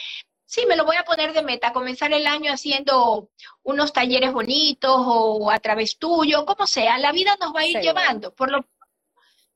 sí, 0.52 0.66
me 0.68 0.76
lo 0.76 0.84
voy 0.84 0.98
a 0.98 1.06
poner 1.06 1.32
de 1.32 1.44
meta, 1.44 1.72
comenzar 1.72 2.12
el 2.12 2.28
año 2.28 2.52
haciendo 2.52 3.30
unos 3.64 3.94
talleres 3.94 4.34
bonitos 4.34 4.92
o 4.94 5.50
a 5.50 5.60
través 5.60 5.98
tuyo, 5.98 6.46
como 6.46 6.68
sea, 6.68 6.98
la 6.98 7.14
vida 7.14 7.38
nos 7.40 7.56
va 7.56 7.62
a 7.62 7.68
ir 7.68 7.80
llevando. 7.80 8.34
Por 8.34 8.52
lo 8.52 8.66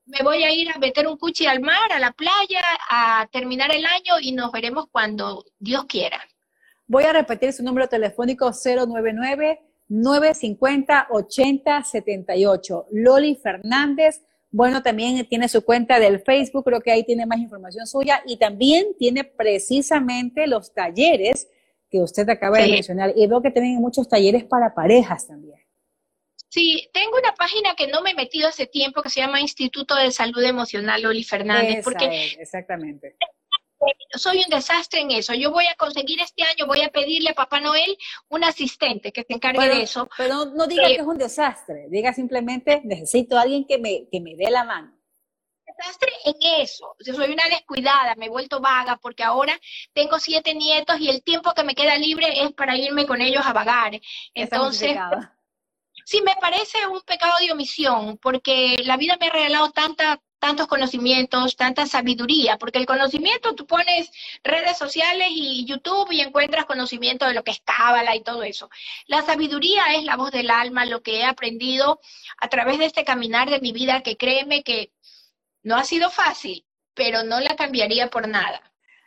me 0.06 0.22
voy 0.22 0.44
a 0.44 0.52
ir 0.52 0.70
a 0.70 0.78
meter 0.78 1.06
un 1.06 1.18
cuchi 1.18 1.46
al 1.46 1.60
mar, 1.60 1.92
a 1.92 1.98
la 1.98 2.12
playa, 2.12 2.60
a 2.88 3.28
terminar 3.30 3.74
el 3.74 3.84
año 3.84 4.20
y 4.22 4.32
nos 4.32 4.52
veremos 4.52 4.86
cuando 4.90 5.44
Dios 5.58 5.84
quiera. 5.84 6.18
Voy 6.86 7.04
a 7.04 7.12
repetir 7.12 7.52
su 7.52 7.62
número 7.62 7.88
telefónico 7.88 8.50
099 8.52 9.60
950 9.88 11.08
8078. 11.10 12.86
Loli 12.92 13.34
Fernández 13.36 14.22
bueno, 14.56 14.82
también 14.82 15.22
tiene 15.26 15.48
su 15.48 15.62
cuenta 15.62 16.00
del 16.00 16.20
Facebook, 16.20 16.64
creo 16.64 16.80
que 16.80 16.90
ahí 16.90 17.04
tiene 17.04 17.26
más 17.26 17.38
información 17.38 17.86
suya 17.86 18.22
y 18.24 18.38
también 18.38 18.86
tiene 18.98 19.22
precisamente 19.22 20.46
los 20.46 20.72
talleres 20.72 21.46
que 21.90 22.00
usted 22.00 22.26
acaba 22.30 22.56
de 22.56 22.68
mencionar. 22.68 23.12
Y 23.14 23.26
veo 23.26 23.42
que 23.42 23.50
tienen 23.50 23.74
muchos 23.74 24.08
talleres 24.08 24.44
para 24.44 24.74
parejas 24.74 25.26
también. 25.26 25.60
Sí, 26.48 26.88
tengo 26.94 27.18
una 27.18 27.34
página 27.34 27.74
que 27.76 27.86
no 27.88 28.00
me 28.00 28.12
he 28.12 28.14
metido 28.14 28.48
hace 28.48 28.66
tiempo 28.66 29.02
que 29.02 29.10
se 29.10 29.20
llama 29.20 29.42
Instituto 29.42 29.94
de 29.94 30.10
Salud 30.10 30.42
Emocional 30.42 31.04
Oli 31.04 31.22
Fernández. 31.22 31.84
porque 31.84 32.36
exactamente 32.38 33.14
soy 34.14 34.38
un 34.38 34.50
desastre 34.50 35.00
en 35.00 35.10
eso. 35.10 35.34
Yo 35.34 35.50
voy 35.50 35.66
a 35.66 35.74
conseguir 35.76 36.20
este 36.20 36.42
año, 36.42 36.66
voy 36.66 36.82
a 36.82 36.88
pedirle 36.88 37.30
a 37.30 37.34
Papá 37.34 37.60
Noel 37.60 37.96
un 38.28 38.44
asistente 38.44 39.12
que 39.12 39.22
se 39.22 39.34
encargue 39.34 39.68
de 39.68 39.82
eso. 39.82 40.08
Pero 40.16 40.46
no 40.46 40.66
diga 40.66 40.88
eh, 40.88 40.96
que 40.96 41.00
es 41.02 41.06
un 41.06 41.18
desastre, 41.18 41.86
diga 41.88 42.12
simplemente 42.12 42.80
necesito 42.84 43.38
a 43.38 43.42
alguien 43.42 43.64
que 43.66 43.78
me, 43.78 44.08
que 44.10 44.20
me 44.20 44.34
dé 44.36 44.50
la 44.50 44.64
mano. 44.64 44.92
Desastre 45.66 46.10
en 46.24 46.62
eso. 46.62 46.96
Yo 47.04 47.14
soy 47.14 47.32
una 47.32 47.48
descuidada, 47.48 48.14
me 48.16 48.26
he 48.26 48.30
vuelto 48.30 48.60
vaga 48.60 48.96
porque 48.96 49.22
ahora 49.22 49.58
tengo 49.92 50.18
siete 50.18 50.54
nietos 50.54 50.98
y 51.00 51.10
el 51.10 51.22
tiempo 51.22 51.52
que 51.52 51.64
me 51.64 51.74
queda 51.74 51.98
libre 51.98 52.42
es 52.42 52.52
para 52.52 52.76
irme 52.76 53.06
con 53.06 53.20
ellos 53.20 53.44
a 53.44 53.52
vagar. 53.52 54.00
Entonces, 54.32 54.96
sí, 56.06 56.22
me 56.22 56.34
parece 56.40 56.86
un 56.86 57.02
pecado 57.02 57.34
de 57.40 57.52
omisión 57.52 58.16
porque 58.18 58.76
la 58.84 58.96
vida 58.96 59.18
me 59.20 59.26
ha 59.26 59.30
regalado 59.30 59.70
tanta 59.72 60.22
tantos 60.38 60.66
conocimientos, 60.66 61.56
tanta 61.56 61.86
sabiduría, 61.86 62.58
porque 62.58 62.78
el 62.78 62.86
conocimiento 62.86 63.54
tú 63.54 63.66
pones 63.66 64.10
redes 64.44 64.76
sociales 64.76 65.28
y 65.30 65.64
YouTube 65.64 66.10
y 66.12 66.20
encuentras 66.20 66.66
conocimiento 66.66 67.26
de 67.26 67.34
lo 67.34 67.42
que 67.42 67.52
es 67.52 67.60
Cábala 67.60 68.14
y 68.14 68.22
todo 68.22 68.42
eso. 68.42 68.70
La 69.06 69.22
sabiduría 69.22 69.94
es 69.96 70.04
la 70.04 70.16
voz 70.16 70.30
del 70.32 70.50
alma, 70.50 70.84
lo 70.84 71.02
que 71.02 71.20
he 71.20 71.24
aprendido 71.24 72.00
a 72.38 72.48
través 72.48 72.78
de 72.78 72.86
este 72.86 73.04
caminar 73.04 73.50
de 73.50 73.60
mi 73.60 73.72
vida, 73.72 74.02
que 74.02 74.16
créeme 74.16 74.62
que 74.62 74.92
no 75.62 75.76
ha 75.76 75.84
sido 75.84 76.10
fácil, 76.10 76.64
pero 76.94 77.24
no 77.24 77.40
la 77.40 77.56
cambiaría 77.56 78.08
por 78.08 78.28
nada. 78.28 78.60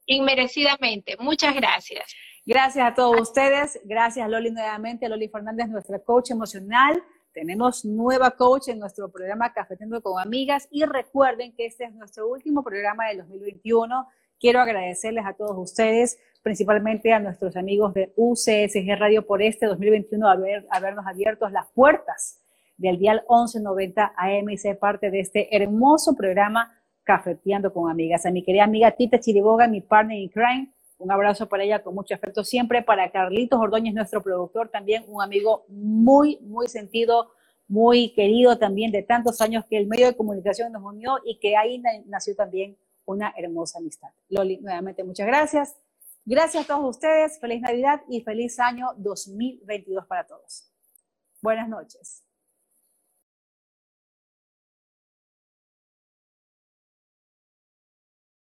Inmerecidamente. 0.06 1.18
Muchas 1.20 1.54
gracias. 1.54 2.04
Gracias 2.46 2.92
a 2.92 2.96
todos 2.96 3.20
ustedes. 3.20 3.80
Gracias 3.84 4.28
Loli 4.30 4.52
nuevamente. 4.52 5.10
Loli 5.10 5.28
Fernández, 5.28 5.68
nuestra 5.68 6.00
coach 6.00 6.32
emocional. 6.32 7.04
Tenemos 7.34 7.86
nueva 7.86 8.32
coach 8.32 8.70
en 8.70 8.80
nuestro 8.80 9.12
programa 9.12 9.54
Cafeteando 9.54 10.02
con 10.02 10.20
Amigas 10.20 10.68
y 10.72 10.86
recuerden 10.86 11.54
que 11.56 11.66
este 11.68 11.84
es 11.84 11.94
nuestro 11.94 12.28
último 12.28 12.64
programa 12.64 13.10
del 13.10 13.20
2021. 13.20 14.08
Quiero 14.40 14.60
agradecerles 14.60 15.26
a 15.26 15.34
todos 15.34 15.58
ustedes, 15.58 16.18
principalmente 16.42 17.12
a 17.12 17.20
nuestros 17.20 17.56
amigos 17.56 17.94
de 17.94 18.14
UCSG 18.16 18.98
Radio 18.98 19.28
por 19.28 19.42
este 19.42 19.66
2021 19.66 20.28
haber, 20.28 20.66
habernos 20.72 21.06
abierto 21.06 21.48
las 21.50 21.68
puertas 21.74 22.40
del 22.78 22.98
dial 22.98 23.24
1190 23.30 24.14
AM 24.16 24.50
y 24.50 24.58
ser 24.58 24.80
parte 24.80 25.10
de 25.12 25.20
este 25.20 25.56
hermoso 25.56 26.16
programa 26.16 26.74
Cafeteando 27.04 27.74
con 27.74 27.90
Amigas. 27.90 28.26
A 28.26 28.32
mi 28.32 28.44
querida 28.44 28.64
amiga 28.64 28.92
Tita 28.92 29.20
Chiriboga, 29.20 29.68
mi 29.68 29.82
partner 29.82 30.18
in 30.18 30.30
crime, 30.30 30.72
un 31.00 31.12
abrazo 31.12 31.48
para 31.48 31.64
ella 31.64 31.84
con 31.84 31.94
mucho 31.96 32.16
afecto 32.16 32.44
siempre. 32.44 32.82
Para 32.82 33.12
Carlitos 33.12 33.60
Ordóñez, 33.60 33.94
nuestro 33.94 34.22
productor, 34.22 34.70
también 34.70 35.06
un 35.08 35.22
amigo 35.22 35.66
muy, 35.70 36.40
muy 36.42 36.68
sentido, 36.68 37.32
muy 37.68 38.14
querido 38.14 38.58
también 38.58 38.92
de 38.92 39.04
tantos 39.04 39.40
años 39.42 39.66
que 39.70 39.78
el 39.78 39.88
medio 39.88 40.08
de 40.08 40.16
comunicación 40.16 40.72
nos 40.72 40.84
unió 40.84 41.20
y 41.24 41.40
que 41.40 41.56
ahí 41.56 41.82
nació 42.08 42.36
también 42.36 42.78
una 43.06 43.34
hermosa 43.38 43.80
amistad. 43.80 44.10
Loli, 44.30 44.58
nuevamente 44.58 45.04
muchas 45.04 45.28
gracias. 45.28 45.78
Gracias 46.26 46.66
a 46.66 46.68
todos 46.68 46.96
ustedes, 46.96 47.40
feliz 47.40 47.62
Navidad 47.62 48.02
y 48.10 48.22
feliz 48.22 48.60
año 48.60 48.90
2022 48.98 50.06
para 50.08 50.26
todos. 50.26 50.70
Buenas 51.42 51.70
noches. 51.70 52.27